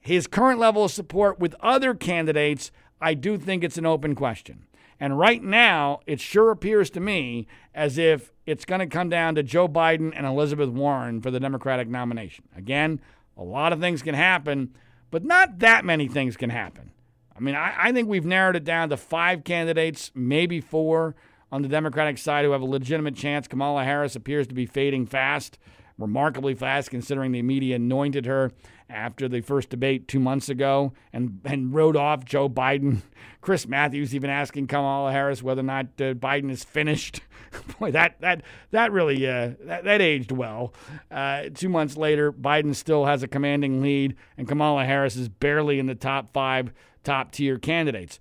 His 0.00 0.26
current 0.26 0.60
level 0.60 0.84
of 0.84 0.90
support 0.90 1.38
with 1.38 1.54
other 1.60 1.94
candidates, 1.94 2.70
I 3.00 3.14
do 3.14 3.38
think 3.38 3.64
it's 3.64 3.78
an 3.78 3.86
open 3.86 4.14
question. 4.14 4.66
And 5.00 5.18
right 5.18 5.42
now, 5.42 6.00
it 6.06 6.20
sure 6.20 6.50
appears 6.50 6.90
to 6.90 7.00
me 7.00 7.46
as 7.74 7.98
if 7.98 8.32
it's 8.46 8.64
going 8.64 8.80
to 8.80 8.86
come 8.86 9.08
down 9.08 9.34
to 9.34 9.42
Joe 9.42 9.68
Biden 9.68 10.12
and 10.14 10.26
Elizabeth 10.26 10.70
Warren 10.70 11.20
for 11.20 11.30
the 11.30 11.40
Democratic 11.40 11.88
nomination. 11.88 12.44
Again, 12.56 13.00
a 13.36 13.42
lot 13.42 13.72
of 13.72 13.80
things 13.80 14.02
can 14.02 14.14
happen, 14.14 14.74
but 15.10 15.24
not 15.24 15.58
that 15.58 15.84
many 15.84 16.08
things 16.08 16.36
can 16.36 16.50
happen. 16.50 16.92
I 17.36 17.40
mean, 17.40 17.54
I, 17.54 17.74
I 17.76 17.92
think 17.92 18.08
we've 18.08 18.24
narrowed 18.24 18.56
it 18.56 18.64
down 18.64 18.90
to 18.90 18.96
five 18.96 19.44
candidates, 19.44 20.12
maybe 20.14 20.60
four 20.60 21.16
on 21.50 21.62
the 21.62 21.68
Democratic 21.68 22.18
side 22.18 22.44
who 22.44 22.52
have 22.52 22.62
a 22.62 22.66
legitimate 22.66 23.16
chance. 23.16 23.48
Kamala 23.48 23.84
Harris 23.84 24.14
appears 24.16 24.46
to 24.48 24.54
be 24.54 24.66
fading 24.66 25.06
fast, 25.06 25.58
remarkably 25.98 26.54
fast, 26.54 26.90
considering 26.90 27.32
the 27.32 27.42
media 27.42 27.76
anointed 27.76 28.26
her 28.26 28.52
after 28.88 29.28
the 29.28 29.40
first 29.40 29.70
debate 29.70 30.06
two 30.06 30.20
months 30.20 30.48
ago 30.48 30.92
and, 31.12 31.40
and 31.44 31.74
wrote 31.74 31.96
off 31.96 32.24
Joe 32.24 32.48
Biden. 32.48 33.02
Chris 33.40 33.66
Matthews 33.66 34.14
even 34.14 34.30
asking 34.30 34.66
Kamala 34.66 35.12
Harris 35.12 35.42
whether 35.42 35.60
or 35.60 35.64
not 35.64 35.86
uh, 35.98 36.14
Biden 36.14 36.50
is 36.50 36.64
finished. 36.64 37.20
Boy, 37.78 37.90
that 37.92 38.20
that 38.20 38.42
that 38.70 38.90
really 38.92 39.26
uh, 39.26 39.52
that, 39.60 39.84
that 39.84 40.00
aged 40.00 40.32
well. 40.32 40.72
Uh, 41.10 41.44
two 41.54 41.68
months 41.68 41.96
later, 41.96 42.32
Biden 42.32 42.74
still 42.74 43.04
has 43.04 43.22
a 43.22 43.28
commanding 43.28 43.80
lead, 43.80 44.16
and 44.36 44.48
Kamala 44.48 44.84
Harris 44.84 45.16
is 45.16 45.28
barely 45.28 45.78
in 45.78 45.86
the 45.86 45.94
top 45.94 46.32
five 46.32 46.72
top 47.04 47.32
tier 47.32 47.58
candidates. 47.58 48.18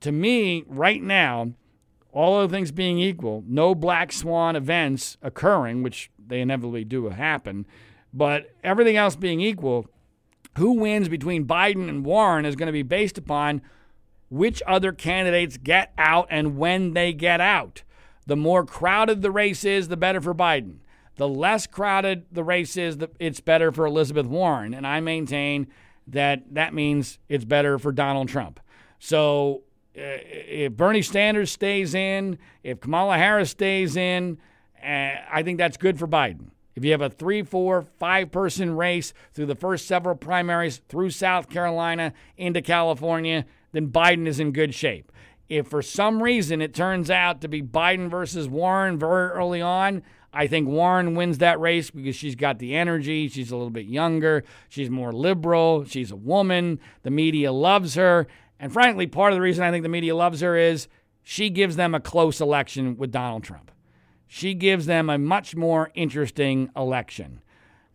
To 0.00 0.12
me, 0.12 0.64
right 0.66 1.02
now, 1.02 1.52
all 2.12 2.36
other 2.36 2.48
things 2.50 2.72
being 2.72 2.98
equal, 2.98 3.42
no 3.46 3.74
black 3.74 4.12
swan 4.12 4.54
events 4.54 5.16
occurring, 5.22 5.82
which 5.82 6.10
they 6.26 6.40
inevitably 6.40 6.84
do 6.84 7.08
happen, 7.08 7.66
but 8.12 8.50
everything 8.62 8.96
else 8.96 9.16
being 9.16 9.40
equal, 9.40 9.86
who 10.56 10.72
wins 10.72 11.08
between 11.08 11.46
Biden 11.46 11.88
and 11.88 12.04
Warren 12.04 12.44
is 12.44 12.56
going 12.56 12.66
to 12.66 12.72
be 12.72 12.82
based 12.82 13.18
upon 13.18 13.62
which 14.28 14.62
other 14.66 14.92
candidates 14.92 15.56
get 15.56 15.92
out 15.98 16.26
and 16.30 16.56
when 16.56 16.92
they 16.94 17.12
get 17.12 17.40
out. 17.40 17.82
The 18.26 18.36
more 18.36 18.64
crowded 18.64 19.22
the 19.22 19.30
race 19.30 19.64
is, 19.64 19.88
the 19.88 19.96
better 19.96 20.20
for 20.20 20.34
Biden. 20.34 20.76
The 21.16 21.28
less 21.28 21.66
crowded 21.66 22.26
the 22.32 22.42
race 22.42 22.76
is, 22.76 22.98
it's 23.18 23.40
better 23.40 23.70
for 23.70 23.86
Elizabeth 23.86 24.26
Warren. 24.26 24.74
And 24.74 24.86
I 24.86 25.00
maintain 25.00 25.68
that 26.08 26.42
that 26.54 26.74
means 26.74 27.18
it's 27.28 27.44
better 27.44 27.78
for 27.78 27.92
Donald 27.92 28.28
Trump. 28.28 28.60
So 28.98 29.62
uh, 29.96 30.00
if 30.00 30.72
Bernie 30.72 31.02
Sanders 31.02 31.52
stays 31.52 31.94
in, 31.94 32.38
if 32.62 32.80
Kamala 32.80 33.16
Harris 33.16 33.50
stays 33.50 33.96
in, 33.96 34.38
uh, 34.82 35.14
I 35.30 35.42
think 35.44 35.58
that's 35.58 35.76
good 35.76 35.98
for 35.98 36.08
Biden. 36.08 36.48
If 36.74 36.84
you 36.84 36.90
have 36.90 37.00
a 37.00 37.10
three, 37.10 37.42
four, 37.42 37.86
five 37.98 38.30
person 38.32 38.76
race 38.76 39.12
through 39.32 39.46
the 39.46 39.54
first 39.54 39.86
several 39.86 40.16
primaries 40.16 40.80
through 40.88 41.10
South 41.10 41.48
Carolina 41.48 42.12
into 42.36 42.62
California, 42.62 43.44
then 43.72 43.88
Biden 43.88 44.26
is 44.26 44.40
in 44.40 44.52
good 44.52 44.74
shape. 44.74 45.12
If 45.48 45.68
for 45.68 45.82
some 45.82 46.22
reason 46.22 46.62
it 46.62 46.74
turns 46.74 47.10
out 47.10 47.40
to 47.42 47.48
be 47.48 47.62
Biden 47.62 48.08
versus 48.10 48.48
Warren 48.48 48.98
very 48.98 49.30
early 49.30 49.60
on, 49.60 50.02
I 50.32 50.48
think 50.48 50.66
Warren 50.66 51.14
wins 51.14 51.38
that 51.38 51.60
race 51.60 51.90
because 51.90 52.16
she's 52.16 52.34
got 52.34 52.58
the 52.58 52.74
energy. 52.74 53.28
She's 53.28 53.52
a 53.52 53.56
little 53.56 53.70
bit 53.70 53.86
younger. 53.86 54.42
She's 54.68 54.90
more 54.90 55.12
liberal. 55.12 55.84
She's 55.84 56.10
a 56.10 56.16
woman. 56.16 56.80
The 57.02 57.10
media 57.10 57.52
loves 57.52 57.94
her. 57.94 58.26
And 58.58 58.72
frankly, 58.72 59.06
part 59.06 59.32
of 59.32 59.36
the 59.36 59.42
reason 59.42 59.62
I 59.62 59.70
think 59.70 59.84
the 59.84 59.88
media 59.88 60.16
loves 60.16 60.40
her 60.40 60.56
is 60.56 60.88
she 61.22 61.50
gives 61.50 61.76
them 61.76 61.94
a 61.94 62.00
close 62.00 62.40
election 62.40 62.96
with 62.96 63.12
Donald 63.12 63.44
Trump. 63.44 63.70
She 64.26 64.54
gives 64.54 64.86
them 64.86 65.10
a 65.10 65.18
much 65.18 65.54
more 65.54 65.90
interesting 65.94 66.70
election. 66.76 67.42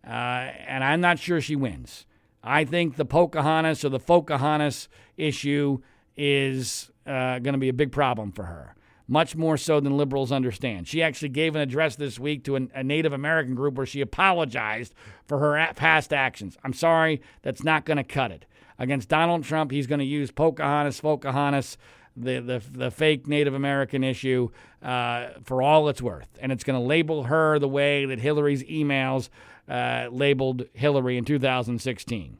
Uh, 0.06 0.50
and 0.66 0.82
I'm 0.82 1.00
not 1.00 1.18
sure 1.18 1.40
she 1.40 1.56
wins. 1.56 2.06
I 2.42 2.64
think 2.64 2.96
the 2.96 3.04
Pocahontas 3.04 3.84
or 3.84 3.90
the 3.90 3.98
Pocahontas 3.98 4.88
issue 5.16 5.78
is 6.16 6.90
uh, 7.06 7.38
going 7.38 7.52
to 7.52 7.58
be 7.58 7.68
a 7.68 7.74
big 7.74 7.92
problem 7.92 8.32
for 8.32 8.44
her 8.44 8.74
much 9.10 9.34
more 9.34 9.56
so 9.56 9.80
than 9.80 9.96
liberals 9.96 10.30
understand. 10.30 10.86
She 10.86 11.02
actually 11.02 11.30
gave 11.30 11.56
an 11.56 11.60
address 11.60 11.96
this 11.96 12.20
week 12.20 12.44
to 12.44 12.54
an, 12.54 12.70
a 12.72 12.84
Native 12.84 13.12
American 13.12 13.56
group 13.56 13.74
where 13.74 13.84
she 13.84 14.00
apologized 14.00 14.94
for 15.26 15.40
her 15.40 15.72
past 15.74 16.12
actions. 16.12 16.56
I'm 16.62 16.72
sorry, 16.72 17.20
that's 17.42 17.64
not 17.64 17.84
going 17.84 17.96
to 17.96 18.04
cut 18.04 18.30
it. 18.30 18.46
Against 18.78 19.08
Donald 19.08 19.42
Trump, 19.42 19.72
he's 19.72 19.88
going 19.88 19.98
to 19.98 20.04
use 20.04 20.30
Pocahontas, 20.30 21.00
Pocahontas, 21.00 21.76
the, 22.16 22.40
the, 22.40 22.62
the 22.70 22.90
fake 22.90 23.26
Native 23.26 23.54
American 23.54 24.04
issue 24.04 24.50
uh, 24.82 25.28
for 25.44 25.62
all 25.62 25.88
it's 25.88 26.02
worth. 26.02 26.28
And 26.40 26.52
it's 26.52 26.64
going 26.64 26.78
to 26.78 26.84
label 26.84 27.24
her 27.24 27.58
the 27.58 27.68
way 27.68 28.04
that 28.06 28.18
Hillary's 28.18 28.62
emails 28.64 29.28
uh, 29.68 30.08
labeled 30.10 30.64
Hillary 30.72 31.16
in 31.16 31.24
2016. 31.24 32.38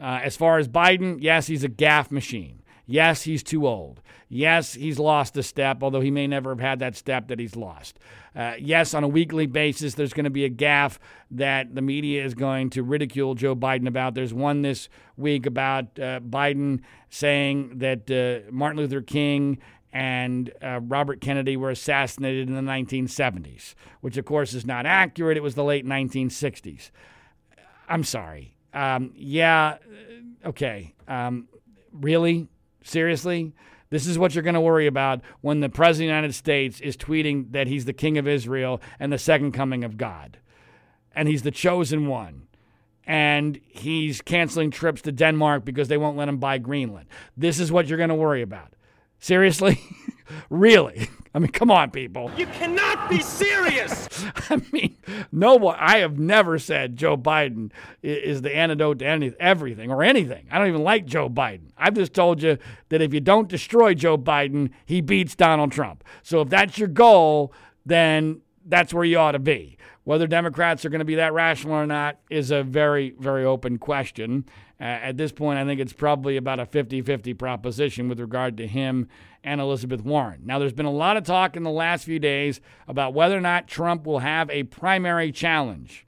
Uh, 0.00 0.04
as 0.22 0.36
far 0.36 0.58
as 0.58 0.68
Biden, 0.68 1.18
yes, 1.20 1.46
he's 1.46 1.64
a 1.64 1.68
gaffe 1.68 2.10
machine. 2.10 2.61
Yes, 2.92 3.22
he's 3.22 3.42
too 3.42 3.66
old. 3.66 4.02
Yes, 4.28 4.74
he's 4.74 4.98
lost 4.98 5.34
a 5.38 5.42
step, 5.42 5.82
although 5.82 6.02
he 6.02 6.10
may 6.10 6.26
never 6.26 6.50
have 6.50 6.60
had 6.60 6.78
that 6.80 6.94
step 6.94 7.28
that 7.28 7.38
he's 7.38 7.56
lost. 7.56 7.98
Uh, 8.36 8.52
yes, 8.58 8.92
on 8.92 9.02
a 9.02 9.08
weekly 9.08 9.46
basis, 9.46 9.94
there's 9.94 10.12
going 10.12 10.24
to 10.24 10.30
be 10.30 10.44
a 10.44 10.50
gaffe 10.50 10.98
that 11.30 11.74
the 11.74 11.80
media 11.80 12.22
is 12.22 12.34
going 12.34 12.68
to 12.68 12.82
ridicule 12.82 13.34
Joe 13.34 13.56
Biden 13.56 13.88
about. 13.88 14.12
There's 14.12 14.34
one 14.34 14.60
this 14.60 14.90
week 15.16 15.46
about 15.46 15.98
uh, 15.98 16.20
Biden 16.20 16.80
saying 17.08 17.78
that 17.78 18.10
uh, 18.10 18.50
Martin 18.52 18.76
Luther 18.82 19.00
King 19.00 19.56
and 19.90 20.52
uh, 20.60 20.80
Robert 20.82 21.22
Kennedy 21.22 21.56
were 21.56 21.70
assassinated 21.70 22.46
in 22.46 22.54
the 22.54 22.60
1970s, 22.60 23.74
which 24.02 24.18
of 24.18 24.26
course 24.26 24.52
is 24.52 24.66
not 24.66 24.84
accurate. 24.84 25.38
It 25.38 25.42
was 25.42 25.54
the 25.54 25.64
late 25.64 25.86
1960s. 25.86 26.90
I'm 27.88 28.04
sorry. 28.04 28.54
Um, 28.74 29.12
yeah, 29.16 29.78
uh, 30.44 30.48
okay. 30.50 30.92
Um, 31.08 31.48
really? 31.90 32.48
Seriously? 32.82 33.52
This 33.90 34.06
is 34.06 34.18
what 34.18 34.34
you're 34.34 34.42
going 34.42 34.54
to 34.54 34.60
worry 34.60 34.86
about 34.86 35.20
when 35.42 35.60
the 35.60 35.68
President 35.68 36.08
of 36.08 36.12
the 36.12 36.16
United 36.16 36.34
States 36.34 36.80
is 36.80 36.96
tweeting 36.96 37.52
that 37.52 37.66
he's 37.66 37.84
the 37.84 37.92
King 37.92 38.16
of 38.16 38.26
Israel 38.26 38.80
and 38.98 39.12
the 39.12 39.18
second 39.18 39.52
coming 39.52 39.84
of 39.84 39.98
God. 39.98 40.38
And 41.14 41.28
he's 41.28 41.42
the 41.42 41.50
chosen 41.50 42.06
one. 42.06 42.46
And 43.06 43.60
he's 43.68 44.22
canceling 44.22 44.70
trips 44.70 45.02
to 45.02 45.12
Denmark 45.12 45.64
because 45.64 45.88
they 45.88 45.98
won't 45.98 46.16
let 46.16 46.28
him 46.28 46.38
buy 46.38 46.56
Greenland. 46.56 47.06
This 47.36 47.60
is 47.60 47.70
what 47.70 47.86
you're 47.86 47.98
going 47.98 48.08
to 48.08 48.14
worry 48.14 48.40
about. 48.40 48.72
Seriously? 49.18 49.78
really? 50.50 51.08
I 51.34 51.38
mean, 51.38 51.50
come 51.50 51.70
on, 51.70 51.90
people. 51.90 52.30
You 52.36 52.46
cannot 52.46 53.08
be 53.08 53.20
serious. 53.22 54.08
I 54.50 54.60
mean, 54.70 54.96
no 55.30 55.56
one. 55.56 55.76
I 55.78 55.98
have 55.98 56.18
never 56.18 56.58
said 56.58 56.96
Joe 56.96 57.16
Biden 57.16 57.70
is 58.02 58.42
the 58.42 58.54
antidote 58.54 58.98
to 58.98 59.06
any, 59.06 59.32
everything 59.40 59.90
or 59.90 60.02
anything. 60.02 60.46
I 60.50 60.58
don't 60.58 60.68
even 60.68 60.82
like 60.82 61.06
Joe 61.06 61.30
Biden. 61.30 61.70
I've 61.76 61.94
just 61.94 62.12
told 62.12 62.42
you 62.42 62.58
that 62.90 63.00
if 63.00 63.14
you 63.14 63.20
don't 63.20 63.48
destroy 63.48 63.94
Joe 63.94 64.18
Biden, 64.18 64.70
he 64.84 65.00
beats 65.00 65.34
Donald 65.34 65.72
Trump. 65.72 66.04
So 66.22 66.42
if 66.42 66.50
that's 66.50 66.76
your 66.76 66.88
goal, 66.88 67.54
then 67.86 68.42
that's 68.66 68.92
where 68.92 69.04
you 69.04 69.18
ought 69.18 69.32
to 69.32 69.38
be. 69.38 69.78
Whether 70.04 70.26
Democrats 70.26 70.84
are 70.84 70.90
going 70.90 70.98
to 70.98 71.04
be 71.04 71.14
that 71.14 71.32
rational 71.32 71.76
or 71.76 71.86
not 71.86 72.18
is 72.28 72.50
a 72.50 72.62
very, 72.62 73.14
very 73.18 73.44
open 73.44 73.78
question. 73.78 74.44
Uh, 74.82 74.98
at 75.00 75.16
this 75.16 75.30
point, 75.30 75.60
I 75.60 75.64
think 75.64 75.78
it's 75.80 75.92
probably 75.92 76.36
about 76.36 76.58
a 76.58 76.66
50 76.66 77.02
50 77.02 77.34
proposition 77.34 78.08
with 78.08 78.18
regard 78.18 78.56
to 78.56 78.66
him 78.66 79.06
and 79.44 79.60
Elizabeth 79.60 80.02
Warren. 80.02 80.40
Now, 80.44 80.58
there's 80.58 80.72
been 80.72 80.86
a 80.86 80.90
lot 80.90 81.16
of 81.16 81.22
talk 81.22 81.56
in 81.56 81.62
the 81.62 81.70
last 81.70 82.04
few 82.04 82.18
days 82.18 82.60
about 82.88 83.14
whether 83.14 83.38
or 83.38 83.40
not 83.40 83.68
Trump 83.68 84.04
will 84.04 84.18
have 84.18 84.50
a 84.50 84.64
primary 84.64 85.30
challenge. 85.30 86.04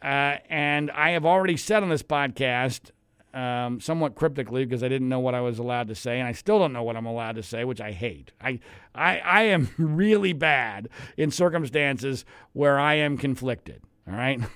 Uh, 0.00 0.38
and 0.48 0.90
I 0.90 1.10
have 1.10 1.26
already 1.26 1.58
said 1.58 1.82
on 1.82 1.90
this 1.90 2.02
podcast, 2.02 2.92
um, 3.34 3.78
somewhat 3.78 4.14
cryptically, 4.14 4.64
because 4.64 4.82
I 4.82 4.88
didn't 4.88 5.10
know 5.10 5.20
what 5.20 5.34
I 5.34 5.42
was 5.42 5.58
allowed 5.58 5.88
to 5.88 5.94
say, 5.94 6.18
and 6.18 6.26
I 6.26 6.32
still 6.32 6.58
don't 6.58 6.72
know 6.72 6.82
what 6.82 6.96
I'm 6.96 7.04
allowed 7.04 7.36
to 7.36 7.42
say, 7.42 7.64
which 7.64 7.82
I 7.82 7.92
hate. 7.92 8.32
I, 8.40 8.58
I, 8.94 9.18
I 9.18 9.42
am 9.42 9.68
really 9.76 10.32
bad 10.32 10.88
in 11.18 11.30
circumstances 11.30 12.24
where 12.54 12.78
I 12.78 12.94
am 12.94 13.18
conflicted. 13.18 13.82
All 14.08 14.14
right. 14.14 14.40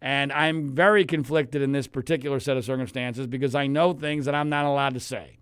And 0.00 0.32
I'm 0.32 0.68
very 0.74 1.06
conflicted 1.06 1.62
in 1.62 1.72
this 1.72 1.86
particular 1.86 2.38
set 2.38 2.58
of 2.58 2.64
circumstances 2.64 3.26
because 3.26 3.54
I 3.54 3.66
know 3.66 3.94
things 3.94 4.26
that 4.26 4.34
I'm 4.34 4.50
not 4.50 4.66
allowed 4.66 4.92
to 4.94 5.00
say. 5.00 5.38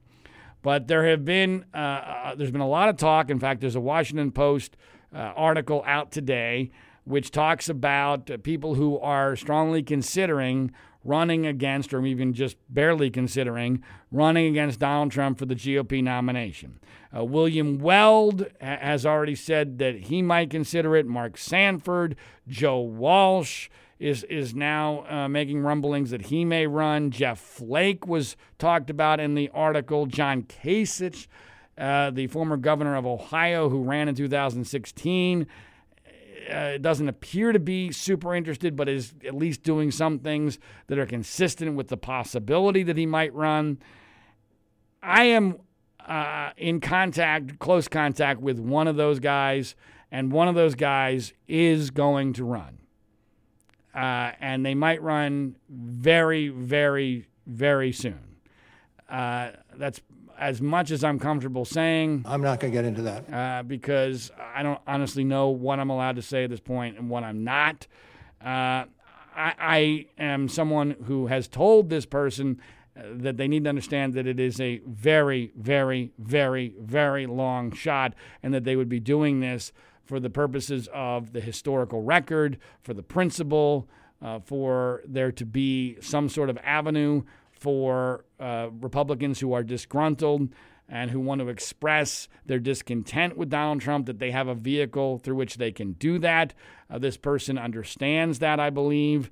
But 0.63 0.87
there 0.87 1.09
have 1.09 1.25
been, 1.25 1.65
uh, 1.75 1.77
uh, 1.77 2.35
there's 2.37 2.53
been 2.53 2.61
a 2.61 2.69
lot 2.69 2.89
of 2.89 2.97
talk. 2.97 3.29
In 3.29 3.41
fact, 3.41 3.61
there's 3.61 3.75
a 3.75 3.81
Washington 3.81 4.31
Post 4.31 4.77
uh, 5.13 5.19
article 5.19 5.83
out 5.85 6.13
today 6.13 6.71
which 7.05 7.31
talks 7.31 7.69
about 7.69 8.31
uh, 8.31 8.37
people 8.39 8.75
who 8.75 8.99
are 9.01 9.35
strongly 9.37 9.83
considering 9.83 10.73
running 11.05 11.47
against, 11.47 11.93
or 11.93 12.05
even 12.05 12.33
just 12.33 12.57
barely 12.69 13.11
considering, 13.11 13.83
running 14.11 14.47
against 14.47 14.79
Donald 14.79 15.11
Trump 15.11 15.39
for 15.39 15.47
the 15.47 15.55
GOP 15.55 16.03
nomination. 16.03 16.79
Uh, 17.17 17.25
William 17.25 17.79
Weld 17.79 18.47
has 18.61 19.05
already 19.05 19.35
said 19.35 19.79
that 19.79 19.95
he 19.95 20.23
might 20.23 20.51
consider 20.51 20.97
it. 20.97 21.07
Mark 21.07 21.37
Sanford, 21.37 22.17
Joe 22.49 22.81
Walsh 22.81 23.69
is 24.03 24.25
is 24.25 24.55
now 24.55 25.07
uh, 25.09 25.29
making 25.29 25.61
rumblings 25.61 26.11
that 26.11 26.23
he 26.23 26.45
may 26.45 26.67
run. 26.67 27.11
Jeff 27.11 27.39
Flake 27.39 28.07
was 28.07 28.37
talked 28.59 28.91
about 28.91 29.21
in 29.21 29.35
the 29.35 29.49
article. 29.55 30.07
John 30.07 30.43
Kasich, 30.43 31.29
uh, 31.79 32.11
the 32.11 32.27
former 32.27 32.57
governor 32.57 32.97
of 32.97 33.07
Ohio 33.07 33.69
who 33.69 33.85
ran 33.85 34.09
in 34.09 34.15
2016, 34.17 35.47
uh, 36.51 36.79
doesn't 36.79 37.09
appear 37.09 37.53
to 37.53 37.59
be 37.59 37.93
super 37.93 38.35
interested, 38.35 38.77
but 38.77 38.89
is 38.89 39.15
at 39.27 39.35
least 39.35 39.63
doing 39.63 39.91
some 39.91 40.19
things 40.19 40.59
that 40.87 40.99
are 40.99 41.07
consistent 41.07 41.75
with 41.75 41.89
the 41.89 41.97
possibility 41.97 42.83
that 42.83 42.97
he 42.97 43.07
might 43.07 43.35
run. 43.35 43.79
I 45.03 45.25
am 45.25 45.59
uh, 46.07 46.51
in 46.57 46.81
contact, 46.81 47.59
close 47.59 47.89
contact 47.89 48.41
with 48.41 48.59
one 48.59 48.89
of 48.89 48.97
those 48.97 49.21
guys, 49.21 49.75
and 50.11 50.33
one 50.33 50.49
of 50.49 50.55
those 50.55 50.75
guys 50.75 51.33
is 51.49 51.91
going 51.91 52.33
to 52.35 52.45
run. 52.45 52.79
Uh, 53.95 54.33
and 54.41 54.65
they 54.65 54.75
might 54.75 55.03
run 55.03 55.57
very, 55.69 56.49
very, 56.49 57.27
very 57.47 57.93
soon. 57.93 58.37
Uh, 59.09 59.51
that's 59.77 60.01
as 60.43 60.61
much 60.61 60.91
as 60.91 61.05
I'm 61.05 61.21
comfortable 61.21 61.65
saying. 61.65 62.25
I'm 62.27 62.43
not 62.43 62.59
going 62.59 62.73
to 62.73 62.77
get 62.77 62.85
into 62.85 63.03
that. 63.03 63.33
Uh, 63.33 63.63
because 63.63 64.33
I 64.55 64.65
don't 64.65 64.81
honestly 64.89 65.23
know 65.23 65.51
what 65.51 65.79
I'm 65.79 65.89
allowed 65.89 66.17
to 66.17 66.23
say 66.23 66.43
at 66.43 66.51
this 66.51 66.59
point 66.59 66.99
and 66.99 67.09
what 67.09 67.23
I'm 67.23 67.45
not. 67.45 67.87
Uh, 68.45 68.91
I, 69.35 69.55
I, 69.59 70.07
am 70.19 70.49
someone 70.49 70.97
who 71.05 71.29
has 71.29 71.47
told 71.47 71.91
this 71.91 72.07
person 72.07 72.61
uh, 72.97 73.03
that 73.13 73.37
they 73.37 73.47
need 73.47 73.63
to 73.65 73.69
understand 73.71 74.15
that 74.15 74.27
it 74.27 74.41
is 74.41 74.61
a 74.61 74.83
very, 74.85 75.53
very, 75.57 76.11
very, 76.19 76.75
very 76.81 77.27
long 77.27 77.71
shot 77.71 78.13
and 78.43 78.53
that 78.53 78.65
they 78.65 78.75
would 78.75 78.89
be 78.89 78.99
doing 78.99 79.39
this 79.39 79.73
for 80.05 80.19
the 80.19 80.29
purposes 80.29 80.89
of 80.93 81.33
the 81.33 81.41
historical 81.41 82.03
record, 82.03 82.59
for 82.83 82.95
the 82.95 83.03
principle, 83.03 83.89
uh, 84.21 84.41
for 84.41 85.03
there 85.07 85.31
to 85.31 85.47
be 85.47 85.99
some 86.01 86.29
sort 86.29 86.51
of 86.51 86.59
avenue 86.65 87.23
for 87.63 88.25
uh, 88.41 88.69
Republicans 88.81 89.39
who 89.39 89.53
are 89.53 89.63
disgruntled 89.63 90.49
and 90.89 91.13
who 91.13 91.21
want 91.21 91.41
to 91.41 91.49
express 91.49 92.29
their 92.45 92.59
discontent 92.59 93.37
with 93.37 93.49
Donald 93.49 93.81
Trump, 93.81 94.07
that 94.07 94.19
they 94.19 94.33
have 94.33 94.49
a 94.49 94.55
vehicle 94.55 95.19
through 95.19 95.37
which 95.37 95.57
they 95.59 95.71
can 95.71 95.93
do 95.93 96.19
that. 96.19 96.55
Uh, 96.91 96.99
this 96.99 97.17
person 97.17 97.57
understands 97.57 98.41
that, 98.41 98.59
I 98.59 98.71
believe. 98.71 99.31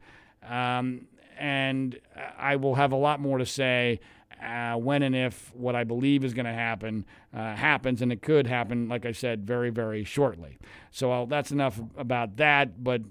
Um, 0.49 1.07
and 1.39 1.99
I 2.39 2.55
will 2.55 2.77
have 2.77 2.93
a 2.93 2.97
lot 2.97 3.19
more 3.19 3.39
to 3.39 3.47
say 3.47 3.99
uh, 4.43 4.75
when 4.77 5.03
and 5.03 5.15
if 5.15 5.55
what 5.55 5.75
I 5.75 5.85
believe 5.85 6.25
is 6.25 6.35
going 6.35 6.47
to 6.47 6.53
happen 6.53 7.05
uh, 7.35 7.55
happens, 7.55 8.03
and 8.03 8.13
it 8.13 8.23
could 8.23 8.47
happen, 8.47 8.89
like 8.89 9.05
I 9.05 9.13
said, 9.13 9.47
very, 9.47 9.71
very 9.71 10.05
shortly. 10.05 10.59
So 10.91 11.13
I'll, 11.13 11.27
that's 11.27 11.51
enough 11.51 11.81
about 11.97 12.37
that, 12.37 12.83
but 12.83 13.03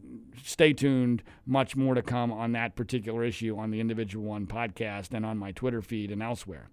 stay 0.44 0.74
tuned. 0.74 1.24
Much 1.46 1.76
more 1.76 1.94
to 1.94 2.02
come 2.02 2.32
on 2.32 2.52
that 2.54 2.76
particular 2.76 3.24
issue 3.24 3.58
on 3.58 3.72
the 3.72 3.80
Individual 3.80 4.26
One 4.26 4.48
podcast 4.48 5.14
and 5.14 5.26
on 5.26 5.38
my 5.38 5.52
Twitter 5.52 5.82
feed 5.82 6.12
and 6.12 6.24
elsewhere. 6.24 6.70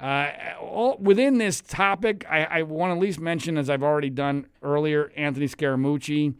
Uh, 0.00 0.30
all, 0.60 0.96
within 0.98 1.38
this 1.38 1.60
topic, 1.60 2.26
I, 2.28 2.44
I 2.44 2.62
want 2.62 2.90
to 2.90 2.96
at 2.96 3.00
least 3.00 3.20
mention, 3.20 3.56
as 3.56 3.70
I've 3.70 3.84
already 3.84 4.10
done 4.10 4.46
earlier, 4.62 5.12
Anthony 5.16 5.46
Scaramucci, 5.46 6.34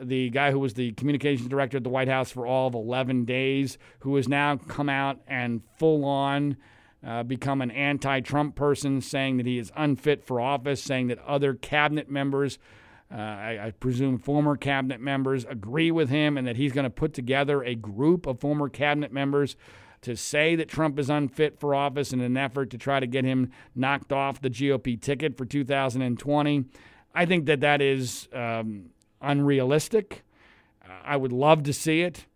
the 0.00 0.28
guy 0.30 0.50
who 0.50 0.58
was 0.58 0.74
the 0.74 0.92
communications 0.92 1.48
director 1.48 1.76
at 1.76 1.84
the 1.84 1.88
White 1.88 2.08
House 2.08 2.30
for 2.30 2.46
all 2.46 2.66
of 2.66 2.74
11 2.74 3.24
days, 3.24 3.78
who 4.00 4.16
has 4.16 4.28
now 4.28 4.56
come 4.56 4.88
out 4.88 5.20
and 5.26 5.62
full 5.78 6.04
on 6.04 6.56
uh, 7.06 7.22
become 7.22 7.62
an 7.62 7.70
anti 7.70 8.20
Trump 8.20 8.56
person, 8.56 9.00
saying 9.00 9.36
that 9.36 9.46
he 9.46 9.58
is 9.58 9.70
unfit 9.76 10.24
for 10.24 10.40
office, 10.40 10.82
saying 10.82 11.06
that 11.06 11.18
other 11.20 11.54
cabinet 11.54 12.10
members, 12.10 12.58
uh, 13.12 13.16
I, 13.16 13.66
I, 13.66 13.70
presume 13.70 14.18
former 14.18 14.56
cabinet 14.56 15.00
members, 15.00 15.44
agree 15.44 15.92
with 15.92 16.10
him 16.10 16.36
and 16.36 16.46
that 16.48 16.56
he's 16.56 16.72
going 16.72 16.84
to 16.84 16.90
put 16.90 17.14
together 17.14 17.62
a 17.62 17.76
group 17.76 18.26
of 18.26 18.40
former 18.40 18.68
cabinet 18.68 19.12
members 19.12 19.54
to 20.02 20.16
say 20.16 20.56
that 20.56 20.68
Trump 20.68 20.98
is 20.98 21.08
unfit 21.08 21.60
for 21.60 21.74
office 21.74 22.12
in 22.12 22.20
an 22.20 22.36
effort 22.36 22.70
to 22.70 22.78
try 22.78 22.98
to 22.98 23.06
get 23.06 23.24
him 23.24 23.52
knocked 23.74 24.12
off 24.12 24.40
the 24.40 24.50
GOP 24.50 25.00
ticket 25.00 25.38
for 25.38 25.44
2020. 25.44 26.64
I 27.14 27.24
think 27.24 27.46
that 27.46 27.60
that 27.60 27.80
is 27.80 28.28
um, 28.32 28.86
unrealistic. 29.20 30.24
I 31.04 31.16
would 31.16 31.32
love 31.32 31.62
to 31.64 31.72
see 31.72 32.02
it 32.02 32.26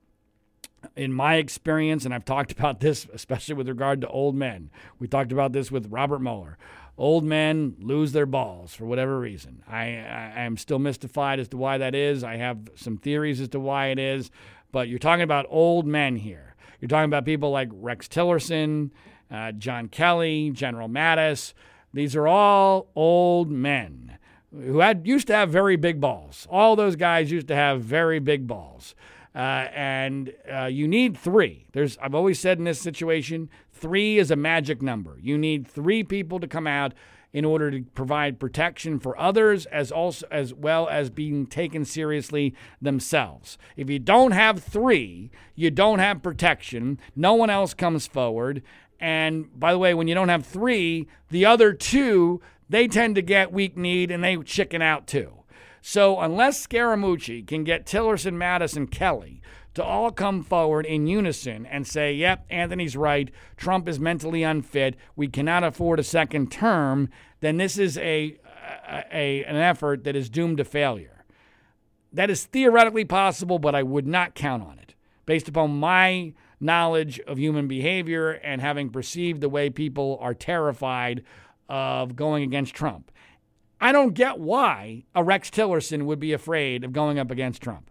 in 0.97 1.13
my 1.13 1.37
experience, 1.37 2.05
and 2.05 2.15
I've 2.15 2.25
talked 2.25 2.53
about 2.53 2.81
this, 2.81 3.07
especially 3.13 3.55
with 3.55 3.69
regard 3.69 4.01
to 4.01 4.09
old 4.09 4.35
men. 4.35 4.71
We 4.99 5.09
talked 5.09 5.33
about 5.33 5.53
this 5.53 5.71
with 5.71 5.91
Robert 5.91 6.21
Mueller. 6.21 6.59
Old 6.99 7.25
men 7.25 7.77
lose 7.81 8.13
their 8.13 8.27
balls 8.27 8.75
for 8.75 8.85
whatever 8.85 9.19
reason. 9.19 9.63
I, 9.67 9.85
I 9.85 10.43
am 10.43 10.57
still 10.57 10.79
mystified 10.79 11.41
as 11.41 11.49
to 11.49 11.57
why 11.57 11.79
that 11.79 11.95
is. 11.95 12.23
I 12.23 12.37
have 12.37 12.59
some 12.75 12.99
theories 12.99 13.41
as 13.41 13.49
to 13.51 13.61
why 13.61 13.87
it 13.87 13.99
is, 13.99 14.31
but 14.71 14.89
you're 14.89 14.99
talking 14.99 15.23
about 15.23 15.47
old 15.49 15.87
men 15.87 16.17
here. 16.17 16.55
You're 16.81 16.89
talking 16.89 17.09
about 17.09 17.25
people 17.25 17.51
like 17.51 17.69
Rex 17.73 18.07
Tillerson, 18.09 18.91
uh, 19.31 19.53
John 19.53 19.89
Kelly, 19.89 20.51
General 20.51 20.89
Mattis. 20.89 21.55
These 21.93 22.15
are 22.17 22.29
all 22.29 22.89
old 22.95 23.51
men 23.51 24.19
who 24.53 24.81
had 24.81 25.07
used 25.07 25.27
to 25.29 25.35
have 25.35 25.51
very 25.51 25.77
big 25.77 26.01
balls. 26.01 26.47
All 26.51 26.77
those 26.77 26.97
guys 26.97 27.31
used 27.31 27.49
to 27.49 27.55
have 27.55 27.83
very 27.83 28.19
big 28.19 28.47
balls. 28.47 28.95
Uh, 29.35 29.69
and 29.75 30.33
uh, 30.53 30.65
you 30.65 30.89
need 30.89 31.17
three. 31.17 31.67
There's, 31.73 31.97
I've 31.99 32.15
always 32.15 32.41
said 32.41 32.59
in 32.59 32.65
this 32.65 32.81
situation, 32.81 33.49
three 33.73 34.19
is 34.19 34.31
a 34.31 34.37
magic 34.37 34.83
number. 34.83 35.19
You 35.21 35.39
need 35.39 35.69
three 35.69 36.03
people 36.03 36.41
to 36.41 36.49
come 36.49 36.67
out 36.67 36.95
in 37.33 37.45
order 37.45 37.71
to 37.71 37.83
provide 37.95 38.41
protection 38.41 38.99
for 38.99 39.19
others 39.19 39.67
as 39.67 39.93
also 39.93 40.27
as 40.31 40.53
well 40.53 40.89
as 40.89 41.11
being 41.11 41.47
taken 41.47 41.85
seriously 41.85 42.55
themselves. 42.83 43.57
If 43.77 43.89
you 43.89 43.99
don't 43.99 44.33
have 44.33 44.63
3, 44.63 45.31
you 45.55 45.71
don't 45.71 46.01
have 46.01 46.23
protection. 46.23 46.99
No 47.15 47.35
one 47.35 47.51
else 47.51 47.73
comes 47.73 48.07
forward. 48.07 48.63
And 48.99 49.49
by 49.59 49.73
the 49.73 49.79
way, 49.79 49.95
when 49.95 50.09
you 50.09 50.15
don't 50.15 50.29
have 50.29 50.45
3, 50.45 51.07
the 51.31 51.47
other 51.47 51.73
2, 51.73 52.41
they 52.69 52.89
tend 52.89 53.15
to 53.15 53.23
get 53.23 53.53
weak 53.53 53.77
kneed 53.77 54.11
and 54.11 54.23
they 54.23 54.37
chicken 54.39 54.83
out 54.83 55.07
too. 55.07 55.40
So 55.83 56.21
unless 56.21 56.67
Scaramucci 56.67 57.47
can 57.47 57.65
get 57.65 57.87
Tillerson, 57.87 58.35
Madison, 58.35 58.87
Kelly 58.87 59.41
to 59.75 59.85
all 59.85 60.11
come 60.11 60.43
forward 60.43 60.85
in 60.85 61.07
unison 61.07 61.65
and 61.67 61.87
say, 61.87 62.13
yep, 62.13 62.45
Anthony's 62.51 62.97
right, 62.97 63.31
Trump 63.57 63.89
is 63.89 64.01
mentally 64.01 64.43
unfit, 64.43 64.97
we 65.15 65.29
cannot 65.29 65.63
afford 65.63 66.01
a 66.01 66.05
second 66.05 66.51
term, 66.51 67.09
then 67.41 67.57
this 67.57 67.79
is 67.79 67.97
a, 67.99 68.37
a, 68.89 69.05
a 69.13 69.45
an 69.45 69.57
effort 69.57 70.05
that 70.05 70.17
is 70.17 70.29
doomed 70.29 70.59
to 70.59 70.65
failure. 70.65 71.25
That 72.13 72.31
is 72.31 72.45
theoretically 72.45 73.05
possible, 73.05 73.59
but 73.61 73.75
I 73.75 73.85
would 73.85 74.07
not 74.07 74.35
count 74.35 74.65
on 74.65 74.79
it. 74.81 74.95
Based 75.25 75.49
upon 75.49 75.79
my 75.79 76.35
knowledge 76.59 77.21
of 77.21 77.39
human 77.39 77.69
behavior 77.69 78.33
and 78.33 78.61
having 78.61 78.91
perceived 78.91 79.41
the 79.41 79.49
way 79.49 79.71
people 79.71 80.19
are 80.21 80.35
terrified 80.35 81.23
of 81.69 82.17
going 82.17 82.43
against 82.43 82.75
Trump. 82.75 83.13
I 83.81 83.93
don't 83.93 84.15
get 84.15 84.39
why 84.39 85.05
a 85.15 85.25
Rex 85.25 85.51
Tillerson 85.51 86.05
would 86.05 86.21
be 86.21 86.33
afraid 86.33 86.85
of 86.85 86.93
going 86.93 87.19
up 87.19 87.31
against 87.31 87.63
Trump. 87.63 87.91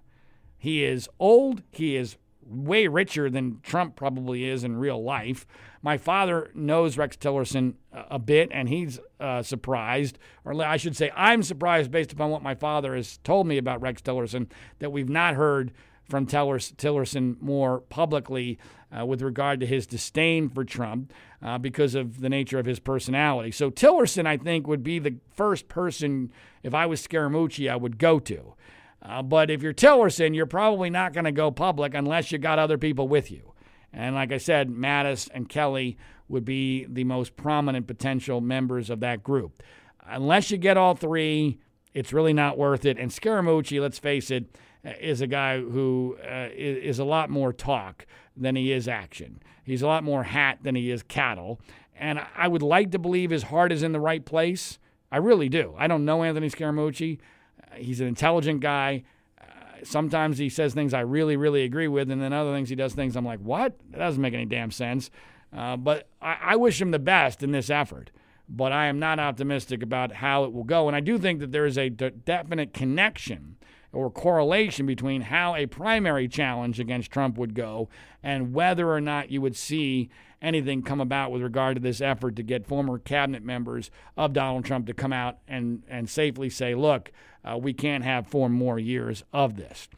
He 0.58 0.84
is 0.84 1.10
old. 1.20 1.64
He 1.72 1.96
is 1.96 2.18
way 2.46 2.88
richer 2.88 3.30
than 3.30 3.60
Trump 3.64 3.96
probably 3.96 4.44
is 4.44 4.64
in 4.64 4.78
real 4.78 5.02
life. 5.02 5.46
My 5.82 5.98
father 5.98 6.50
knows 6.54 6.98
Rex 6.98 7.16
Tillerson 7.16 7.76
a 7.92 8.20
bit, 8.20 8.50
and 8.52 8.68
he's 8.68 9.00
uh, 9.20 9.42
surprised, 9.44 10.20
or 10.44 10.62
I 10.64 10.78
should 10.78 10.96
say, 10.96 11.12
I'm 11.16 11.44
surprised 11.44 11.92
based 11.92 12.12
upon 12.12 12.32
what 12.32 12.44
my 12.44 12.56
father 12.56 12.96
has 12.96 13.18
told 13.20 13.48
me 13.48 13.58
about 13.58 13.82
Rex 13.82 14.02
Tillerson 14.02 14.48
that 14.80 14.92
we've 14.92 15.10
not 15.10 15.36
heard 15.36 15.72
from 16.10 16.26
Tillerson 16.26 17.40
more 17.40 17.82
publicly 17.82 18.58
uh, 18.98 19.06
with 19.06 19.22
regard 19.22 19.60
to 19.60 19.66
his 19.66 19.86
disdain 19.86 20.50
for 20.50 20.64
Trump 20.64 21.14
uh, 21.42 21.58
because 21.58 21.96
of 21.96 22.22
the 22.22 22.30
nature 22.30 22.60
of 22.60 22.66
his 22.66 22.80
personality. 22.80 23.52
So 23.52 23.70
Tillerson, 23.70 24.26
I 24.26 24.38
think, 24.38 24.68
would 24.68 24.84
be 24.84 25.00
the 25.00 25.16
first 25.36 25.68
person, 25.68 26.32
if 26.64 26.74
I 26.74 26.86
was 26.86 27.06
Scaramucci, 27.06 27.70
I 27.70 27.76
would 27.76 27.98
go 27.98 28.20
to. 28.20 28.56
Uh, 29.02 29.22
but 29.22 29.50
if 29.50 29.62
you're 29.62 29.74
Tillerson, 29.74 30.36
you're 30.36 30.46
probably 30.46 30.90
not 30.90 31.14
going 31.14 31.26
to 31.26 31.32
go 31.32 31.52
public 31.52 31.94
unless 31.94 32.32
you 32.32 32.38
got 32.38 32.60
other 32.60 32.78
people 32.78 33.08
with 33.08 33.32
you. 33.32 33.54
And 33.94 34.16
like 34.16 34.32
I 34.32 34.38
said, 34.38 34.70
Mattis 34.70 35.30
and 35.34 35.48
Kelly 35.48 35.98
would 36.28 36.46
be 36.46 36.86
the 36.86 37.04
most 37.06 37.36
prominent 37.36 37.88
potential 37.88 38.42
members 38.42 38.90
of 38.90 39.00
that 39.00 39.24
group. 39.24 39.64
Unless 40.06 40.52
you 40.52 40.58
get 40.58 40.78
all 40.78 40.96
three, 40.96 41.60
it's 41.94 42.14
really 42.14 42.34
not 42.34 42.58
worth 42.58 42.86
it. 42.86 42.98
And 43.00 43.10
Scaramucci, 43.10 43.82
let's 43.82 44.00
face 44.00 44.30
it, 44.30 44.58
is 44.84 45.22
a 45.22 45.28
guy 45.28 45.60
who 45.60 46.18
uh, 46.24 46.50
is 46.54 47.00
a 47.00 47.04
lot 47.04 47.30
more 47.30 47.52
talk 47.52 48.06
than 48.40 48.56
he 48.56 48.72
is 48.72 48.88
action. 48.88 49.42
He's 49.64 49.82
a 49.82 49.88
lot 49.88 50.04
more 50.04 50.24
hat 50.24 50.60
than 50.64 50.76
he 50.76 50.90
is 50.92 51.04
cattle. 51.04 51.60
And 51.96 52.20
I 52.36 52.48
would 52.48 52.62
like 52.62 52.92
to 52.92 53.00
believe 53.00 53.30
his 53.30 53.44
heart 53.44 53.72
is 53.72 53.84
in 53.84 53.92
the 53.92 54.00
right 54.00 54.26
place. 54.26 54.80
I 55.12 55.18
really 55.18 55.50
do. 55.50 55.76
I 55.78 55.88
don't 55.88 56.06
know 56.06 56.24
Anthony 56.24 56.50
Scaramucci. 56.50 57.20
Uh, 57.62 57.76
he's 57.76 58.00
an 58.00 58.08
intelligent 58.08 58.62
guy. 58.62 59.04
Uh, 59.40 59.84
sometimes 59.84 60.38
he 60.38 60.50
says 60.50 60.74
things 60.74 60.94
I 60.94 61.02
really, 61.02 61.36
really 61.36 61.64
agree 61.64 61.88
with, 61.88 62.10
and 62.10 62.22
then 62.22 62.32
other 62.32 62.54
things 62.54 62.70
he 62.70 62.76
does 62.76 62.94
things 62.94 63.16
I'm 63.16 63.26
like, 63.26 63.40
what? 63.40 63.78
That 63.92 64.00
doesn't 64.00 64.22
make 64.22 64.34
any 64.34 64.46
damn 64.46 64.72
sense. 64.72 65.10
Uh, 65.56 65.78
but 65.78 66.08
I, 66.22 66.38
I 66.42 66.56
wish 66.56 66.82
him 66.82 66.92
the 66.92 67.00
best 67.00 67.44
in 67.44 67.52
this 67.52 67.70
effort 67.70 68.12
but 68.50 68.72
I 68.72 68.88
am 68.88 68.98
not 68.98 69.20
optimistic 69.20 69.84
about 69.84 70.12
how 70.12 70.44
it 70.44 70.52
will 70.52 70.64
go. 70.64 70.88
And 70.88 70.96
I 70.96 71.00
do 71.02 71.18
think 71.18 71.40
that 71.40 71.52
there 71.52 71.66
is 71.66 71.78
a 71.78 71.90
definite 71.90 72.74
connection 72.74 73.58
or 73.92 74.12
correlation 74.12 74.86
between 74.86 75.22
how 75.22 75.56
a 75.56 75.66
primary 75.66 76.28
challenge 76.28 76.80
against 76.80 77.12
Trump 77.12 77.38
would 77.38 77.54
go 77.54 77.90
and 78.22 78.54
whether 78.54 78.92
or 78.92 79.02
not 79.02 79.32
you 79.32 79.42
would 79.42 79.56
see 79.56 80.10
anything 80.42 80.82
come 80.82 81.02
about 81.02 81.32
with 81.32 81.42
regard 81.42 81.76
to 81.76 81.82
this 81.82 82.02
effort 82.02 82.36
to 82.36 82.44
get 82.44 82.66
former 82.66 82.98
cabinet 82.98 83.44
members 83.44 83.92
of 84.16 84.34
Donald 84.34 84.64
Trump 84.64 84.86
to 84.88 84.94
come 84.94 85.12
out 85.12 85.40
and, 85.48 85.84
and 85.90 86.10
safely 86.10 86.50
say, 86.50 86.76
look, 86.76 87.12
uh, 87.44 87.58
we 87.58 87.74
can't 87.74 88.04
have 88.04 88.28
four 88.28 88.50
more 88.50 88.80
years 88.80 89.24
of 89.34 89.58
this. 89.58 89.90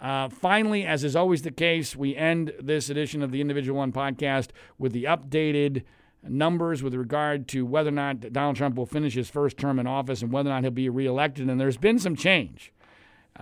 Uh, 0.00 0.28
finally, 0.28 0.84
as 0.84 1.04
is 1.04 1.14
always 1.14 1.42
the 1.42 1.50
case, 1.50 1.94
we 1.94 2.16
end 2.16 2.52
this 2.60 2.90
edition 2.90 3.22
of 3.22 3.30
the 3.30 3.40
Individual 3.40 3.78
One 3.78 3.92
podcast 3.92 4.48
with 4.76 4.92
the 4.92 5.04
updated 5.04 5.84
numbers 6.28 6.82
with 6.82 6.94
regard 6.94 7.48
to 7.48 7.64
whether 7.64 7.88
or 7.88 7.92
not 7.92 8.32
Donald 8.32 8.56
Trump 8.56 8.76
will 8.76 8.86
finish 8.86 9.14
his 9.14 9.30
first 9.30 9.56
term 9.56 9.78
in 9.78 9.86
office 9.86 10.22
and 10.22 10.32
whether 10.32 10.50
or 10.50 10.54
not 10.54 10.62
he'll 10.62 10.70
be 10.70 10.88
reelected. 10.88 11.48
And 11.48 11.60
there's 11.60 11.76
been 11.76 11.98
some 11.98 12.16
change. 12.16 12.72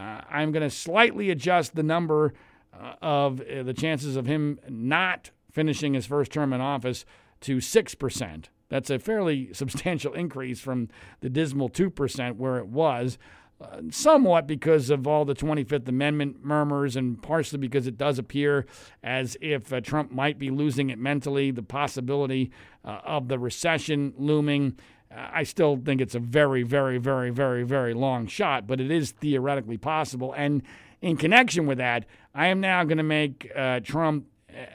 Uh, 0.00 0.22
I'm 0.30 0.50
going 0.50 0.62
to 0.62 0.74
slightly 0.74 1.30
adjust 1.30 1.74
the 1.74 1.82
number 1.82 2.32
uh, 2.72 2.94
of 3.02 3.40
uh, 3.42 3.62
the 3.62 3.74
chances 3.74 4.16
of 4.16 4.24
him 4.24 4.58
not 4.68 5.30
finishing 5.50 5.92
his 5.92 6.06
first 6.06 6.32
term 6.32 6.52
in 6.52 6.60
office 6.60 7.04
to 7.42 7.58
6%. 7.58 8.44
That's 8.70 8.88
a 8.88 8.98
fairly 8.98 9.50
substantial 9.52 10.14
increase 10.14 10.60
from 10.60 10.88
the 11.20 11.28
dismal 11.28 11.68
2% 11.68 12.36
where 12.36 12.56
it 12.56 12.68
was. 12.68 13.18
Uh, 13.60 13.82
somewhat 13.90 14.46
because 14.46 14.88
of 14.88 15.06
all 15.06 15.26
the 15.26 15.34
25th 15.34 15.86
Amendment 15.86 16.42
murmurs, 16.42 16.96
and 16.96 17.22
partially 17.22 17.58
because 17.58 17.86
it 17.86 17.98
does 17.98 18.18
appear 18.18 18.64
as 19.02 19.36
if 19.42 19.70
uh, 19.70 19.82
Trump 19.82 20.10
might 20.10 20.38
be 20.38 20.48
losing 20.48 20.88
it 20.88 20.98
mentally, 20.98 21.50
the 21.50 21.62
possibility 21.62 22.50
uh, 22.86 23.00
of 23.04 23.28
the 23.28 23.38
recession 23.38 24.14
looming. 24.16 24.78
Uh, 25.14 25.28
I 25.32 25.42
still 25.42 25.80
think 25.82 26.00
it's 26.00 26.14
a 26.14 26.20
very, 26.20 26.62
very, 26.62 26.98
very, 26.98 27.30
very, 27.30 27.62
very 27.64 27.94
long 27.94 28.26
shot, 28.26 28.66
but 28.66 28.80
it 28.80 28.90
is 28.90 29.10
theoretically 29.12 29.76
possible. 29.76 30.32
And 30.36 30.62
in 31.00 31.16
connection 31.16 31.66
with 31.66 31.78
that, 31.78 32.06
I 32.34 32.46
am 32.46 32.60
now 32.60 32.84
going 32.84 32.98
to 32.98 33.04
make 33.04 33.50
uh, 33.56 33.80
Trump 33.80 34.26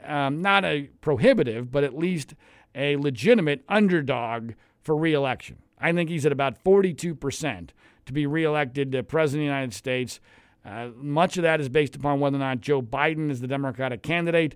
um, 0.04 0.40
not 0.42 0.64
a 0.64 0.88
prohibitive, 1.00 1.70
but 1.70 1.84
at 1.84 1.96
least 1.96 2.34
a 2.74 2.96
legitimate 2.96 3.64
underdog 3.68 4.52
for 4.82 4.96
reelection. 4.96 5.58
I 5.78 5.92
think 5.92 6.08
he's 6.08 6.26
at 6.26 6.32
about 6.32 6.62
42% 6.64 7.70
to 8.06 8.12
be 8.12 8.26
reelected 8.26 8.94
uh, 8.94 9.02
president 9.02 9.42
of 9.42 9.48
the 9.48 9.54
United 9.54 9.74
States. 9.74 10.20
Uh, 10.64 10.88
much 10.96 11.36
of 11.36 11.42
that 11.42 11.60
is 11.60 11.68
based 11.68 11.94
upon 11.94 12.20
whether 12.20 12.36
or 12.36 12.40
not 12.40 12.60
Joe 12.60 12.82
Biden 12.82 13.30
is 13.30 13.40
the 13.40 13.46
Democratic 13.46 14.02
candidate. 14.02 14.54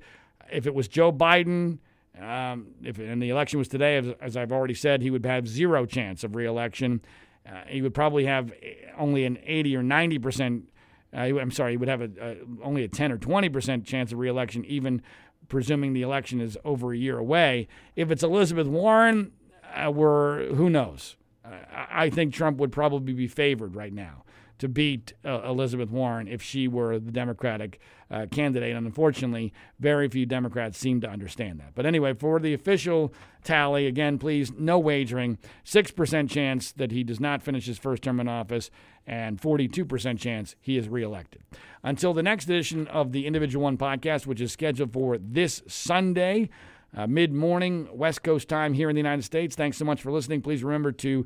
If 0.50 0.66
it 0.66 0.74
was 0.74 0.88
Joe 0.88 1.12
Biden, 1.12 1.78
um, 2.18 2.68
if 2.82 2.98
and 2.98 3.22
the 3.22 3.30
election 3.30 3.58
was 3.58 3.68
today, 3.68 3.96
as, 3.96 4.06
as, 4.20 4.36
I've 4.36 4.52
already 4.52 4.74
said, 4.74 5.02
he 5.02 5.10
would 5.10 5.24
have 5.24 5.46
zero 5.46 5.86
chance 5.86 6.24
of 6.24 6.34
reelection. 6.34 7.02
Uh, 7.46 7.62
he 7.66 7.82
would 7.82 7.94
probably 7.94 8.26
have 8.26 8.52
only 8.98 9.24
an 9.24 9.38
80 9.44 9.76
or 9.76 9.82
90 9.82 10.18
percent 10.18 10.70
uh, 11.12 11.20
I'm 11.20 11.50
sorry, 11.50 11.72
he 11.72 11.76
would 11.76 11.88
have 11.88 12.02
a, 12.02 12.10
a, 12.20 12.36
only 12.62 12.84
a 12.84 12.88
10 12.88 13.12
or 13.12 13.18
20 13.18 13.48
percent 13.48 13.84
chance 13.84 14.12
of 14.12 14.18
reelection, 14.18 14.64
even 14.64 15.02
presuming 15.48 15.92
the 15.92 16.02
election 16.02 16.40
is 16.40 16.56
over 16.64 16.92
a 16.92 16.96
year 16.96 17.18
away. 17.18 17.68
If 17.96 18.10
it's 18.10 18.22
Elizabeth 18.22 18.66
Warren, 18.66 19.32
uh, 19.74 19.90
we're 19.90 20.54
who 20.54 20.70
knows. 20.70 21.16
Uh, 21.44 21.56
I 21.90 22.10
think 22.10 22.32
Trump 22.32 22.58
would 22.58 22.70
probably 22.70 23.12
be 23.12 23.26
favored 23.26 23.74
right 23.74 23.92
now 23.92 24.24
to 24.60 24.68
beat 24.68 25.14
uh, 25.24 25.40
Elizabeth 25.42 25.90
Warren 25.90 26.28
if 26.28 26.42
she 26.42 26.68
were 26.68 26.98
the 26.98 27.10
Democratic 27.10 27.80
uh, 28.10 28.26
candidate. 28.30 28.76
And 28.76 28.86
unfortunately, 28.86 29.52
very 29.78 30.06
few 30.08 30.26
Democrats 30.26 30.78
seem 30.78 31.00
to 31.00 31.08
understand 31.08 31.60
that. 31.60 31.74
But 31.74 31.86
anyway, 31.86 32.12
for 32.12 32.38
the 32.38 32.52
official 32.52 33.12
tally, 33.42 33.86
again, 33.86 34.18
please, 34.18 34.52
no 34.52 34.78
wagering. 34.78 35.38
6% 35.64 36.28
chance 36.28 36.72
that 36.72 36.92
he 36.92 37.02
does 37.02 37.20
not 37.20 37.42
finish 37.42 37.66
his 37.66 37.78
first 37.78 38.02
term 38.02 38.20
in 38.20 38.28
office, 38.28 38.70
and 39.06 39.40
42% 39.40 40.18
chance 40.18 40.54
he 40.60 40.76
is 40.76 40.88
reelected. 40.88 41.42
Until 41.82 42.12
the 42.12 42.22
next 42.22 42.44
edition 42.44 42.86
of 42.88 43.12
the 43.12 43.26
Individual 43.26 43.64
One 43.64 43.78
podcast, 43.78 44.26
which 44.26 44.42
is 44.42 44.52
scheduled 44.52 44.92
for 44.92 45.16
this 45.18 45.62
Sunday. 45.66 46.50
Uh, 46.94 47.06
Mid 47.06 47.32
morning, 47.32 47.88
West 47.92 48.22
Coast 48.24 48.48
time 48.48 48.74
here 48.74 48.90
in 48.90 48.96
the 48.96 49.00
United 49.00 49.22
States. 49.22 49.54
Thanks 49.54 49.76
so 49.76 49.84
much 49.84 50.02
for 50.02 50.10
listening. 50.10 50.42
Please 50.42 50.64
remember 50.64 50.90
to 50.90 51.24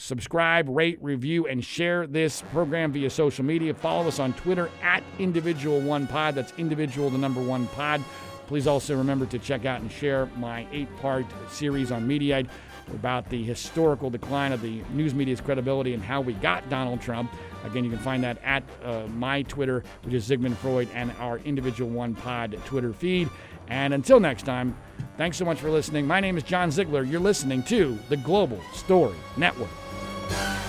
subscribe, 0.00 0.68
rate, 0.68 0.98
review, 1.00 1.46
and 1.46 1.64
share 1.64 2.06
this 2.06 2.42
program 2.52 2.92
via 2.92 3.10
social 3.10 3.44
media. 3.44 3.74
Follow 3.74 4.08
us 4.08 4.18
on 4.18 4.32
Twitter 4.32 4.70
at 4.82 5.02
Individual 5.18 5.80
One 5.80 6.06
Pod. 6.06 6.34
That's 6.34 6.52
Individual, 6.58 7.10
the 7.10 7.18
number 7.18 7.42
one 7.42 7.66
pod. 7.68 8.02
Please 8.46 8.66
also 8.66 8.96
remember 8.96 9.26
to 9.26 9.38
check 9.38 9.64
out 9.64 9.80
and 9.80 9.92
share 9.92 10.26
my 10.36 10.66
eight 10.72 10.88
part 10.96 11.24
series 11.50 11.92
on 11.92 12.08
Mediaite 12.08 12.48
about 12.94 13.28
the 13.28 13.42
historical 13.44 14.10
decline 14.10 14.52
of 14.52 14.62
the 14.62 14.82
news 14.92 15.14
media's 15.14 15.40
credibility 15.40 15.94
and 15.94 16.02
how 16.02 16.20
we 16.20 16.32
got 16.34 16.68
Donald 16.68 17.00
Trump. 17.00 17.30
Again, 17.64 17.84
you 17.84 17.90
can 17.90 18.00
find 18.00 18.24
that 18.24 18.38
at 18.42 18.64
uh, 18.82 19.06
my 19.08 19.42
Twitter, 19.42 19.84
which 20.02 20.14
is 20.14 20.28
ZigManFreud, 20.28 20.88
and 20.94 21.12
our 21.20 21.38
Individual 21.38 21.90
One 21.90 22.14
Pod 22.14 22.58
Twitter 22.64 22.92
feed. 22.92 23.28
And 23.68 23.94
until 23.94 24.18
next 24.18 24.42
time, 24.44 24.76
thanks 25.16 25.36
so 25.36 25.44
much 25.44 25.60
for 25.60 25.70
listening. 25.70 26.06
My 26.06 26.18
name 26.18 26.36
is 26.36 26.42
John 26.42 26.72
Ziegler. 26.72 27.04
You're 27.04 27.20
listening 27.20 27.62
to 27.64 27.96
the 28.08 28.16
Global 28.16 28.60
Story 28.72 29.14
Network. 29.36 29.68
Yeah. 30.30 30.59